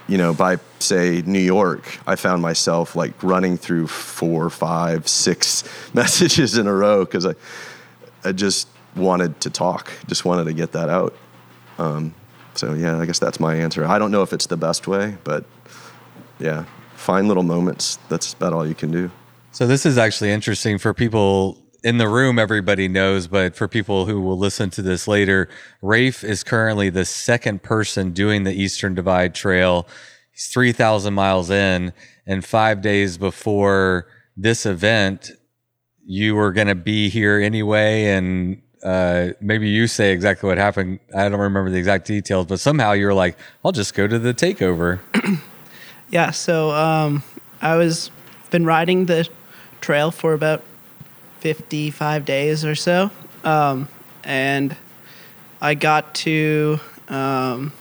you 0.07 0.17
know, 0.17 0.33
by 0.33 0.57
say 0.79 1.21
New 1.25 1.39
York, 1.39 1.99
I 2.05 2.15
found 2.15 2.41
myself 2.41 2.95
like 2.95 3.21
running 3.23 3.57
through 3.57 3.87
four, 3.87 4.49
five, 4.49 5.07
six 5.07 5.63
messages 5.93 6.57
in 6.57 6.67
a 6.67 6.73
row 6.73 7.05
because 7.05 7.25
I, 7.25 7.35
I 8.23 8.33
just 8.33 8.67
wanted 8.95 9.39
to 9.41 9.49
talk, 9.49 9.91
just 10.07 10.25
wanted 10.25 10.45
to 10.45 10.53
get 10.53 10.71
that 10.73 10.89
out. 10.89 11.15
Um, 11.77 12.13
so 12.53 12.73
yeah, 12.73 12.99
I 12.99 13.05
guess 13.05 13.19
that's 13.19 13.39
my 13.39 13.55
answer. 13.55 13.85
I 13.85 13.97
don't 13.97 14.11
know 14.11 14.21
if 14.21 14.33
it's 14.33 14.47
the 14.47 14.57
best 14.57 14.87
way, 14.87 15.17
but 15.23 15.45
yeah, 16.39 16.65
find 16.95 17.27
little 17.27 17.43
moments. 17.43 17.97
That's 18.09 18.33
about 18.33 18.53
all 18.53 18.67
you 18.67 18.75
can 18.75 18.91
do. 18.91 19.09
So 19.51 19.67
this 19.67 19.85
is 19.85 19.97
actually 19.97 20.31
interesting 20.31 20.77
for 20.77 20.93
people 20.93 21.57
in 21.83 21.97
the 21.97 22.07
room. 22.07 22.37
Everybody 22.37 22.87
knows, 22.87 23.27
but 23.27 23.55
for 23.55 23.67
people 23.67 24.05
who 24.05 24.21
will 24.21 24.37
listen 24.37 24.69
to 24.71 24.81
this 24.81 25.07
later, 25.07 25.49
Rafe 25.81 26.23
is 26.23 26.43
currently 26.43 26.89
the 26.89 27.05
second 27.05 27.63
person 27.63 28.11
doing 28.11 28.43
the 28.43 28.53
Eastern 28.53 28.93
Divide 28.93 29.33
Trail. 29.33 29.87
He's 30.31 30.47
three 30.47 30.71
thousand 30.71 31.13
miles 31.13 31.49
in, 31.49 31.93
and 32.25 32.45
five 32.45 32.81
days 32.81 33.17
before 33.17 34.07
this 34.37 34.65
event, 34.65 35.31
you 36.05 36.35
were 36.35 36.51
going 36.51 36.67
to 36.67 36.75
be 36.75 37.09
here 37.09 37.39
anyway, 37.39 38.05
and 38.05 38.61
uh, 38.83 39.29
maybe 39.39 39.69
you 39.69 39.87
say 39.87 40.11
exactly 40.11 40.47
what 40.47 40.57
happened. 40.57 40.99
I 41.15 41.29
don't 41.29 41.39
remember 41.39 41.69
the 41.69 41.77
exact 41.77 42.07
details, 42.07 42.47
but 42.47 42.59
somehow 42.59 42.93
you 42.93 43.05
were 43.05 43.13
like, 43.13 43.37
"I'll 43.63 43.71
just 43.71 43.93
go 43.93 44.07
to 44.07 44.19
the 44.19 44.33
takeover." 44.33 44.99
Yeah, 46.11 46.31
so 46.31 46.71
um, 46.71 47.23
I 47.61 47.77
was 47.77 48.11
been 48.49 48.65
riding 48.65 49.05
the 49.05 49.29
trail 49.79 50.11
for 50.11 50.33
about 50.33 50.61
55 51.39 52.25
days 52.25 52.65
or 52.65 52.75
so, 52.75 53.09
um, 53.45 53.87
and 54.25 54.75
I 55.61 55.73
got 55.75 56.13
to 56.15 56.81
um, 57.07 57.71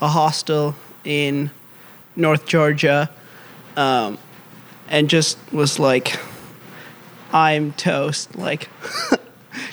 a 0.00 0.08
hostel 0.08 0.74
in 1.04 1.50
North 2.16 2.46
Georgia, 2.46 3.10
um, 3.76 4.16
and 4.88 5.10
just 5.10 5.36
was 5.52 5.78
like, 5.78 6.18
I'm 7.34 7.72
toast, 7.74 8.34
like 8.34 8.70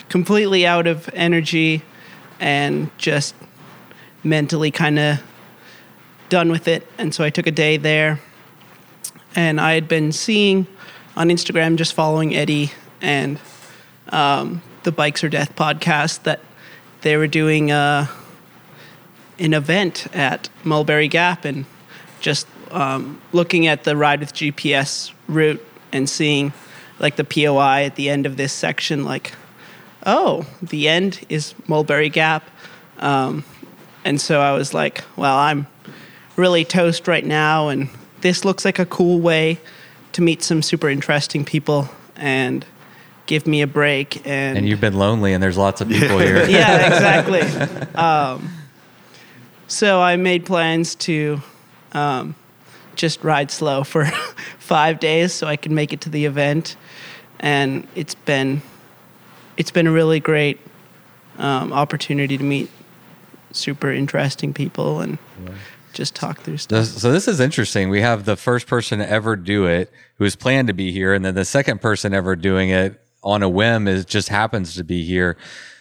completely 0.08 0.66
out 0.66 0.86
of 0.86 1.08
energy, 1.12 1.82
and 2.40 2.90
just 2.98 3.34
mentally 4.24 4.70
kind 4.70 4.98
of 4.98 5.22
done 6.28 6.50
with 6.50 6.68
it. 6.68 6.86
And 6.98 7.14
so 7.14 7.24
I 7.24 7.30
took 7.30 7.46
a 7.46 7.50
day 7.52 7.76
there. 7.76 8.20
And 9.34 9.60
I 9.60 9.74
had 9.74 9.88
been 9.88 10.12
seeing 10.12 10.66
on 11.16 11.28
Instagram, 11.28 11.76
just 11.76 11.94
following 11.94 12.34
Eddie 12.34 12.72
and 13.00 13.38
um, 14.08 14.62
the 14.82 14.92
Bikes 14.92 15.22
or 15.22 15.28
Death 15.28 15.54
podcast, 15.54 16.22
that 16.24 16.40
they 17.02 17.16
were 17.16 17.26
doing 17.26 17.70
uh, 17.70 18.06
an 19.38 19.54
event 19.54 20.06
at 20.14 20.48
Mulberry 20.64 21.08
Gap 21.08 21.44
and 21.44 21.66
just 22.20 22.46
um, 22.70 23.20
looking 23.32 23.66
at 23.66 23.84
the 23.84 23.96
ride 23.96 24.20
with 24.20 24.32
GPS 24.32 25.12
route 25.28 25.64
and 25.92 26.08
seeing 26.08 26.52
like 26.98 27.16
the 27.16 27.24
POI 27.24 27.84
at 27.84 27.94
the 27.94 28.08
end 28.10 28.26
of 28.26 28.36
this 28.36 28.52
section, 28.52 29.04
like, 29.04 29.32
oh, 30.08 30.46
the 30.62 30.88
end 30.88 31.24
is 31.28 31.54
Mulberry 31.68 32.08
Gap. 32.08 32.42
Um, 32.98 33.44
and 34.04 34.20
so 34.20 34.40
I 34.40 34.52
was 34.52 34.72
like, 34.72 35.04
well, 35.16 35.36
I'm 35.36 35.66
really 36.34 36.64
toast 36.64 37.06
right 37.06 37.24
now, 37.24 37.68
and 37.68 37.88
this 38.22 38.44
looks 38.44 38.64
like 38.64 38.78
a 38.78 38.86
cool 38.86 39.20
way 39.20 39.60
to 40.12 40.22
meet 40.22 40.42
some 40.42 40.62
super 40.62 40.88
interesting 40.88 41.44
people 41.44 41.90
and 42.16 42.64
give 43.26 43.46
me 43.46 43.60
a 43.60 43.66
break. 43.66 44.26
And, 44.26 44.56
And 44.56 44.68
you've 44.68 44.80
been 44.80 44.96
lonely, 44.98 45.34
and 45.34 45.42
there's 45.42 45.58
lots 45.58 45.80
of 45.82 45.88
people 45.88 46.18
here. 46.18 46.44
yeah, 46.48 46.86
exactly. 46.86 47.42
um, 47.94 48.50
so 49.66 50.00
I 50.00 50.16
made 50.16 50.46
plans 50.46 50.94
to 50.96 51.42
um, 51.92 52.34
just 52.96 53.22
ride 53.22 53.50
slow 53.50 53.84
for 53.84 54.06
five 54.58 55.00
days 55.00 55.34
so 55.34 55.46
I 55.46 55.56
could 55.56 55.72
make 55.72 55.92
it 55.92 56.00
to 56.02 56.08
the 56.08 56.24
event, 56.24 56.76
and 57.40 57.86
it's 57.94 58.14
been 58.14 58.62
it's 59.58 59.70
been 59.70 59.86
a 59.86 59.92
really 59.92 60.20
great 60.20 60.58
um, 61.36 61.72
opportunity 61.72 62.38
to 62.38 62.44
meet 62.44 62.70
super 63.52 63.92
interesting 63.92 64.54
people 64.54 65.00
and 65.00 65.18
just 65.92 66.14
talk 66.14 66.40
through 66.40 66.56
stuff. 66.56 66.86
So 66.86 67.10
this 67.12 67.26
is 67.28 67.40
interesting. 67.40 67.90
We 67.90 68.00
have 68.00 68.24
the 68.24 68.36
first 68.36 68.66
person 68.66 69.00
to 69.00 69.10
ever 69.10 69.36
do 69.36 69.66
it 69.66 69.92
who 70.14 70.24
is 70.24 70.36
planned 70.36 70.68
to 70.68 70.74
be 70.74 70.92
here, 70.92 71.12
and 71.12 71.24
then 71.24 71.34
the 71.34 71.44
second 71.44 71.80
person 71.80 72.14
ever 72.14 72.36
doing 72.36 72.70
it 72.70 73.00
on 73.22 73.42
a 73.42 73.48
whim 73.48 73.88
is 73.88 74.04
just 74.04 74.28
happens 74.28 74.74
to 74.76 74.84
be 74.84 75.04
here. 75.04 75.36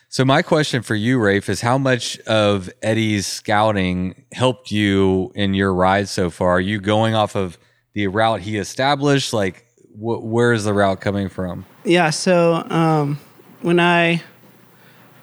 So 0.10 0.26
my 0.26 0.42
question 0.42 0.82
for 0.82 0.96
you, 0.96 1.20
Rafe, 1.20 1.50
is 1.50 1.62
how 1.62 1.78
much 1.78 2.18
of 2.22 2.70
Eddie's 2.82 3.28
scouting 3.28 4.24
helped 4.32 4.72
you 4.72 5.32
in 5.36 5.54
your 5.54 5.74
ride 5.74 6.08
so 6.10 6.30
far? 6.30 6.52
Are 6.52 6.62
you 6.62 6.80
going 6.80 7.14
off 7.14 7.36
of 7.36 7.58
the 7.94 8.08
route 8.08 8.40
he 8.42 8.58
established? 8.58 9.34
Like, 9.34 9.66
wh- 9.94 10.24
where 10.24 10.54
is 10.54 10.64
the 10.64 10.74
route 10.74 11.02
coming 11.02 11.30
from? 11.30 11.66
Yeah, 11.84 12.10
so 12.10 12.66
um, 12.70 13.20
when 13.68 13.82
I 13.82 14.24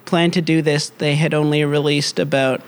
planned 0.05 0.33
to 0.33 0.41
do 0.41 0.61
this, 0.61 0.89
they 0.89 1.15
had 1.15 1.33
only 1.33 1.65
released 1.65 2.19
about. 2.19 2.61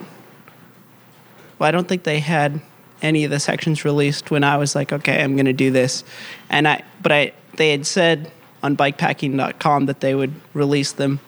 Well, 1.60 1.68
I 1.68 1.72
don't 1.72 1.88
think 1.88 2.02
they 2.02 2.20
had 2.20 2.62
any 3.04 3.26
of 3.26 3.30
the 3.30 3.40
sections 3.40 3.86
released 3.86 4.32
when 4.32 4.44
I 4.44 4.58
was 4.58 4.74
like, 4.74 4.92
okay, 4.92 5.24
I'm 5.24 5.36
going 5.36 5.46
to 5.46 5.54
do 5.54 5.70
this, 5.70 6.04
and 6.50 6.68
I. 6.68 6.84
But 7.04 7.12
I, 7.12 7.32
they 7.58 7.70
had 7.70 7.86
said 7.86 8.32
on 8.64 8.76
bikepacking.com 8.76 9.86
that 9.86 10.00
they 10.00 10.16
would 10.16 10.34
release 10.56 10.94
them 10.94 11.20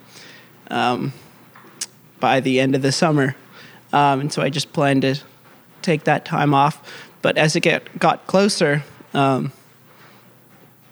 um, 0.71 1.13
by 2.19 2.39
the 2.39 2.59
end 2.59 2.73
of 2.73 2.81
the 2.81 2.91
summer, 2.91 3.35
um, 3.93 4.19
and 4.19 4.33
so 4.33 4.41
I 4.41 4.49
just 4.49 4.73
planned 4.73 5.03
to 5.03 5.21
take 5.83 6.05
that 6.05 6.25
time 6.25 6.55
off. 6.55 6.81
But 7.21 7.37
as 7.37 7.55
it 7.55 7.59
get, 7.59 7.99
got 7.99 8.25
closer, 8.25 8.83
um, 9.13 9.51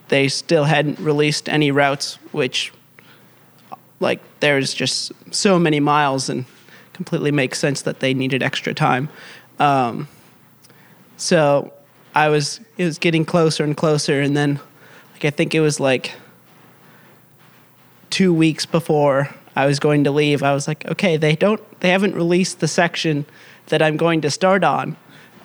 they 0.09 0.27
still 0.27 0.65
hadn't 0.65 0.99
released 0.99 1.49
any 1.49 1.71
routes, 1.71 2.19
which, 2.31 2.71
like, 3.99 4.19
there's 4.39 4.73
just 4.73 5.11
so 5.33 5.57
many 5.59 5.79
miles 5.79 6.29
and 6.29 6.45
completely 6.93 7.31
makes 7.31 7.59
sense 7.59 7.81
that 7.83 7.99
they 7.99 8.13
needed 8.13 8.41
extra 8.43 8.73
time. 8.73 9.09
Um, 9.59 10.07
so 11.17 11.73
I 12.15 12.29
was, 12.29 12.59
it 12.77 12.85
was 12.85 12.97
getting 12.97 13.25
closer 13.25 13.63
and 13.63 13.75
closer, 13.75 14.21
and 14.21 14.35
then, 14.35 14.59
like, 15.13 15.25
I 15.25 15.29
think 15.29 15.53
it 15.55 15.61
was 15.61 15.79
like 15.79 16.13
two 18.09 18.33
weeks 18.33 18.65
before 18.65 19.29
I 19.55 19.65
was 19.65 19.79
going 19.79 20.03
to 20.03 20.11
leave, 20.11 20.43
I 20.43 20.53
was 20.53 20.67
like, 20.67 20.85
okay, 20.85 21.17
they 21.17 21.35
don't, 21.35 21.61
they 21.79 21.89
haven't 21.89 22.15
released 22.15 22.59
the 22.59 22.67
section 22.67 23.25
that 23.67 23.81
I'm 23.81 23.97
going 23.97 24.21
to 24.21 24.29
start 24.31 24.63
on, 24.63 24.95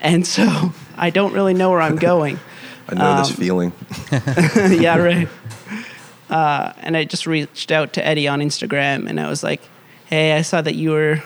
and 0.01 0.27
so 0.27 0.73
I 0.97 1.11
don't 1.11 1.33
really 1.33 1.55
know 1.55 1.71
where 1.71 1.81
I'm 1.81 1.97
going. 1.97 2.39
I 2.89 2.95
know 2.97 3.17
this 3.19 3.31
Um, 3.31 3.37
feeling. 3.37 3.73
yeah, 4.81 4.97
right. 4.97 5.29
Uh, 6.33 6.73
and 6.81 6.97
I 6.97 7.05
just 7.05 7.27
reached 7.27 7.71
out 7.71 7.93
to 7.93 8.07
Eddie 8.07 8.27
on 8.27 8.41
Instagram, 8.41 9.07
and 9.07 9.21
I 9.21 9.29
was 9.29 9.43
like, 9.43 9.61
"Hey, 10.07 10.33
I 10.33 10.41
saw 10.41 10.63
that 10.63 10.75
you 10.75 10.93
were, 10.93 11.23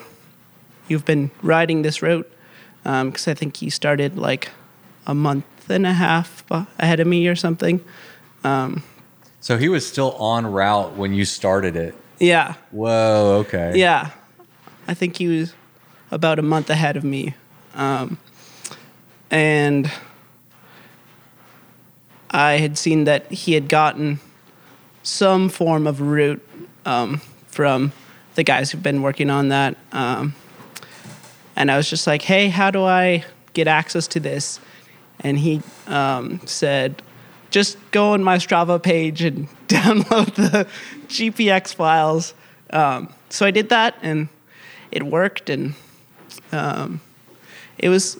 you've 0.88 1.04
been 1.04 1.30
riding 1.42 1.82
this 1.82 2.02
route, 2.02 2.28
because 2.82 3.28
I 3.28 3.34
think 3.34 3.62
you 3.62 3.70
started 3.70 4.18
like 4.18 4.48
a 5.06 5.14
month 5.14 5.46
and 5.70 5.86
a 5.86 5.92
half 5.92 6.42
ahead 6.50 6.98
of 6.98 7.06
me 7.06 7.28
or 7.28 7.36
something." 7.36 7.80
So 8.42 9.58
he 9.58 9.68
was 9.68 9.86
still 9.86 10.10
on 10.14 10.44
route 10.44 10.96
when 10.96 11.14
you 11.14 11.24
started 11.24 11.76
it. 11.76 11.94
Yeah, 12.18 12.54
Whoa. 12.72 13.44
Okay. 13.46 13.78
yeah. 13.78 14.10
I 14.88 14.94
think 14.94 15.18
he 15.18 15.28
was 15.28 15.54
about 16.10 16.40
a 16.40 16.42
month 16.42 16.68
ahead 16.68 16.96
of 16.96 17.04
me, 17.04 17.34
um, 17.74 18.18
and 19.30 19.88
I 22.28 22.54
had 22.54 22.76
seen 22.76 23.04
that 23.04 23.30
he 23.30 23.52
had 23.52 23.68
gotten 23.68 24.18
some 25.06 25.48
form 25.48 25.86
of 25.86 26.00
route 26.00 26.42
um, 26.84 27.20
from 27.46 27.92
the 28.34 28.42
guys 28.42 28.70
who've 28.72 28.82
been 28.82 29.02
working 29.02 29.30
on 29.30 29.48
that. 29.48 29.76
Um, 29.92 30.34
and 31.54 31.70
I 31.70 31.76
was 31.76 31.88
just 31.88 32.06
like, 32.06 32.22
hey, 32.22 32.48
how 32.48 32.72
do 32.72 32.82
I 32.82 33.24
get 33.52 33.68
access 33.68 34.08
to 34.08 34.20
this? 34.20 34.58
And 35.20 35.38
he 35.38 35.62
um, 35.86 36.40
said, 36.44 37.02
just 37.50 37.78
go 37.92 38.12
on 38.12 38.24
my 38.24 38.36
Strava 38.36 38.82
page 38.82 39.22
and 39.22 39.48
download 39.68 40.34
the 40.34 40.66
GPX 41.06 41.72
files. 41.72 42.34
Um, 42.70 43.12
so 43.30 43.46
I 43.46 43.52
did 43.52 43.68
that 43.68 43.96
and 44.02 44.28
it 44.90 45.04
worked. 45.04 45.48
And 45.48 45.74
um, 46.50 47.00
it 47.78 47.88
was 47.88 48.18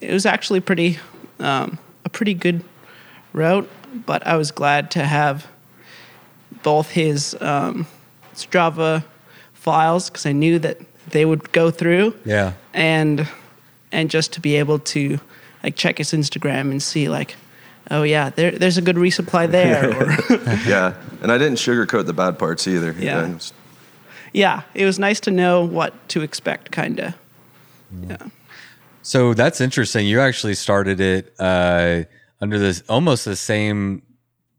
it 0.00 0.12
was 0.12 0.26
actually 0.26 0.60
pretty 0.60 0.98
um, 1.38 1.78
a 2.04 2.08
pretty 2.08 2.34
good 2.34 2.64
route, 3.32 3.70
but 4.04 4.26
I 4.26 4.36
was 4.36 4.50
glad 4.50 4.90
to 4.92 5.04
have 5.04 5.46
both 6.64 6.90
his 6.90 7.36
um, 7.40 7.86
Strava 8.34 9.04
files 9.52 10.10
because 10.10 10.26
I 10.26 10.32
knew 10.32 10.58
that 10.58 10.78
they 11.10 11.24
would 11.24 11.52
go 11.52 11.70
through, 11.70 12.14
Yeah. 12.24 12.54
and 12.72 13.28
and 13.92 14.10
just 14.10 14.32
to 14.32 14.40
be 14.40 14.56
able 14.56 14.80
to 14.80 15.20
like 15.62 15.76
check 15.76 15.98
his 15.98 16.10
Instagram 16.12 16.70
and 16.72 16.82
see 16.82 17.08
like, 17.08 17.36
oh 17.92 18.02
yeah, 18.02 18.30
there 18.30 18.50
there's 18.50 18.76
a 18.78 18.82
good 18.82 18.96
resupply 18.96 19.48
there, 19.58 19.90
or 19.96 20.10
yeah, 20.68 20.94
and 21.22 21.30
I 21.30 21.38
didn't 21.38 21.58
sugarcoat 21.58 22.06
the 22.06 22.12
bad 22.12 22.38
parts 22.38 22.66
either. 22.66 22.92
Yeah. 22.98 23.28
it 23.28 23.34
was- 23.34 23.52
yeah, 24.32 24.62
it 24.74 24.84
was 24.84 24.98
nice 24.98 25.20
to 25.20 25.30
know 25.30 25.64
what 25.64 25.92
to 26.08 26.22
expect, 26.22 26.72
kind 26.72 26.98
of. 26.98 27.14
Yeah. 28.08 28.16
So 29.02 29.32
that's 29.32 29.60
interesting. 29.60 30.08
You 30.08 30.18
actually 30.20 30.54
started 30.56 30.98
it 31.00 31.32
uh, 31.38 32.02
under 32.40 32.58
this 32.58 32.82
almost 32.88 33.24
the 33.26 33.36
same 33.36 34.02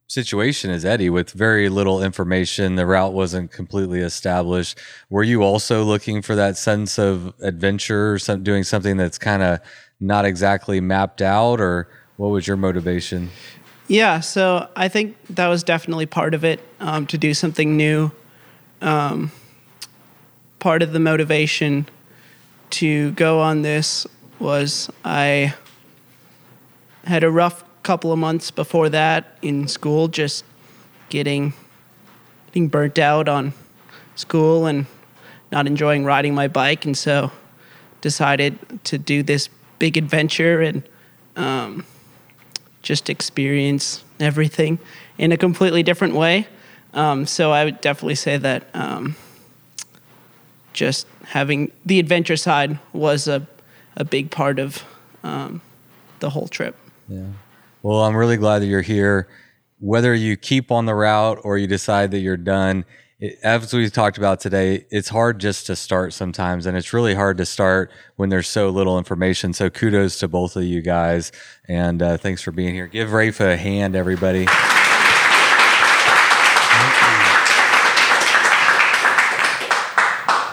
situation 0.08 0.70
as 0.70 0.86
Eddie 0.86 1.10
with 1.10 1.32
very 1.32 1.70
little 1.70 2.04
information. 2.04 2.76
The 2.76 2.86
route 2.86 3.14
wasn't 3.14 3.52
completely 3.52 4.02
established. 4.02 4.80
Were 5.10 5.24
you 5.24 5.44
also 5.44 5.84
looking 5.84 6.22
for 6.22 6.36
that 6.36 6.58
sense 6.58 7.00
of 7.00 7.34
adventure, 7.42 8.20
some, 8.20 8.44
doing 8.44 8.64
something 8.64 8.98
that's 8.98 9.18
kind 9.18 9.42
of 9.42 9.60
not 10.00 10.26
exactly 10.26 10.80
mapped 10.80 11.22
out, 11.22 11.60
or 11.60 11.88
what 12.18 12.28
was 12.28 12.48
your 12.48 12.58
motivation? 12.58 13.30
Yeah, 13.88 14.20
so 14.20 14.70
I 14.76 14.88
think 14.88 15.16
that 15.30 15.48
was 15.48 15.64
definitely 15.64 16.06
part 16.06 16.34
of 16.34 16.44
it 16.44 16.60
um, 16.80 17.06
to 17.08 17.18
do 17.18 17.34
something 17.34 17.78
new. 17.78 18.12
Um, 18.82 19.32
part 20.60 20.82
of 20.82 20.92
the 20.92 21.00
motivation 21.00 21.88
to 22.72 23.12
go 23.12 23.40
on 23.40 23.62
this 23.62 24.06
was 24.40 24.90
I 25.04 25.54
had 27.06 27.24
a 27.24 27.30
rough 27.30 27.64
couple 27.86 28.12
of 28.12 28.18
months 28.18 28.50
before 28.50 28.90
that 28.90 29.38
in 29.42 29.68
school, 29.68 30.08
just 30.08 30.44
getting 31.10 31.54
getting 32.48 32.68
burnt 32.68 32.98
out 32.98 33.30
on 33.30 33.54
school 34.16 34.66
and 34.66 34.88
not 35.52 35.68
enjoying 35.68 36.04
riding 36.04 36.34
my 36.34 36.48
bike, 36.48 36.86
and 36.86 36.98
so 36.98 37.32
decided 38.02 38.58
to 38.84 38.98
do 38.98 39.24
this 39.24 39.50
big 39.80 39.98
adventure 39.98 40.62
and 40.62 40.84
um, 41.36 41.86
just 42.82 43.10
experience 43.10 44.04
everything 44.20 44.80
in 45.18 45.32
a 45.32 45.38
completely 45.38 45.84
different 45.84 46.16
way. 46.16 46.48
Um, 46.94 47.26
so 47.26 47.52
I 47.52 47.66
would 47.66 47.82
definitely 47.82 48.16
say 48.16 48.38
that 48.38 48.68
um, 48.74 49.16
just 50.74 51.08
having 51.26 51.72
the 51.86 52.00
adventure 52.00 52.38
side 52.38 52.80
was 52.94 53.28
a, 53.28 53.46
a 53.96 54.04
big 54.04 54.32
part 54.32 54.60
of 54.60 54.84
um, 55.24 55.62
the 56.20 56.30
whole 56.30 56.48
trip. 56.48 56.76
Yeah. 57.08 57.26
Well, 57.86 58.04
I'm 58.04 58.16
really 58.16 58.38
glad 58.38 58.64
that 58.64 58.66
you're 58.66 58.82
here. 58.82 59.28
Whether 59.78 60.16
you 60.16 60.38
keep 60.38 60.72
on 60.72 60.88
the 60.88 60.96
route 60.96 61.38
or 61.44 61.60
you 61.60 61.68
decide 61.68 62.10
that 62.10 62.18
you're 62.18 62.36
done, 62.36 62.84
it, 63.20 63.38
as 63.44 63.72
we 63.76 63.88
talked 63.92 64.18
about 64.18 64.40
today, 64.40 64.88
it's 64.90 65.10
hard 65.10 65.38
just 65.38 65.68
to 65.68 65.76
start 65.76 66.12
sometimes, 66.12 66.66
and 66.66 66.76
it's 66.76 66.94
really 66.94 67.14
hard 67.14 67.38
to 67.38 67.46
start 67.46 67.92
when 68.16 68.30
there's 68.30 68.48
so 68.48 68.70
little 68.70 68.98
information. 68.98 69.54
So, 69.54 69.70
kudos 69.70 70.18
to 70.22 70.28
both 70.28 70.56
of 70.56 70.64
you 70.64 70.82
guys, 70.82 71.32
and 71.68 72.02
uh, 72.02 72.18
thanks 72.18 72.42
for 72.42 72.52
being 72.52 72.74
here. 72.74 72.88
Give 72.88 73.14
Rafe 73.14 73.40
a 73.40 73.56
hand, 73.56 73.96
everybody. 73.96 74.48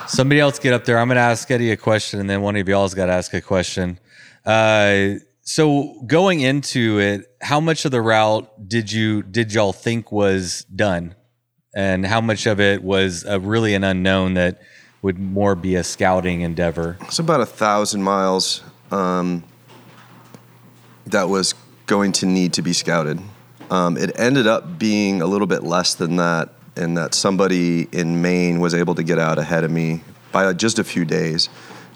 Somebody 0.07 0.39
else 0.39 0.59
get 0.59 0.71
up 0.71 0.85
there. 0.85 0.99
I'm 0.99 1.07
going 1.07 1.15
to 1.15 1.21
ask 1.21 1.49
Eddie 1.49 1.71
a 1.71 1.77
question, 1.77 2.19
and 2.19 2.29
then 2.29 2.43
one 2.43 2.55
of 2.57 2.69
y'all's 2.69 2.93
got 2.93 3.07
to 3.07 3.13
ask 3.13 3.33
a 3.33 3.41
question. 3.41 3.97
Uh, 4.45 5.15
so 5.43 6.01
going 6.07 6.39
into 6.39 6.99
it, 6.99 7.25
how 7.41 7.59
much 7.59 7.83
of 7.85 7.91
the 7.91 8.01
route 8.01 8.49
did 8.67 8.91
you 8.91 9.21
did 9.23 9.53
y'all 9.53 9.73
think 9.73 10.11
was 10.11 10.65
done, 10.73 11.15
and 11.75 12.05
how 12.05 12.21
much 12.21 12.45
of 12.45 12.59
it 12.59 12.81
was 12.81 13.25
uh, 13.25 13.39
really 13.39 13.75
an 13.75 13.83
unknown 13.83 14.35
that 14.35 14.61
would 15.01 15.19
more 15.19 15.53
be 15.55 15.75
a 15.75 15.83
scouting 15.83 16.41
endeavor? 16.41 16.97
It's 17.01 17.19
about 17.19 17.41
a 17.41 17.45
thousand 17.45 18.03
miles 18.03 18.63
um, 18.89 19.43
that 21.07 21.27
was 21.27 21.53
going 21.87 22.13
to 22.13 22.25
need 22.25 22.53
to 22.53 22.61
be 22.61 22.71
scouted. 22.71 23.19
Um, 23.69 23.97
it 23.97 24.17
ended 24.17 24.47
up 24.47 24.79
being 24.79 25.21
a 25.21 25.25
little 25.25 25.47
bit 25.47 25.63
less 25.63 25.93
than 25.93 26.15
that, 26.15 26.53
and 26.77 26.95
that 26.95 27.13
somebody 27.13 27.89
in 27.91 28.21
Maine 28.21 28.59
was 28.61 28.73
able 28.73 28.95
to 28.95 29.03
get 29.03 29.19
out 29.19 29.37
ahead 29.37 29.65
of 29.65 29.71
me 29.71 30.03
by 30.31 30.51
just 30.53 30.79
a 30.79 30.83
few 30.85 31.03
days, 31.03 31.49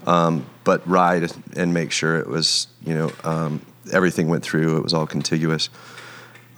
um, 0.07 0.45
but 0.63 0.87
ride 0.87 1.31
and 1.55 1.73
make 1.73 1.91
sure 1.91 2.17
it 2.17 2.27
was, 2.27 2.67
you 2.83 2.93
know, 2.93 3.11
um, 3.23 3.61
everything 3.91 4.29
went 4.29 4.43
through. 4.43 4.77
It 4.77 4.83
was 4.83 4.93
all 4.93 5.05
contiguous, 5.05 5.69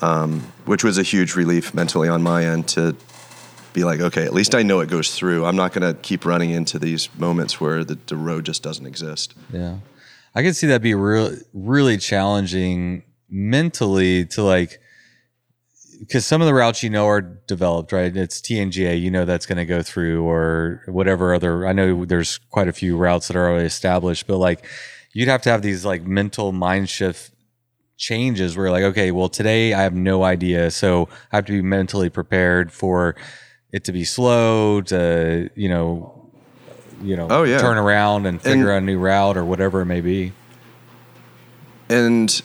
um, 0.01 0.41
which 0.65 0.83
was 0.83 0.97
a 0.97 1.03
huge 1.03 1.35
relief 1.35 1.73
mentally 1.73 2.07
on 2.07 2.21
my 2.21 2.45
end 2.45 2.67
to 2.69 2.95
be 3.73 3.83
like, 3.83 3.99
okay, 3.99 4.23
at 4.23 4.33
least 4.33 4.55
I 4.55 4.63
know 4.63 4.79
it 4.79 4.89
goes 4.89 5.15
through. 5.15 5.45
I'm 5.45 5.55
not 5.55 5.73
going 5.73 5.93
to 5.93 5.99
keep 5.99 6.25
running 6.25 6.51
into 6.51 6.79
these 6.79 7.09
moments 7.17 7.59
where 7.59 7.83
the, 7.83 7.97
the 8.05 8.15
road 8.15 8.45
just 8.45 8.63
doesn't 8.63 8.85
exist. 8.85 9.33
Yeah, 9.51 9.77
I 10.35 10.43
can 10.43 10.53
see 10.53 10.67
that 10.67 10.81
be 10.81 10.93
real, 10.93 11.35
really 11.53 11.97
challenging 11.97 13.03
mentally 13.29 14.25
to 14.25 14.43
like, 14.43 14.79
because 15.99 16.25
some 16.25 16.41
of 16.41 16.47
the 16.47 16.53
routes 16.53 16.81
you 16.81 16.89
know 16.89 17.07
are 17.07 17.21
developed, 17.21 17.91
right? 17.91 18.15
It's 18.15 18.39
TNGA, 18.41 18.99
you 18.99 19.11
know 19.11 19.25
that's 19.25 19.45
going 19.45 19.57
to 19.57 19.65
go 19.65 19.81
through, 19.81 20.23
or 20.23 20.81
whatever 20.87 21.33
other. 21.33 21.67
I 21.67 21.73
know 21.73 22.05
there's 22.05 22.37
quite 22.49 22.67
a 22.67 22.73
few 22.73 22.97
routes 22.97 23.27
that 23.27 23.35
are 23.35 23.49
already 23.49 23.65
established, 23.65 24.25
but 24.27 24.37
like, 24.37 24.65
you'd 25.13 25.27
have 25.27 25.41
to 25.43 25.49
have 25.49 25.61
these 25.61 25.85
like 25.85 26.03
mental 26.03 26.51
mind 26.51 26.89
shift 26.89 27.31
changes 27.97 28.55
where 28.55 28.71
like, 28.71 28.83
okay, 28.83 29.11
well 29.11 29.27
today 29.27 29.73
I 29.73 29.81
have 29.81 29.93
no 29.93 30.23
idea, 30.23 30.71
so 30.71 31.09
I 31.31 31.35
have 31.37 31.45
to 31.45 31.51
be 31.51 31.61
mentally 31.61 32.09
prepared 32.09 32.71
for 32.71 33.15
it 33.71 33.83
to 33.83 33.91
be 33.91 34.05
slow, 34.05 34.81
to 34.81 35.49
you 35.55 35.67
know, 35.69 36.15
you 37.01 37.15
know, 37.17 37.27
Oh, 37.29 37.43
yeah. 37.43 37.59
turn 37.59 37.77
around 37.77 38.25
and 38.25 38.41
figure 38.41 38.71
out 38.71 38.77
a 38.77 38.85
new 38.85 38.97
route 38.99 39.35
or 39.37 39.43
whatever 39.45 39.81
it 39.81 39.85
may 39.85 40.01
be. 40.01 40.31
And 41.89 42.41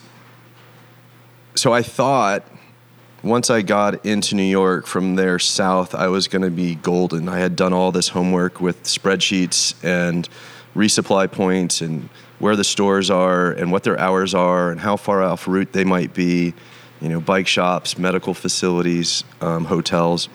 so 1.55 1.71
I 1.73 1.83
thought 1.83 2.43
once 3.25 3.49
I 3.49 3.63
got 3.63 4.05
into 4.05 4.35
New 4.35 4.43
York 4.43 4.85
from 4.85 5.15
there 5.15 5.39
south, 5.39 5.95
I 5.95 6.07
was 6.09 6.27
going 6.27 6.43
to 6.43 6.51
be 6.51 6.75
golden. 6.75 7.27
I 7.27 7.39
had 7.39 7.55
done 7.55 7.73
all 7.73 7.91
this 7.91 8.09
homework 8.09 8.61
with 8.61 8.83
spreadsheets 8.83 9.73
and 9.83 10.29
resupply 10.75 11.31
points 11.31 11.81
and 11.81 12.07
where 12.37 12.55
the 12.55 12.63
stores 12.63 13.09
are 13.09 13.51
and 13.51 13.71
what 13.71 13.83
their 13.83 13.99
hours 13.99 14.35
are 14.35 14.69
and 14.69 14.79
how 14.79 14.95
far 14.95 15.23
off 15.23 15.47
route 15.47 15.73
they 15.73 15.83
might 15.83 16.13
be, 16.13 16.53
you 17.01 17.09
know, 17.09 17.19
bike 17.19 17.47
shops, 17.47 17.97
medical 17.97 18.35
facilities, 18.35 19.23
um, 19.41 19.65
hotels. 19.65 20.29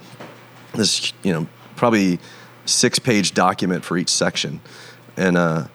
This, 0.74 1.12
you 1.22 1.32
know, 1.32 1.46
probably 1.76 2.18
six 2.64 2.98
page 2.98 3.34
document 3.34 3.84
for 3.84 3.98
each 3.98 4.10
section. 4.10 4.60
And, 5.16 5.36
uh, 5.36 5.68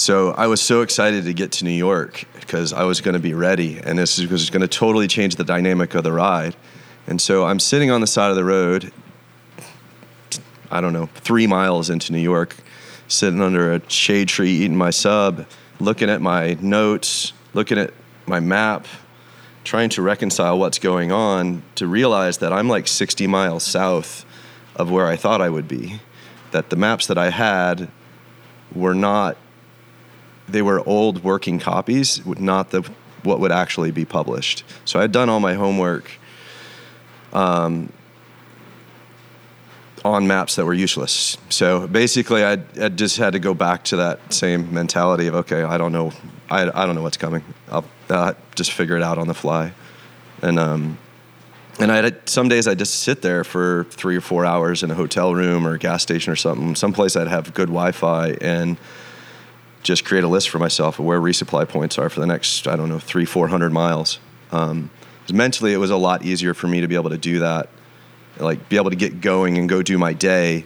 so 0.00 0.30
I 0.30 0.46
was 0.46 0.60
so 0.60 0.82
excited 0.82 1.24
to 1.24 1.34
get 1.34 1.50
to 1.52 1.64
New 1.64 1.70
York 1.70 2.24
because 2.34 2.72
I 2.72 2.84
was 2.84 3.00
going 3.00 3.14
to 3.14 3.20
be 3.20 3.34
ready, 3.34 3.80
and 3.80 3.98
this 3.98 4.18
was 4.18 4.48
going 4.48 4.62
to 4.62 4.68
totally 4.68 5.08
change 5.08 5.34
the 5.34 5.44
dynamic 5.44 5.94
of 5.94 6.04
the 6.04 6.12
ride. 6.12 6.54
And 7.08 7.20
so 7.20 7.44
I'm 7.44 7.58
sitting 7.58 7.90
on 7.90 8.00
the 8.00 8.06
side 8.06 8.30
of 8.30 8.36
the 8.36 8.44
road, 8.44 8.92
I 10.70 10.80
don't 10.80 10.92
know, 10.92 11.06
three 11.16 11.48
miles 11.48 11.90
into 11.90 12.12
New 12.12 12.20
York, 12.20 12.54
sitting 13.08 13.40
under 13.40 13.72
a 13.72 13.90
shade 13.90 14.28
tree 14.28 14.50
eating 14.50 14.76
my 14.76 14.90
sub, 14.90 15.46
looking 15.80 16.08
at 16.08 16.20
my 16.20 16.56
notes, 16.60 17.32
looking 17.52 17.76
at 17.76 17.92
my 18.26 18.38
map, 18.38 18.86
trying 19.64 19.88
to 19.90 20.02
reconcile 20.02 20.58
what's 20.58 20.78
going 20.78 21.10
on 21.10 21.62
to 21.74 21.88
realize 21.88 22.38
that 22.38 22.52
I'm 22.52 22.68
like 22.68 22.86
60 22.86 23.26
miles 23.26 23.64
south 23.64 24.24
of 24.76 24.92
where 24.92 25.06
I 25.06 25.16
thought 25.16 25.42
I 25.42 25.48
would 25.48 25.66
be. 25.66 26.00
That 26.52 26.70
the 26.70 26.76
maps 26.76 27.08
that 27.08 27.18
I 27.18 27.30
had 27.30 27.90
were 28.72 28.94
not 28.94 29.36
they 30.48 30.62
were 30.62 30.86
old 30.88 31.22
working 31.22 31.58
copies, 31.58 32.24
not 32.26 32.70
the 32.70 32.88
what 33.22 33.40
would 33.40 33.52
actually 33.52 33.90
be 33.90 34.04
published. 34.04 34.64
So 34.84 34.98
I 34.98 35.02
had 35.02 35.12
done 35.12 35.28
all 35.28 35.40
my 35.40 35.54
homework 35.54 36.10
um, 37.32 37.92
on 40.04 40.26
maps 40.26 40.56
that 40.56 40.64
were 40.64 40.74
useless. 40.74 41.36
So 41.48 41.86
basically, 41.86 42.44
I, 42.44 42.56
just 42.88 43.18
had 43.18 43.32
to 43.32 43.38
go 43.38 43.54
back 43.54 43.84
to 43.84 43.96
that 43.96 44.32
same 44.32 44.72
mentality 44.72 45.26
of 45.26 45.34
okay, 45.34 45.62
I 45.62 45.78
don't 45.78 45.92
know, 45.92 46.12
I, 46.50 46.62
I 46.62 46.86
don't 46.86 46.94
know 46.94 47.02
what's 47.02 47.16
coming. 47.16 47.42
I'll 47.70 47.84
uh, 48.08 48.34
just 48.54 48.72
figure 48.72 48.96
it 48.96 49.02
out 49.02 49.18
on 49.18 49.26
the 49.26 49.34
fly, 49.34 49.72
and 50.42 50.58
um, 50.58 50.98
and 51.78 51.92
I 51.92 51.96
had 51.96 52.28
some 52.28 52.48
days 52.48 52.66
I'd 52.66 52.78
just 52.78 53.02
sit 53.02 53.22
there 53.22 53.44
for 53.44 53.84
three 53.90 54.16
or 54.16 54.20
four 54.20 54.44
hours 54.44 54.82
in 54.82 54.90
a 54.90 54.94
hotel 54.94 55.34
room 55.34 55.66
or 55.66 55.74
a 55.74 55.78
gas 55.78 56.02
station 56.02 56.32
or 56.32 56.36
something, 56.36 56.74
someplace 56.74 57.14
I'd 57.14 57.28
have 57.28 57.54
good 57.54 57.68
Wi-Fi 57.68 58.30
and 58.40 58.76
just 59.82 60.04
create 60.04 60.24
a 60.24 60.28
list 60.28 60.50
for 60.50 60.58
myself 60.58 60.98
of 60.98 61.04
where 61.04 61.20
resupply 61.20 61.68
points 61.68 61.98
are 61.98 62.10
for 62.10 62.20
the 62.20 62.26
next 62.26 62.66
I 62.66 62.76
don't 62.76 62.88
know 62.88 62.98
three 62.98 63.24
four 63.24 63.48
hundred 63.48 63.72
miles. 63.72 64.18
Um, 64.50 64.90
mentally, 65.32 65.72
it 65.72 65.78
was 65.78 65.90
a 65.90 65.96
lot 65.96 66.24
easier 66.24 66.54
for 66.54 66.66
me 66.66 66.80
to 66.80 66.88
be 66.88 66.94
able 66.94 67.10
to 67.10 67.18
do 67.18 67.40
that, 67.40 67.68
like 68.38 68.68
be 68.68 68.76
able 68.76 68.90
to 68.90 68.96
get 68.96 69.20
going 69.20 69.58
and 69.58 69.68
go 69.68 69.82
do 69.82 69.98
my 69.98 70.12
day 70.12 70.64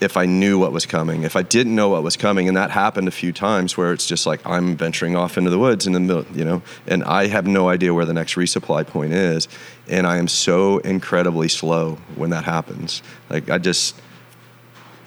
if 0.00 0.16
I 0.16 0.26
knew 0.26 0.58
what 0.58 0.72
was 0.72 0.84
coming. 0.84 1.22
If 1.22 1.36
I 1.36 1.42
didn't 1.42 1.74
know 1.74 1.88
what 1.88 2.02
was 2.02 2.16
coming, 2.16 2.48
and 2.48 2.56
that 2.56 2.70
happened 2.70 3.08
a 3.08 3.12
few 3.12 3.32
times 3.32 3.76
where 3.76 3.92
it's 3.92 4.06
just 4.06 4.26
like 4.26 4.46
I'm 4.46 4.76
venturing 4.76 5.16
off 5.16 5.38
into 5.38 5.50
the 5.50 5.58
woods 5.58 5.86
in 5.86 5.92
the 5.92 6.00
middle, 6.00 6.26
you 6.34 6.44
know, 6.44 6.62
and 6.86 7.02
I 7.04 7.28
have 7.28 7.46
no 7.46 7.68
idea 7.68 7.94
where 7.94 8.04
the 8.04 8.12
next 8.12 8.34
resupply 8.34 8.86
point 8.86 9.12
is, 9.12 9.48
and 9.88 10.06
I 10.06 10.18
am 10.18 10.28
so 10.28 10.78
incredibly 10.78 11.48
slow 11.48 11.94
when 12.14 12.30
that 12.30 12.44
happens. 12.44 13.02
Like 13.30 13.48
I 13.48 13.58
just 13.58 14.00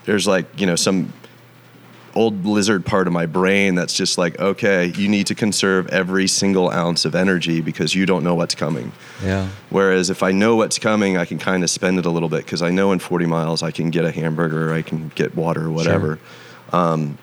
there's 0.05 0.27
like 0.27 0.59
you 0.59 0.65
know 0.65 0.75
some 0.75 1.13
old 2.15 2.45
lizard 2.45 2.85
part 2.85 3.07
of 3.07 3.13
my 3.13 3.25
brain 3.25 3.75
that's 3.75 3.93
just 3.93 4.17
like, 4.17 4.39
okay, 4.39 4.87
you 4.95 5.07
need 5.07 5.27
to 5.27 5.35
conserve 5.35 5.87
every 5.87 6.27
single 6.27 6.69
ounce 6.69 7.05
of 7.05 7.15
energy 7.15 7.61
because 7.61 7.95
you 7.95 8.05
don't 8.05 8.23
know 8.23 8.35
what's 8.35 8.55
coming. 8.55 8.91
Yeah. 9.23 9.49
Whereas 9.69 10.09
if 10.09 10.23
I 10.23 10.31
know 10.31 10.55
what's 10.55 10.79
coming, 10.79 11.17
I 11.17 11.25
can 11.25 11.39
kind 11.39 11.63
of 11.63 11.69
spend 11.69 11.99
it 11.99 12.05
a 12.05 12.09
little 12.09 12.29
bit 12.29 12.45
because 12.45 12.61
I 12.61 12.69
know 12.69 12.91
in 12.91 12.99
40 12.99 13.25
miles 13.25 13.63
I 13.63 13.71
can 13.71 13.89
get 13.89 14.05
a 14.05 14.11
hamburger, 14.11 14.73
I 14.73 14.81
can 14.81 15.09
get 15.15 15.35
water, 15.35 15.65
or 15.65 15.71
whatever. 15.71 16.19
Sure. 16.71 16.79
Um, 16.79 17.17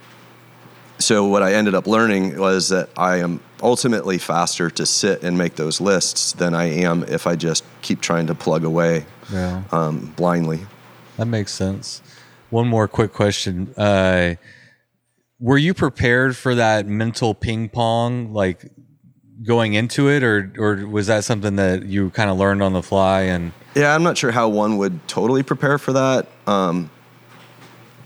so 0.99 1.27
what 1.27 1.43
I 1.43 1.55
ended 1.55 1.75
up 1.75 1.87
learning 1.87 2.39
was 2.39 2.71
that 2.71 2.89
I 2.97 3.17
am 3.19 3.41
ultimately 3.63 4.19
faster 4.19 4.71
to 4.71 4.87
sit 4.87 5.23
and 5.23 5.37
make 5.37 5.57
those 5.57 5.81
lists 5.81 6.33
than 6.33 6.55
I 6.55 6.65
am 6.65 7.05
if 7.05 7.27
I 7.27 7.37
just 7.37 7.65
keep 7.83 8.01
trying 8.01 8.27
to 8.29 8.35
plug 8.35 8.65
away 8.65 9.05
yeah. 9.33 9.63
um, 9.73 10.13
blindly. 10.17 10.67
That 11.17 11.27
makes 11.27 11.53
sense. 11.53 12.03
One 12.51 12.69
more 12.69 12.89
quick 12.89 13.13
question. 13.13 13.75
Uh, 13.77 14.37
were 15.39 15.59
you 15.59 15.75
prepared 15.75 16.37
for 16.37 16.55
that 16.55 16.87
mental 16.87 17.35
ping 17.35 17.69
pong 17.69 18.33
like 18.33 18.71
going 19.45 19.75
into 19.75 20.09
it 20.09 20.23
or 20.23 20.53
or 20.59 20.87
was 20.87 21.09
that 21.09 21.25
something 21.25 21.57
that 21.57 21.85
you 21.85 22.11
kind 22.11 22.31
of 22.31 22.39
learned 22.39 22.63
on 22.63 22.73
the 22.73 22.83
fly 22.83 23.23
and 23.23 23.53
yeah 23.75 23.95
i'm 23.95 24.03
not 24.03 24.17
sure 24.17 24.31
how 24.31 24.49
one 24.49 24.79
would 24.79 25.07
totally 25.09 25.43
prepare 25.43 25.79
for 25.79 25.93
that. 25.93 26.27
Um, 26.47 26.91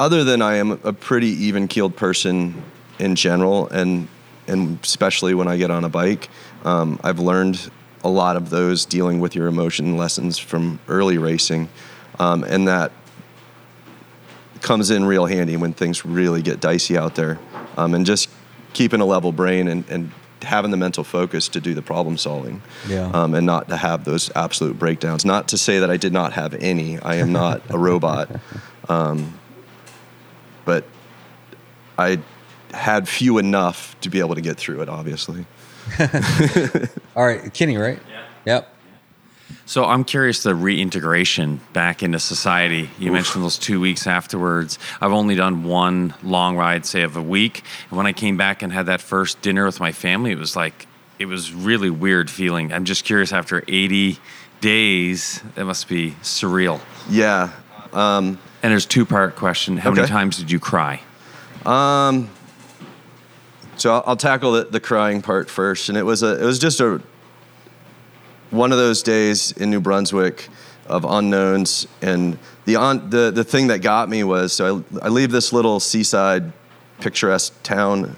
other 0.01 0.25
than 0.25 0.43
i 0.43 0.57
am 0.57 0.73
a 0.83 0.93
pretty 0.93 1.29
even 1.29 1.69
keeled 1.69 1.95
person 1.97 2.63
in 2.99 3.15
general 3.15 3.69
and 3.69 4.09
and 4.49 4.79
especially 4.83 5.35
when 5.35 5.47
i 5.47 5.57
get 5.57 5.71
on 5.71 5.85
a 5.85 5.89
bike 5.89 6.29
um, 6.65 6.99
i've 7.05 7.21
learned 7.21 7.71
a 8.05 8.09
lot 8.09 8.37
of 8.37 8.51
those 8.51 8.85
dealing 8.85 9.21
with 9.21 9.35
your 9.35 9.47
emotion 9.47 9.97
lessons 9.97 10.39
from 10.39 10.79
early 10.89 11.19
racing. 11.19 11.69
Um, 12.19 12.45
and 12.45 12.69
that 12.69 12.93
comes 14.61 14.91
in 14.91 15.05
real 15.05 15.27
handy 15.27 15.57
when 15.57 15.73
things 15.73 16.05
really 16.05 16.43
get 16.43 16.61
dicey 16.61 16.97
out 16.97 17.15
there. 17.15 17.39
Um, 17.77 17.95
and 17.95 18.05
just 18.05 18.29
keeping 18.73 19.01
a 19.01 19.05
level 19.05 19.33
brain 19.33 19.69
and, 19.69 19.89
and, 19.89 20.13
having 20.43 20.71
the 20.71 20.77
mental 20.79 21.05
focus 21.05 21.49
to 21.49 21.61
do 21.61 21.75
the 21.75 21.83
problem 21.83 22.17
solving 22.17 22.63
yeah. 22.89 23.11
um, 23.13 23.35
and 23.35 23.45
not 23.45 23.69
to 23.69 23.77
have 23.77 24.07
those 24.07 24.31
absolute 24.35 24.79
breakdowns. 24.79 25.23
Not 25.23 25.49
to 25.49 25.59
say 25.59 25.81
that 25.81 25.91
I 25.91 25.99
did 25.99 26.15
not 26.15 26.33
have 26.33 26.55
any. 26.55 26.99
I 26.99 27.17
am 27.17 27.31
not 27.31 27.61
a 27.69 27.79
robot. 27.79 28.31
Um, 28.89 29.39
but 30.65 30.85
I 31.97 32.19
had 32.73 33.09
few 33.09 33.39
enough 33.39 33.95
to 34.01 34.11
be 34.11 34.19
able 34.19 34.35
to 34.35 34.41
get 34.41 34.57
through 34.57 34.83
it, 34.83 34.89
obviously. 34.89 35.47
All 37.17 37.25
right, 37.25 37.53
Kenny, 37.55 37.77
right? 37.77 38.01
Yeah. 38.09 38.25
Yep. 38.47 38.77
So 39.67 39.85
I'm 39.85 40.05
curious 40.05 40.43
the 40.43 40.55
reintegration 40.55 41.61
back 41.73 42.03
into 42.03 42.19
society. 42.19 42.91
You 42.99 43.09
Oof. 43.09 43.15
mentioned 43.15 43.45
those 43.45 43.59
two 43.59 43.81
weeks 43.81 44.07
afterwards. 44.07 44.79
I've 45.01 45.13
only 45.13 45.35
done 45.35 45.65
one 45.65 46.15
long 46.23 46.57
ride, 46.57 46.87
say 46.87 47.03
of 47.03 47.17
a 47.17 47.23
week. 47.23 47.63
And 47.89 47.97
when 47.97 48.07
I 48.07 48.13
came 48.13 48.37
back 48.37 48.63
and 48.63 48.73
had 48.73 48.87
that 48.87 49.01
first 49.01 49.41
dinner 49.43 49.65
with 49.65 49.81
my 49.81 49.93
family, 49.93 50.33
it 50.33 50.39
was 50.39 50.57
like 50.57 50.87
it 51.19 51.27
was 51.27 51.53
really 51.53 51.91
weird 51.91 52.31
feeling. 52.31 52.73
I'm 52.73 52.85
just 52.85 53.05
curious 53.05 53.33
after 53.33 53.63
80 53.69 54.19
days, 54.61 55.43
that 55.55 55.65
must 55.65 55.89
be 55.89 56.13
surreal. 56.23 56.81
Yeah. 57.09 57.51
Um, 57.93 58.39
and 58.63 58.73
there's 58.73 58.87
two 58.87 59.05
part 59.05 59.37
question. 59.37 59.77
How 59.77 59.91
okay. 59.91 60.01
many 60.01 60.09
times 60.11 60.39
did 60.39 60.51
you 60.51 60.61
cry? 60.61 61.01
Um, 61.65 62.31
so 63.77 63.95
I'll, 63.95 64.05
I'll 64.09 64.17
tackle 64.17 64.53
the, 64.53 64.65
the, 64.65 64.81
crying 64.81 65.23
part 65.23 65.51
first, 65.51 65.89
and 65.89 65.97
it 65.99 66.03
was 66.03 66.23
a 66.23 66.41
it 66.41 66.45
was 66.45 66.59
just 66.59 66.81
a 66.81 67.03
one 68.51 68.73
of 68.73 68.79
those 68.79 69.03
days 69.03 69.53
in 69.53 69.71
New 69.71 69.81
Brunswick 69.81 70.49
of 70.87 71.05
unknowns. 71.05 71.87
And 72.03 72.39
the, 72.65 72.77
on, 72.77 73.11
the, 73.11 73.31
the 73.31 73.45
thing 73.45 73.69
that 73.69 73.81
got 73.81 74.09
me 74.09 74.25
was 74.25 74.53
so 74.53 74.85
I, 75.01 75.07
I 75.07 75.09
leave 75.09 75.31
this 75.31 75.53
little 75.53 75.81
seaside 75.81 76.53
picturesque 77.01 77.63
town 77.63 78.17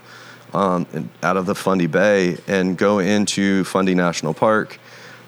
um, 0.55 0.87
out 1.23 1.37
of 1.37 1.47
the 1.47 1.55
Fundy 1.55 1.87
Bay 1.87 2.39
and 2.47 2.77
go 2.77 2.99
into 2.99 3.65
Fundy 3.65 3.95
National 3.95 4.35
Park. 4.35 4.79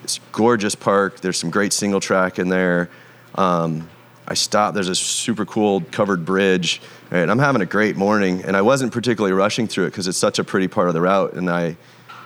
It's 0.03 0.21
gorgeous 0.33 0.75
park. 0.75 1.21
There's 1.21 1.39
some 1.39 1.51
great 1.51 1.73
single 1.73 2.01
track 2.01 2.39
in 2.39 2.49
there. 2.49 2.91
Um, 3.35 3.89
I 4.27 4.35
stop. 4.35 4.75
There's 4.75 4.89
a 4.89 4.95
super 4.95 5.45
cool 5.45 5.83
covered 5.91 6.25
bridge, 6.25 6.81
right? 7.11 7.29
I'm 7.29 7.39
having 7.39 7.63
a 7.63 7.67
great 7.67 7.97
morning, 7.97 8.43
and 8.43 8.57
I 8.57 8.63
wasn't 8.63 8.93
particularly 8.93 9.35
rushing 9.35 9.67
through 9.67 9.85
it 9.85 9.91
because 9.91 10.07
it's 10.09 10.19
such 10.19 10.39
a 10.39 10.45
pretty 10.45 10.69
part 10.69 10.89
of 10.89 10.95
the 10.95 11.01
route. 11.01 11.35
And 11.35 11.51
I 11.51 11.77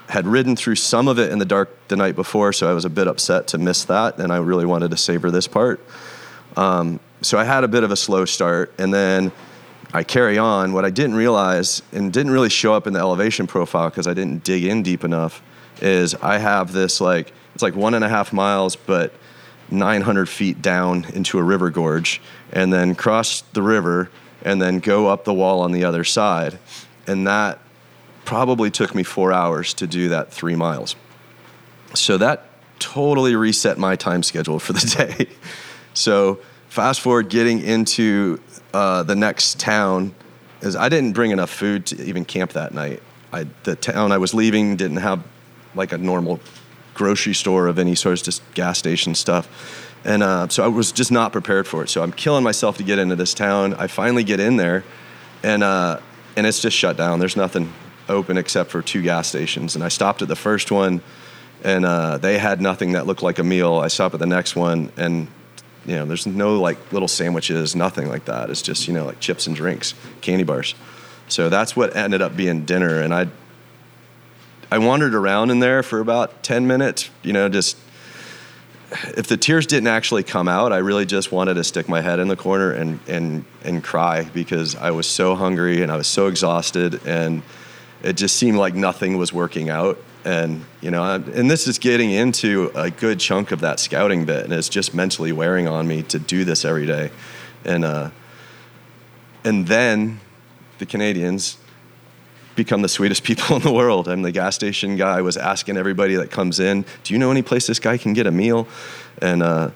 had 0.09 0.27
ridden 0.27 0.57
through 0.57 0.77
some 0.77 1.07
of 1.07 1.19
it 1.19 1.31
in 1.31 1.39
the 1.39 1.45
dark 1.45 1.71
the 1.89 1.97
night 1.97 2.17
before, 2.17 2.53
so 2.53 2.69
I 2.69 2.73
was 2.73 2.85
a 2.85 2.91
bit 2.91 3.07
upset 3.07 3.47
to 3.49 3.59
miss 3.59 3.85
that, 3.85 4.19
and 4.19 4.33
I 4.33 4.39
really 4.39 4.65
wanted 4.65 4.91
to 4.91 4.97
savor 4.97 5.31
this 5.31 5.47
part. 5.47 5.81
Um, 6.57 6.99
so 7.21 7.39
I 7.39 7.45
had 7.45 7.63
a 7.63 7.69
bit 7.69 7.85
of 7.85 7.91
a 7.91 7.97
slow 7.97 8.25
start, 8.25 8.73
and 8.79 8.93
then 8.93 9.33
I 9.93 10.03
carry 10.03 10.39
on. 10.39 10.73
What 10.73 10.85
I 10.85 10.91
didn't 10.91 11.17
realize, 11.17 11.83
and 11.93 12.13
didn't 12.13 12.33
really 12.33 12.49
show 12.49 12.75
up 12.75 12.87
in 12.87 12.95
the 12.95 12.99
elevation 12.99 13.47
profile 13.47 13.91
because 13.91 14.07
I 14.07 14.15
didn't 14.15 14.45
dig 14.45 14.65
in 14.65 14.83
deep 14.83 15.05
enough, 15.05 15.43
is 15.81 16.15
I 16.17 16.39
have 16.39 16.73
this 16.73 17.01
like 17.01 17.33
it's 17.55 17.63
like 17.63 17.77
one 17.77 17.95
and 17.95 18.05
a 18.05 18.09
half 18.09 18.33
miles, 18.33 18.77
but 18.77 19.13
900 19.71 20.29
feet 20.29 20.63
down 20.63 21.07
into 21.13 21.39
a 21.39 21.43
river 21.43 21.71
gorge, 21.71 22.21
and 22.53 22.73
then 22.73 22.95
cross 22.95 23.43
the 23.53 23.63
river, 23.63 24.11
and 24.43 24.63
then 24.63 24.79
go 24.79 25.09
up 25.09 25.25
the 25.25 25.35
wall 25.35 25.61
on 25.61 25.73
the 25.73 25.85
other 25.85 26.05
side, 26.05 26.59
and 27.07 27.27
that 27.27 27.59
probably 28.29 28.71
took 28.71 28.95
me 28.95 29.03
four 29.03 29.33
hours 29.33 29.73
to 29.73 29.87
do 29.87 30.11
that 30.11 30.31
three 30.31 30.55
miles. 30.55 30.97
So 31.95 32.19
that 32.19 32.45
totally 32.79 33.35
reset 33.35 33.79
my 33.79 33.97
time 33.97 34.23
schedule 34.23 34.59
for 34.59 34.75
the 34.75 35.17
day. 35.17 35.31
so 35.95 36.39
fast 36.69 37.01
forward 37.01 37.31
getting 37.31 37.63
into 37.63 38.39
uh, 38.75 39.03
the 39.03 39.17
next 39.17 39.59
town 39.59 40.15
is 40.61 40.77
I 40.77 40.91
didn't 40.91 41.15
bring 41.15 41.31
enough 41.31 41.49
food 41.49 41.87
to 41.87 42.05
even 42.05 42.27
camp 42.27 42.53
that 42.53 42.75
night. 42.75 43.03
I, 43.33 43.47
the 43.63 43.75
town 43.75 44.13
I 44.13 44.19
was 44.19 44.35
leaving 44.35 44.77
didn't 44.77 44.99
have 44.99 45.25
like 45.75 45.93
a 45.93 45.99
normal 45.99 46.39
grocery 46.93 47.35
store 47.35 47.67
of 47.67 47.79
any 47.79 47.95
sort, 47.95 48.23
just 48.23 48.43
gas 48.53 48.79
station 48.79 49.15
stuff. 49.15 49.97
And 50.05 50.23
uh, 50.23 50.49
so 50.49 50.63
I 50.63 50.69
was 50.69 50.93
just 50.93 51.11
not 51.11 51.33
prepared 51.33 51.67
for 51.67 51.83
it. 51.83 51.89
So 51.89 52.03
I'm 52.03 52.13
killing 52.13 52.45
myself 52.45 52.77
to 52.77 52.83
get 52.83 52.99
into 52.99 53.17
this 53.17 53.33
town. 53.33 53.73
I 53.73 53.87
finally 53.87 54.23
get 54.23 54.39
in 54.39 54.59
there, 54.59 54.85
and 55.43 55.63
uh, 55.63 56.01
and 56.37 56.47
it's 56.47 56.61
just 56.61 56.77
shut 56.77 56.99
down. 56.99 57.21
There's 57.21 57.37
nothing 57.37 57.73
open 58.09 58.39
except 58.39 58.71
for 58.71 58.83
two 58.83 59.03
gas 59.03 59.29
stations. 59.29 59.75
And 59.75 59.85
I 59.85 59.89
stopped 59.89 60.23
at 60.23 60.29
the 60.29 60.37
first 60.37 60.71
one, 60.71 61.01
and 61.65 61.85
uh, 61.85 62.19
they 62.19 62.39
had 62.39 62.61
nothing 62.61 62.93
that 62.93 63.07
looked 63.07 63.23
like 63.23 63.39
a 63.39 63.45
meal. 63.45 63.77
I 63.77 63.89
stopped 63.89 64.15
at 64.15 64.21
the 64.21 64.27
next 64.27 64.57
one, 64.57 64.93
and 64.97 65.29
you 65.87 65.95
know, 65.95 66.05
there's 66.05 66.27
no 66.27 66.61
like 66.61 66.93
little 66.93 67.09
sandwiches, 67.09 67.75
nothing 67.75 68.09
like 68.09 68.27
that. 68.27 68.51
It's 68.51 68.63
just 68.63 68.89
you 68.89 68.95
know 68.95 69.05
like 69.05 69.21
chips 69.21 69.47
and 69.47 69.57
drinks, 69.57 69.95
candy 70.21 70.45
bars. 70.45 70.75
So 71.29 71.49
that's 71.49 71.77
what 71.77 71.97
ended 71.97 72.23
up 72.23 72.37
being 72.37 72.65
dinner, 72.65 73.01
and 73.01 73.13
I 73.15 73.29
I 74.71 74.79
wandered 74.79 75.15
around 75.15 75.51
in 75.51 75.61
there 75.61 75.83
for 75.83 76.01
about 76.01 76.43
ten 76.43 76.67
minutes, 76.67 77.11
you 77.23 77.33
know, 77.33 77.49
just 77.49 77.77
if 78.91 79.27
the 79.27 79.37
tears 79.37 79.67
didn't 79.67 79.89
actually 79.89 80.23
come 80.23 80.49
out, 80.49 80.73
I 80.73 80.79
really 80.79 81.05
just 81.05 81.31
wanted 81.31 81.55
to 81.55 81.65
stick 81.65 81.89
my 81.89 82.01
head 82.01 82.19
in 82.19 82.29
the 82.29 82.37
corner 82.37 82.73
and 82.73 83.01
and 83.07 83.45
and 83.63 83.85
cry 83.85 84.25
because 84.25 84.75
I 84.77 84.91
was 84.91 85.07
so 85.07 85.35
hungry 85.35 85.83
and 85.83 85.93
I 85.93 85.97
was 85.97 86.07
so 86.07 86.27
exhausted 86.27 87.07
and 87.07 87.43
it 88.03 88.15
just 88.15 88.37
seemed 88.37 88.59
like 88.59 88.75
nothing 88.75 89.17
was 89.17 89.33
working 89.33 89.71
out. 89.71 89.99
And 90.25 90.65
you 90.81 90.91
know, 90.91 91.05
and 91.15 91.51
this 91.51 91.67
is 91.67 91.79
getting 91.79 92.11
into 92.11 92.71
a 92.75 92.91
good 92.91 93.21
chunk 93.21 93.53
of 93.53 93.61
that 93.61 93.81
scouting 93.81 94.25
bit, 94.25 94.45
and 94.45 94.53
it's 94.53 94.69
just 94.69 94.95
mentally 94.95 95.33
wearing 95.33 95.69
on 95.69 95.87
me 95.87 96.03
to 96.05 96.19
do 96.19 96.45
this 96.45 96.65
every 96.65 96.87
day. 96.87 97.11
And 97.65 97.85
uh, 97.85 98.11
and 99.45 99.67
then 99.67 100.21
the 100.79 100.87
Canadians 100.87 101.57
become 102.57 102.83
the 102.83 102.89
sweetest 102.89 103.23
people 103.25 103.57
in 103.57 103.63
the 103.63 103.73
world. 103.73 104.09
I'm 104.09 104.23
the 104.23 104.33
gas 104.33 104.55
station 104.55 104.97
guy. 104.97 105.23
Was 105.23 105.37
asking 105.37 105.77
everybody 105.77 106.17
that 106.17 106.31
comes 106.31 106.61
in, 106.61 106.85
"Do 107.05 107.15
you 107.15 107.19
know 107.19 107.31
any 107.31 107.43
place 107.43 107.67
this 107.67 107.79
guy 107.79 107.97
can 107.97 108.13
get 108.13 108.27
a 108.27 108.33
meal?" 108.33 108.69
And 109.23 109.43
uh, 109.43 109.71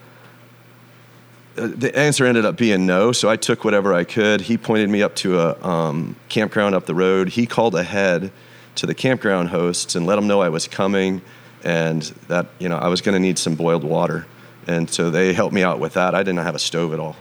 the 1.54 1.96
answer 1.96 2.24
ended 2.24 2.44
up 2.44 2.56
being 2.56 2.86
no. 2.86 3.12
So 3.12 3.28
I 3.28 3.36
took 3.36 3.64
whatever 3.64 3.94
I 3.94 4.04
could. 4.04 4.42
He 4.42 4.56
pointed 4.56 4.88
me 4.88 5.02
up 5.02 5.14
to 5.16 5.38
a 5.38 5.62
um, 5.66 6.16
campground 6.28 6.74
up 6.74 6.86
the 6.86 6.94
road. 6.94 7.30
He 7.30 7.46
called 7.46 7.74
ahead 7.74 8.32
to 8.76 8.86
the 8.86 8.94
campground 8.94 9.50
hosts 9.50 9.94
and 9.94 10.06
let 10.06 10.16
them 10.16 10.26
know 10.26 10.40
I 10.40 10.48
was 10.48 10.66
coming, 10.66 11.20
and 11.62 12.02
that 12.28 12.46
you 12.58 12.68
know 12.68 12.76
I 12.76 12.88
was 12.88 13.00
going 13.00 13.14
to 13.14 13.20
need 13.20 13.38
some 13.38 13.54
boiled 13.54 13.84
water. 13.84 14.26
And 14.66 14.88
so 14.88 15.10
they 15.10 15.32
helped 15.32 15.54
me 15.54 15.62
out 15.62 15.80
with 15.80 15.94
that. 15.94 16.14
I 16.14 16.22
didn't 16.22 16.38
have 16.38 16.54
a 16.54 16.58
stove 16.58 16.92
at 16.92 17.00
all. 17.00 17.16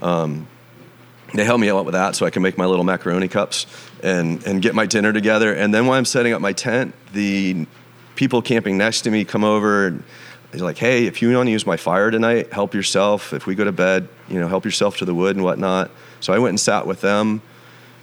Um, 0.00 0.46
they 1.34 1.44
helped 1.44 1.60
me 1.60 1.68
out 1.68 1.84
with 1.84 1.94
that 1.94 2.14
so 2.14 2.24
I 2.24 2.30
can 2.30 2.42
make 2.42 2.56
my 2.56 2.66
little 2.66 2.84
macaroni 2.84 3.26
cups 3.26 3.66
and, 4.02 4.44
and 4.46 4.62
get 4.62 4.74
my 4.74 4.86
dinner 4.86 5.12
together. 5.12 5.52
And 5.52 5.74
then 5.74 5.86
while 5.86 5.98
I'm 5.98 6.04
setting 6.04 6.32
up 6.32 6.40
my 6.40 6.52
tent, 6.52 6.94
the 7.12 7.66
people 8.14 8.40
camping 8.40 8.78
next 8.78 9.02
to 9.02 9.10
me 9.10 9.24
come 9.24 9.42
over 9.42 9.88
and 9.88 10.04
he's 10.54 10.62
like, 10.62 10.78
hey, 10.78 11.06
if 11.06 11.20
you 11.20 11.34
want 11.34 11.46
to 11.46 11.50
use 11.50 11.66
my 11.66 11.76
fire 11.76 12.10
tonight, 12.10 12.52
help 12.52 12.74
yourself. 12.74 13.32
If 13.32 13.46
we 13.46 13.54
go 13.54 13.64
to 13.64 13.72
bed, 13.72 14.08
you 14.28 14.40
know, 14.40 14.48
help 14.48 14.64
yourself 14.64 14.96
to 14.98 15.04
the 15.04 15.14
wood 15.14 15.36
and 15.36 15.44
whatnot. 15.44 15.90
So 16.20 16.32
I 16.32 16.38
went 16.38 16.50
and 16.50 16.60
sat 16.60 16.86
with 16.86 17.00
them 17.00 17.42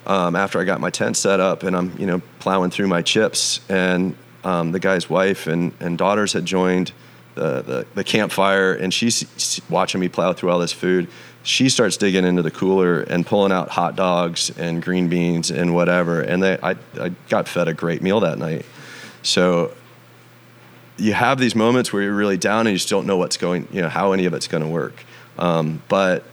um, 0.06 0.36
after 0.36 0.60
I 0.60 0.64
got 0.64 0.80
my 0.80 0.90
tent 0.90 1.18
set 1.18 1.40
up 1.40 1.64
and 1.64 1.76
I'm, 1.76 1.98
you 1.98 2.06
know, 2.06 2.22
plowing 2.40 2.70
through 2.70 2.88
my 2.88 3.02
chips. 3.02 3.62
And 3.70 4.16
um, 4.44 4.72
the 4.72 4.80
guy's 4.80 5.10
wife 5.10 5.48
and, 5.48 5.74
and 5.80 5.98
daughters 5.98 6.34
had 6.34 6.46
joined 6.46 6.92
the, 7.36 7.62
the, 7.62 7.88
the 7.96 8.04
campfire 8.04 8.74
and 8.74 8.94
she's 8.94 9.62
watching 9.70 10.02
me 10.02 10.10
plow 10.10 10.34
through 10.34 10.52
all 10.52 10.60
this 10.60 10.74
food 10.74 11.08
she 11.44 11.70
starts 11.70 11.98
digging 11.98 12.26
into 12.26 12.42
the 12.42 12.52
cooler 12.52 13.02
and 13.02 13.26
pulling 13.26 13.52
out 13.52 13.70
hot 13.70 13.96
dogs 13.96 14.52
and 14.58 14.82
green 14.82 15.08
beans 15.08 15.50
and 15.50 15.74
whatever. 15.74 16.22
And 16.22 16.42
they, 16.44 16.58
I, 16.62 16.76
I 17.00 17.10
got 17.30 17.48
fed 17.48 17.68
a 17.68 17.74
great 17.74 18.02
meal 18.02 18.20
that 18.20 18.38
night. 18.38 18.66
So 19.24 19.74
you 20.98 21.14
have 21.14 21.40
these 21.40 21.56
moments 21.56 21.92
where 21.92 22.04
you're 22.04 22.16
really 22.16 22.38
down 22.38 22.68
and 22.68 22.74
you 22.74 22.78
just 22.78 22.90
don't 22.90 23.08
know 23.08 23.18
what's 23.18 23.38
going, 23.38 23.68
you 23.72 23.82
know, 23.82 23.90
how 23.90 24.12
any 24.12 24.26
of 24.26 24.34
it's 24.34 24.48
going 24.48 24.64
to 24.64 24.70
work. 24.70 25.04
Um, 25.38 25.82
but 25.88 26.24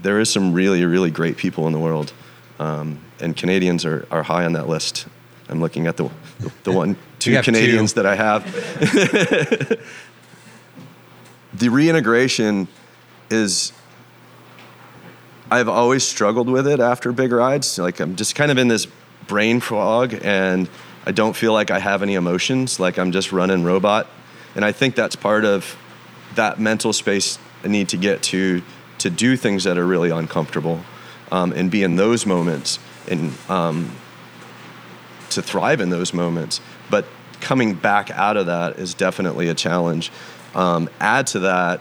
there 0.00 0.20
is 0.20 0.30
some 0.30 0.52
really, 0.52 0.84
really 0.84 1.10
great 1.10 1.36
people 1.36 1.66
in 1.66 1.72
the 1.72 1.78
world. 1.78 2.12
Um, 2.58 3.00
and 3.20 3.36
Canadians 3.36 3.84
are, 3.84 4.06
are 4.10 4.22
high 4.22 4.44
on 4.44 4.52
that 4.52 4.68
list. 4.68 5.06
I'm 5.48 5.60
looking 5.60 5.86
at 5.86 5.96
the, 5.96 6.10
the 6.62 6.72
one, 6.72 6.96
two 7.18 7.40
Canadians 7.42 7.92
two. 7.92 8.02
that 8.02 8.06
I 8.06 8.14
have. 8.14 8.44
the 11.54 11.68
reintegration 11.68 12.68
is 13.30 13.72
I've 15.50 15.68
always 15.68 16.02
struggled 16.02 16.48
with 16.48 16.66
it 16.66 16.80
after 16.80 17.12
big 17.12 17.32
rides. 17.32 17.78
Like 17.78 18.00
I'm 18.00 18.16
just 18.16 18.34
kind 18.34 18.50
of 18.50 18.58
in 18.58 18.68
this 18.68 18.86
brain 19.26 19.60
fog 19.60 20.18
and 20.22 20.68
I 21.04 21.12
don't 21.12 21.34
feel 21.34 21.52
like 21.52 21.70
I 21.70 21.78
have 21.78 22.02
any 22.02 22.14
emotions, 22.14 22.78
like 22.78 22.98
I'm 22.98 23.12
just 23.12 23.32
running 23.32 23.64
robot. 23.64 24.08
And 24.54 24.64
I 24.64 24.72
think 24.72 24.94
that's 24.94 25.16
part 25.16 25.44
of 25.44 25.76
that 26.34 26.60
mental 26.60 26.92
space 26.92 27.38
I 27.64 27.68
need 27.68 27.88
to 27.90 27.96
get 27.96 28.22
to 28.24 28.62
to 28.98 29.10
do 29.10 29.36
things 29.36 29.64
that 29.64 29.78
are 29.78 29.86
really 29.86 30.10
uncomfortable 30.10 30.80
um, 31.32 31.52
and 31.52 31.70
be 31.70 31.82
in 31.82 31.96
those 31.96 32.24
moments 32.24 32.78
and 33.08 33.32
um, 33.48 33.96
to 35.30 35.42
thrive 35.42 35.80
in 35.80 35.90
those 35.90 36.14
moments. 36.14 36.60
But 36.88 37.06
coming 37.40 37.74
back 37.74 38.10
out 38.12 38.36
of 38.36 38.46
that 38.46 38.78
is 38.78 38.94
definitely 38.94 39.48
a 39.48 39.54
challenge. 39.54 40.12
Um, 40.54 40.88
add 41.00 41.26
to 41.28 41.40
that, 41.40 41.80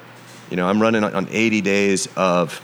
you 0.50 0.58
know, 0.58 0.68
I'm 0.68 0.82
running 0.82 1.04
on 1.04 1.28
80 1.30 1.62
days 1.62 2.08
of 2.16 2.60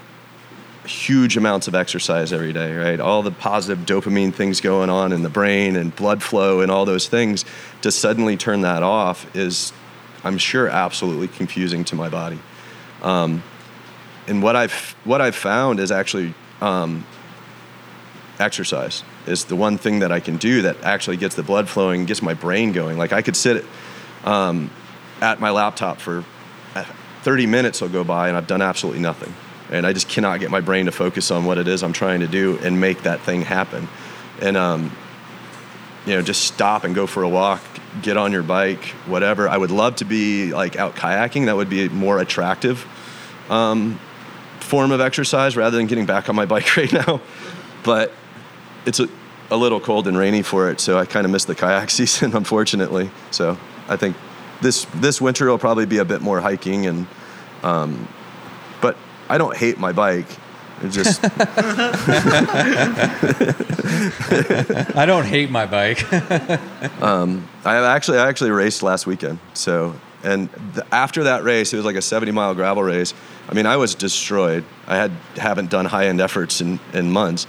huge 0.87 1.37
amounts 1.37 1.67
of 1.67 1.75
exercise 1.75 2.31
every 2.31 2.53
day, 2.53 2.75
right? 2.75 2.99
All 2.99 3.21
the 3.21 3.31
positive 3.31 3.85
dopamine 3.85 4.33
things 4.33 4.61
going 4.61 4.89
on 4.89 5.11
in 5.11 5.21
the 5.21 5.29
brain 5.29 5.75
and 5.75 5.95
blood 5.95 6.23
flow 6.23 6.61
and 6.61 6.71
all 6.71 6.85
those 6.85 7.07
things, 7.07 7.45
to 7.81 7.91
suddenly 7.91 8.37
turn 8.37 8.61
that 8.61 8.83
off 8.83 9.35
is, 9.35 9.73
I'm 10.23 10.37
sure, 10.37 10.67
absolutely 10.67 11.27
confusing 11.27 11.83
to 11.85 11.95
my 11.95 12.09
body. 12.09 12.39
Um, 13.01 13.43
and 14.27 14.41
what 14.41 14.55
I've 14.55 14.95
what 15.03 15.21
I've 15.21 15.35
found 15.35 15.79
is 15.79 15.91
actually 15.91 16.33
um, 16.59 17.05
exercise 18.39 19.03
is 19.25 19.45
the 19.45 19.55
one 19.55 19.77
thing 19.77 19.99
that 19.99 20.11
I 20.11 20.19
can 20.19 20.37
do 20.37 20.63
that 20.63 20.83
actually 20.83 21.17
gets 21.17 21.35
the 21.35 21.43
blood 21.43 21.69
flowing, 21.69 22.05
gets 22.05 22.21
my 22.21 22.33
brain 22.33 22.71
going. 22.71 22.97
Like 22.97 23.13
I 23.13 23.21
could 23.21 23.35
sit 23.35 23.63
um, 24.25 24.69
at 25.21 25.39
my 25.39 25.51
laptop 25.51 25.99
for 25.99 26.25
uh, 26.75 26.83
30 27.21 27.45
minutes 27.45 27.81
will 27.81 27.89
go 27.89 28.03
by 28.03 28.27
and 28.27 28.37
I've 28.37 28.47
done 28.47 28.61
absolutely 28.61 29.01
nothing 29.01 29.33
and 29.71 29.85
I 29.85 29.93
just 29.93 30.07
cannot 30.09 30.39
get 30.39 30.51
my 30.51 30.61
brain 30.61 30.85
to 30.85 30.91
focus 30.91 31.31
on 31.31 31.45
what 31.45 31.57
it 31.57 31.67
is 31.67 31.83
I'm 31.83 31.93
trying 31.93 32.21
to 32.21 32.27
do 32.27 32.57
and 32.59 32.79
make 32.79 33.03
that 33.03 33.21
thing 33.21 33.41
happen. 33.41 33.87
And 34.41 34.55
um, 34.55 34.91
you 36.05 36.13
know, 36.13 36.21
just 36.21 36.43
stop 36.45 36.83
and 36.85 36.95
go 36.95 37.05
for 37.05 37.23
a 37.23 37.29
walk, 37.29 37.61
get 38.01 38.15
on 38.15 38.31
your 38.31 38.43
bike, 38.43 38.85
whatever. 39.05 39.49
I 39.49 39.57
would 39.57 39.71
love 39.71 39.97
to 39.97 40.05
be 40.05 40.53
like 40.53 40.77
out 40.77 40.95
kayaking. 40.95 41.45
That 41.45 41.57
would 41.57 41.69
be 41.69 41.85
a 41.85 41.89
more 41.89 42.19
attractive 42.19 42.85
um, 43.49 43.99
form 44.59 44.91
of 44.91 45.01
exercise 45.01 45.57
rather 45.57 45.77
than 45.77 45.87
getting 45.87 46.05
back 46.05 46.29
on 46.29 46.35
my 46.35 46.45
bike 46.53 46.77
right 46.77 46.91
now. 46.91 47.21
But 47.83 48.13
it's 48.85 49.01
a, 49.01 49.09
a 49.51 49.57
little 49.57 49.81
cold 49.81 50.07
and 50.07 50.17
rainy 50.17 50.41
for 50.41 50.71
it, 50.71 50.79
so 50.79 50.97
I 50.97 51.05
kind 51.05 51.25
of 51.25 51.31
missed 51.31 51.47
the 51.47 51.55
kayak 51.55 51.89
season, 51.99 52.35
unfortunately. 52.35 53.09
So 53.31 53.57
I 53.89 53.97
think 53.97 54.15
this 54.61 54.85
this 54.95 55.19
winter 55.19 55.47
will 55.47 55.59
probably 55.59 55.85
be 55.85 55.97
a 55.97 56.05
bit 56.05 56.21
more 56.21 56.39
hiking 56.39 56.85
and 56.85 57.05
um, 57.63 58.07
I 59.29 59.37
don't 59.37 59.55
hate 59.55 59.77
my 59.77 59.91
bike. 59.91 60.27
It 60.83 60.89
just 60.89 61.21
I 64.95 65.05
don't 65.07 65.25
hate 65.25 65.49
my 65.49 65.65
bike. 65.65 66.11
um, 67.01 67.47
I 67.65 67.77
actually 67.77 68.19
I 68.19 68.27
actually 68.27 68.51
raced 68.51 68.83
last 68.83 69.07
weekend. 69.07 69.39
So 69.53 69.95
and 70.23 70.49
the, 70.73 70.85
after 70.93 71.25
that 71.25 71.43
race, 71.43 71.73
it 71.73 71.77
was 71.77 71.85
like 71.85 71.95
a 71.95 72.01
70 72.01 72.31
mile 72.31 72.53
gravel 72.53 72.83
race. 72.83 73.13
I 73.49 73.53
mean, 73.53 73.65
I 73.65 73.77
was 73.77 73.95
destroyed. 73.95 74.63
I 74.87 74.97
had 74.97 75.11
haven't 75.37 75.69
done 75.69 75.85
high 75.85 76.07
end 76.07 76.21
efforts 76.21 76.61
in, 76.61 76.79
in 76.93 77.11
months, 77.11 77.47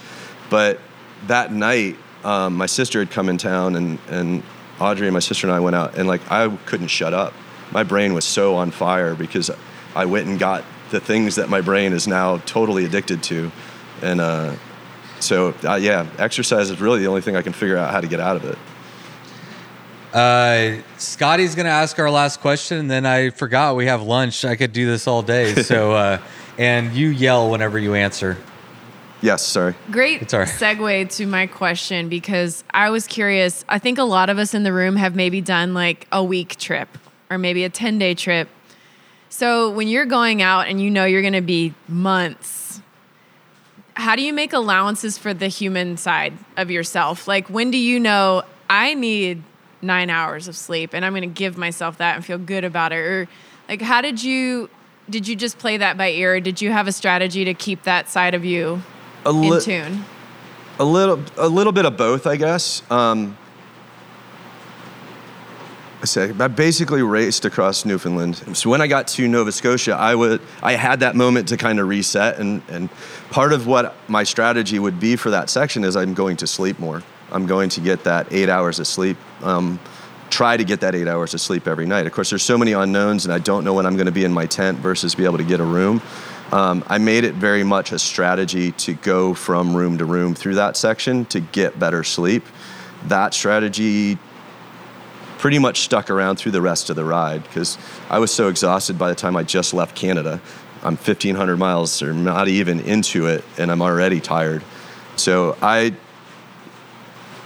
but 0.49 0.81
that 1.27 1.53
night, 1.53 1.97
um, 2.25 2.57
my 2.57 2.67
sister 2.67 3.01
had 3.01 3.11
come 3.11 3.29
in 3.29 3.39
town, 3.39 3.77
and 3.77 3.99
and 4.09 4.43
Audrey 4.81 5.07
and 5.07 5.15
my 5.15 5.21
sister 5.21 5.47
and 5.47 5.55
I 5.55 5.61
went 5.61 5.77
out, 5.77 5.97
and 5.97 6.07
like 6.07 6.21
I 6.31 6.49
couldn't 6.67 6.89
shut 6.89 7.13
up. 7.13 7.35
My 7.73 7.83
brain 7.83 8.15
was 8.15 8.25
so 8.25 8.55
on 8.55 8.71
fire 8.71 9.15
because 9.15 9.51
I 9.95 10.07
went 10.07 10.29
and 10.29 10.39
got 10.39 10.65
the 10.91 11.01
things 11.01 11.37
that 11.37 11.49
my 11.49 11.61
brain 11.61 11.93
is 11.93 12.07
now 12.09 12.39
totally 12.39 12.85
addicted 12.85 13.23
to. 13.25 13.51
And 14.03 14.21
uh, 14.21 14.55
so, 15.21 15.55
uh, 15.65 15.75
yeah, 15.75 16.07
exercise 16.19 16.71
is 16.71 16.81
really 16.81 17.01
the 17.01 17.07
only 17.07 17.21
thing 17.21 17.37
I 17.37 17.43
can 17.43 17.53
figure 17.53 17.77
out 17.77 17.91
how 17.91 18.01
to 18.01 18.09
get 18.09 18.21
out 18.21 18.37
of 18.37 18.45
it. 18.45 18.59
Uh, 20.13 20.83
Scotty's 20.97 21.55
going 21.55 21.67
to 21.67 21.73
ask 21.73 21.99
our 21.99 22.11
last 22.11 22.41
question, 22.41 22.79
and 22.79 22.91
then 22.91 23.05
I 23.05 23.31
forgot 23.31 23.77
we 23.77 23.87
have 23.87 24.03
lunch. 24.03 24.45
I 24.45 24.57
could 24.57 24.73
do 24.73 24.87
this 24.87 25.07
all 25.07 25.23
day. 25.23 25.55
So, 25.69 25.93
uh, 25.93 26.19
and 26.57 26.95
you 26.95 27.09
yell 27.09 27.51
whenever 27.51 27.79
you 27.79 27.95
answer. 27.95 28.39
Yes, 29.21 29.43
sorry. 29.43 29.75
Great 29.91 30.23
it's 30.23 30.33
all 30.33 30.41
right. 30.41 30.49
segue 30.49 31.17
to 31.17 31.27
my 31.27 31.47
question 31.47 32.09
because 32.09 32.63
I 32.71 32.91
was 32.91 33.07
curious. 33.07 33.65
I 33.69 33.79
think 33.79 33.99
a 33.99 34.05
lot 34.05 34.31
of 34.31 34.39
us 34.39 34.55
in 34.55 34.63
the 34.63 34.73
room 34.73 34.97
have 34.97 35.17
maybe 35.17 35.41
done 35.41 35.75
like 35.75 36.07
a 36.13 36.23
week 36.23 36.57
trip 36.57 36.89
or 37.29 37.37
maybe 37.37 37.65
a 37.65 37.69
10 37.69 37.99
day 37.99 38.15
trip 38.15 38.49
so 39.29 39.71
when 39.71 39.89
you're 39.89 40.07
going 40.07 40.43
out 40.43 40.69
and 40.69 40.81
you 40.81 40.91
know 40.91 41.05
you're 41.05 41.23
going 41.23 41.33
to 41.35 41.41
be 41.41 41.75
months, 41.87 42.81
how 43.95 44.17
do 44.17 44.23
you 44.23 44.33
make 44.33 44.53
allowances 44.53 45.19
for 45.19 45.35
the 45.35 45.49
human 45.49 45.97
side 45.97 46.33
of 46.57 46.71
yourself? 46.71 47.29
Like 47.29 47.49
when 47.49 47.71
do 47.71 47.79
you 47.79 47.99
know 48.01 48.43
I 48.71 48.95
need 48.95 49.43
9 49.83 50.11
hours 50.11 50.49
of 50.49 50.57
sleep 50.57 50.93
and 50.93 51.05
I'm 51.05 51.13
going 51.13 51.23
to 51.23 51.27
give 51.35 51.57
myself 51.57 51.99
that 51.99 52.17
and 52.17 52.25
feel 52.25 52.39
good 52.39 52.65
about 52.65 52.93
it 52.93 52.99
or 52.99 53.29
like 53.69 53.81
how 53.81 54.01
did 54.01 54.23
you 54.23 54.69
did 55.09 55.27
you 55.29 55.37
just 55.37 55.59
play 55.59 55.77
that 55.77 55.97
by 55.97 56.11
ear 56.11 56.35
or 56.35 56.41
did 56.41 56.61
you 56.61 56.71
have 56.71 56.87
a 56.87 56.93
strategy 56.93 57.45
to 57.45 57.55
keep 57.55 57.85
that 57.85 58.09
side 58.09 58.35
of 58.35 58.45
you 58.45 58.83
a 59.25 59.33
li- 59.33 59.57
in 59.57 59.61
tune? 59.63 60.05
A 60.81 60.85
little 60.85 61.23
a 61.37 61.49
little 61.49 61.73
bit 61.73 61.85
of 61.85 61.97
both, 61.97 62.27
I 62.27 62.37
guess. 62.37 62.83
Um, 62.91 63.38
say 66.07 66.33
I 66.39 66.49
basically 66.49 67.03
raced 67.03 67.45
across 67.45 67.85
Newfoundland. 67.85 68.57
So 68.57 68.71
when 68.71 68.81
I 68.81 68.87
got 68.87 69.09
to 69.09 69.29
Nova 69.29 69.53
Scotia, 69.53 69.95
I 69.95 70.15
would 70.15 70.41
I 70.63 70.73
had 70.73 71.01
that 71.01 71.17
moment 71.17 71.49
to 71.49 71.57
kind 71.57 71.81
of 71.81 71.89
reset 71.89 72.39
and 72.39 72.63
and 72.69 72.89
part 73.31 73.53
of 73.53 73.67
what 73.67 73.95
my 74.09 74.25
strategy 74.25 74.79
would 74.79 75.01
be 75.01 75.17
for 75.17 75.31
that 75.31 75.51
section 75.51 75.85
is 75.85 75.97
I'm 75.97 76.15
going 76.15 76.37
to 76.39 76.47
sleep 76.47 76.79
more. 76.79 77.03
I'm 77.31 77.47
going 77.47 77.69
to 77.71 77.81
get 77.81 78.05
that 78.05 78.33
eight 78.33 78.49
hours 78.49 78.79
of 78.79 78.87
sleep. 78.87 79.17
Um, 79.43 79.79
try 80.31 80.57
to 80.57 80.65
get 80.65 80.81
that 80.81 80.95
eight 80.95 81.09
hours 81.09 81.35
of 81.35 81.41
sleep 81.41 81.67
every 81.67 81.87
night. 81.87 82.07
Of 82.07 82.13
course, 82.13 82.31
there's 82.31 82.43
so 82.43 82.59
many 82.59 82.73
unknowns, 82.73 83.25
and 83.25 83.33
I 83.33 83.39
don't 83.39 83.65
know 83.65 83.75
when 83.75 83.87
I'm 83.87 83.97
going 83.97 84.07
to 84.07 84.13
be 84.13 84.25
in 84.25 84.33
my 84.33 84.47
tent 84.47 84.79
versus 84.79 85.15
be 85.15 85.25
able 85.25 85.39
to 85.39 85.45
get 85.45 85.61
a 85.61 85.65
room. 85.65 86.03
Um, 86.53 86.83
I 86.87 86.99
made 86.99 87.25
it 87.25 87.35
very 87.35 87.65
much 87.65 87.93
a 87.93 87.99
strategy 87.99 88.73
to 88.73 88.95
go 88.95 89.35
from 89.35 89.77
room 89.77 89.99
to 89.99 90.07
room 90.07 90.35
through 90.35 90.55
that 90.55 90.77
section 90.77 91.27
to 91.27 91.41
get 91.41 91.79
better 91.79 92.03
sleep. 92.03 92.45
That 93.05 93.35
strategy 93.35 94.19
pretty 95.39 95.59
much 95.59 95.81
stuck 95.81 96.11
around 96.11 96.37
through 96.37 96.53
the 96.53 96.61
rest 96.61 96.91
of 96.91 96.97
the 96.97 97.05
ride 97.05 97.43
because 97.45 97.79
I 98.11 98.19
was 98.19 98.31
so 98.31 98.49
exhausted 98.49 98.99
by 98.99 99.09
the 99.09 99.15
time 99.15 99.37
I 99.37 99.45
just 99.45 99.73
left 99.73 99.97
Canada. 99.97 100.41
I'm 100.83 100.97
1,500 100.97 101.57
miles 101.57 102.03
or 102.03 102.13
not 102.13 102.49
even 102.49 102.81
into 102.81 103.27
it, 103.27 103.45
and 103.57 103.71
I'm 103.71 103.83
already 103.83 104.21
tired. 104.21 104.63
So 105.17 105.57
I 105.61 105.95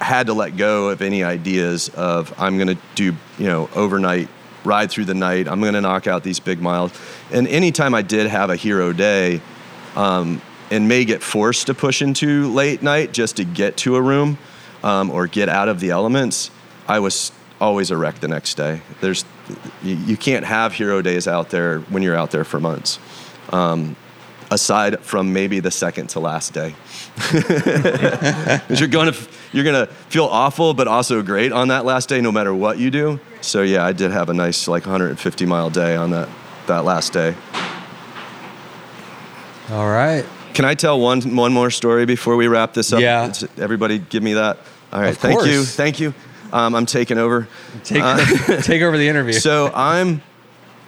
had 0.00 0.26
to 0.26 0.34
let 0.34 0.56
go 0.56 0.88
of 0.88 1.00
any 1.00 1.22
ideas 1.22 1.88
of 1.90 2.34
I'm 2.38 2.56
going 2.56 2.76
to 2.76 2.78
do, 2.94 3.16
you 3.38 3.46
know, 3.46 3.70
overnight 3.74 4.28
ride 4.64 4.90
through 4.90 5.06
the 5.06 5.14
night. 5.14 5.48
I'm 5.48 5.60
going 5.60 5.74
to 5.74 5.80
knock 5.80 6.06
out 6.06 6.22
these 6.22 6.40
big 6.40 6.60
miles. 6.60 6.92
And 7.30 7.48
anytime 7.48 7.94
I 7.94 8.02
did 8.02 8.26
have 8.26 8.50
a 8.50 8.56
hero 8.56 8.92
day, 8.92 9.40
um, 9.96 10.40
and 10.70 10.88
may 10.88 11.04
get 11.04 11.22
forced 11.22 11.66
to 11.66 11.74
push 11.74 12.00
into 12.00 12.50
late 12.50 12.82
night 12.82 13.12
just 13.12 13.36
to 13.36 13.44
get 13.44 13.76
to 13.76 13.96
a 13.96 14.00
room 14.00 14.38
um, 14.82 15.10
or 15.10 15.26
get 15.26 15.50
out 15.50 15.68
of 15.68 15.80
the 15.80 15.90
elements, 15.90 16.50
I 16.88 16.98
was 17.00 17.30
always 17.62 17.90
a 17.92 17.96
wreck 17.96 18.18
the 18.20 18.28
next 18.28 18.56
day. 18.56 18.82
There's, 19.00 19.24
you, 19.82 19.94
you 19.94 20.16
can't 20.16 20.44
have 20.44 20.74
hero 20.74 21.00
days 21.00 21.28
out 21.28 21.50
there 21.50 21.78
when 21.90 22.02
you're 22.02 22.16
out 22.16 22.32
there 22.32 22.44
for 22.44 22.58
months. 22.60 22.98
Um, 23.50 23.96
aside 24.50 25.00
from 25.00 25.32
maybe 25.32 25.60
the 25.60 25.70
second 25.70 26.08
to 26.08 26.20
last 26.20 26.52
day, 26.52 26.74
because 27.32 28.68
you're 28.80 28.88
gonna 28.88 29.14
you're 29.52 29.64
gonna 29.64 29.86
feel 29.86 30.24
awful, 30.26 30.74
but 30.74 30.88
also 30.88 31.22
great 31.22 31.52
on 31.52 31.68
that 31.68 31.84
last 31.84 32.08
day, 32.08 32.20
no 32.20 32.32
matter 32.32 32.52
what 32.54 32.78
you 32.78 32.90
do. 32.90 33.20
So 33.40 33.62
yeah, 33.62 33.84
I 33.84 33.92
did 33.92 34.10
have 34.10 34.28
a 34.28 34.34
nice 34.34 34.68
like 34.68 34.84
150 34.84 35.46
mile 35.46 35.70
day 35.70 35.96
on 35.96 36.10
that 36.10 36.28
that 36.66 36.84
last 36.84 37.12
day. 37.12 37.34
All 39.70 39.88
right. 39.88 40.24
Can 40.54 40.64
I 40.64 40.74
tell 40.74 41.00
one 41.00 41.36
one 41.36 41.52
more 41.52 41.70
story 41.70 42.04
before 42.06 42.36
we 42.36 42.46
wrap 42.48 42.74
this 42.74 42.92
up? 42.92 43.00
Yeah. 43.00 43.28
It's- 43.28 43.44
everybody, 43.58 43.98
give 43.98 44.22
me 44.22 44.34
that. 44.34 44.58
All 44.92 45.00
right. 45.00 45.10
Of 45.12 45.18
thank 45.18 45.46
you. 45.46 45.64
Thank 45.64 46.00
you. 46.00 46.12
Um, 46.52 46.74
I'm 46.74 46.86
taking 46.86 47.18
over. 47.18 47.48
Take, 47.84 48.02
Uh, 48.02 48.16
take 48.62 48.82
over 48.82 48.98
the 48.98 49.08
interview. 49.08 49.32
So 49.40 49.70
I'm 49.74 50.22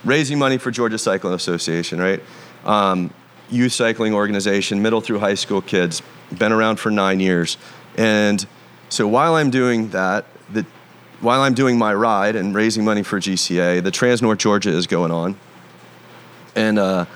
raising 0.04 0.38
money 0.38 0.58
for 0.58 0.70
Georgia 0.70 0.98
Cycling 0.98 1.34
Association, 1.34 1.98
right? 1.98 2.22
Um, 2.64 3.10
youth 3.50 3.72
cycling 3.72 4.14
organization, 4.14 4.82
middle 4.82 5.00
through 5.00 5.18
high 5.20 5.34
school 5.34 5.60
kids, 5.62 6.02
been 6.38 6.52
around 6.52 6.76
for 6.76 6.90
nine 6.90 7.20
years, 7.20 7.56
and 7.96 8.46
so 8.88 9.06
while 9.08 9.34
I'm 9.34 9.50
doing 9.50 9.88
that, 9.90 10.26
the 10.52 10.64
while 11.20 11.40
I'm 11.40 11.54
doing 11.54 11.78
my 11.78 11.94
ride 11.94 12.36
and 12.36 12.54
raising 12.54 12.84
money 12.84 13.02
for 13.02 13.18
GCA, 13.18 13.82
the 13.82 13.90
Trans 13.90 14.20
North 14.20 14.38
Georgia 14.38 14.70
is 14.70 14.86
going 14.86 15.10
on, 15.10 15.36
and 16.54 16.78
uh, 16.78 17.06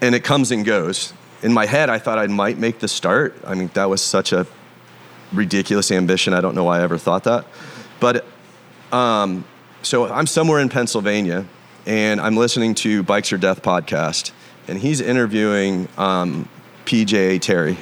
and 0.00 0.14
it 0.14 0.24
comes 0.24 0.50
and 0.50 0.64
goes. 0.64 1.12
In 1.42 1.52
my 1.54 1.64
head, 1.66 1.88
I 1.88 1.98
thought 1.98 2.18
I 2.18 2.26
might 2.26 2.58
make 2.58 2.80
the 2.80 2.88
start. 2.88 3.34
I 3.46 3.54
mean, 3.54 3.70
that 3.74 3.88
was 3.88 4.02
such 4.02 4.32
a 4.32 4.46
ridiculous 5.32 5.90
ambition. 5.90 6.34
I 6.34 6.40
don't 6.40 6.54
know 6.54 6.64
why 6.64 6.78
I 6.80 6.82
ever 6.82 6.98
thought 6.98 7.24
that, 7.24 7.44
but 8.00 8.24
um, 8.92 9.44
so 9.82 10.06
I'm 10.10 10.26
somewhere 10.26 10.60
in 10.60 10.68
Pennsylvania, 10.68 11.46
and 11.86 12.20
I'm 12.20 12.36
listening 12.36 12.74
to 12.76 13.02
Bikes 13.02 13.32
or 13.32 13.38
Death 13.38 13.62
podcast, 13.62 14.32
and 14.68 14.78
he's 14.78 15.00
interviewing 15.00 15.88
um, 15.96 16.48
PJ 16.84 17.40
Terry, 17.40 17.76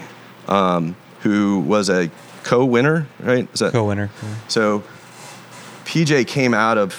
um, 0.48 0.96
who 1.20 1.60
was 1.60 1.88
a 1.88 2.10
co-winner, 2.44 3.06
right? 3.20 3.48
Is 3.52 3.60
that 3.60 3.72
Co-winner. 3.72 4.10
so 4.48 4.82
PJ 5.84 6.26
came 6.26 6.54
out 6.54 6.78
of 6.78 6.94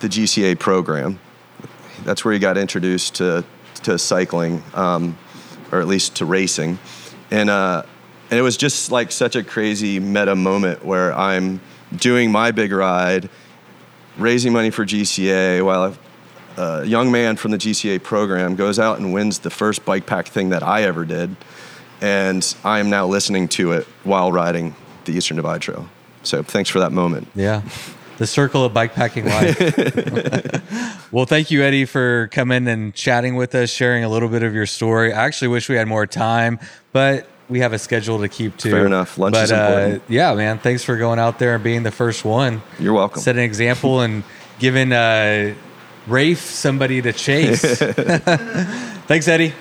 the 0.00 0.08
GCA 0.08 0.58
program. 0.58 1.18
That's 2.04 2.24
where 2.24 2.32
he 2.34 2.40
got 2.40 2.56
introduced 2.58 3.16
to 3.16 3.44
to 3.82 3.98
cycling, 3.98 4.62
um, 4.74 5.16
or 5.72 5.80
at 5.80 5.86
least 5.86 6.16
to 6.16 6.24
racing, 6.24 6.78
and 7.30 7.48
uh, 7.48 7.84
and 8.30 8.38
it 8.38 8.42
was 8.42 8.56
just 8.56 8.92
like 8.92 9.10
such 9.10 9.34
a 9.34 9.42
crazy 9.42 9.98
meta 9.98 10.36
moment 10.36 10.84
where 10.84 11.12
I'm 11.12 11.60
doing 11.94 12.30
my 12.30 12.52
big 12.52 12.70
ride, 12.70 13.28
raising 14.16 14.52
money 14.52 14.70
for 14.70 14.86
GCA 14.86 15.64
while 15.64 15.96
a, 16.56 16.84
young 16.84 17.10
man 17.10 17.36
from 17.36 17.50
the 17.50 17.58
GCA 17.58 18.02
program 18.02 18.54
goes 18.54 18.78
out 18.78 18.98
and 18.98 19.12
wins 19.12 19.40
the 19.40 19.50
first 19.50 19.84
bike 19.84 20.06
pack 20.06 20.28
thing 20.28 20.50
that 20.50 20.62
I 20.62 20.82
ever 20.82 21.04
did, 21.04 21.34
and 22.00 22.54
I 22.62 22.78
am 22.80 22.90
now 22.90 23.06
listening 23.06 23.48
to 23.48 23.72
it 23.72 23.86
while 24.04 24.30
riding 24.30 24.74
the 25.06 25.12
Eastern 25.12 25.36
Divide 25.36 25.62
Trail. 25.62 25.88
So 26.22 26.42
thanks 26.42 26.68
for 26.68 26.78
that 26.80 26.92
moment. 26.92 27.28
Yeah. 27.34 27.62
The 28.18 28.26
circle 28.26 28.64
of 28.66 28.74
bikepacking 28.74 29.24
life. 29.24 31.12
well, 31.12 31.24
thank 31.24 31.50
you, 31.50 31.62
Eddie, 31.62 31.86
for 31.86 32.28
coming 32.30 32.68
and 32.68 32.94
chatting 32.94 33.34
with 33.34 33.54
us, 33.54 33.70
sharing 33.70 34.04
a 34.04 34.10
little 34.10 34.28
bit 34.28 34.42
of 34.42 34.54
your 34.54 34.66
story. 34.66 35.14
I 35.14 35.24
actually 35.24 35.48
wish 35.48 35.70
we 35.70 35.76
had 35.76 35.88
more 35.88 36.06
time, 36.06 36.60
but 36.92 37.26
we 37.50 37.58
have 37.60 37.72
a 37.72 37.78
schedule 37.78 38.20
to 38.20 38.28
keep 38.28 38.56
to. 38.58 38.70
Fair 38.70 38.86
enough. 38.86 39.18
Lunch 39.18 39.34
but, 39.34 39.44
is 39.44 39.50
important. 39.50 40.02
Uh, 40.02 40.06
yeah, 40.08 40.34
man. 40.34 40.58
Thanks 40.58 40.84
for 40.84 40.96
going 40.96 41.18
out 41.18 41.38
there 41.38 41.56
and 41.56 41.64
being 41.64 41.82
the 41.82 41.90
first 41.90 42.24
one. 42.24 42.62
You're 42.78 42.94
welcome. 42.94 43.20
Set 43.20 43.36
an 43.36 43.42
example 43.42 44.00
and 44.00 44.22
giving 44.58 44.92
uh, 44.92 45.54
Rafe 46.06 46.40
somebody 46.40 47.02
to 47.02 47.12
chase. 47.12 47.62
Thanks, 49.06 49.28
Eddie. 49.28 49.52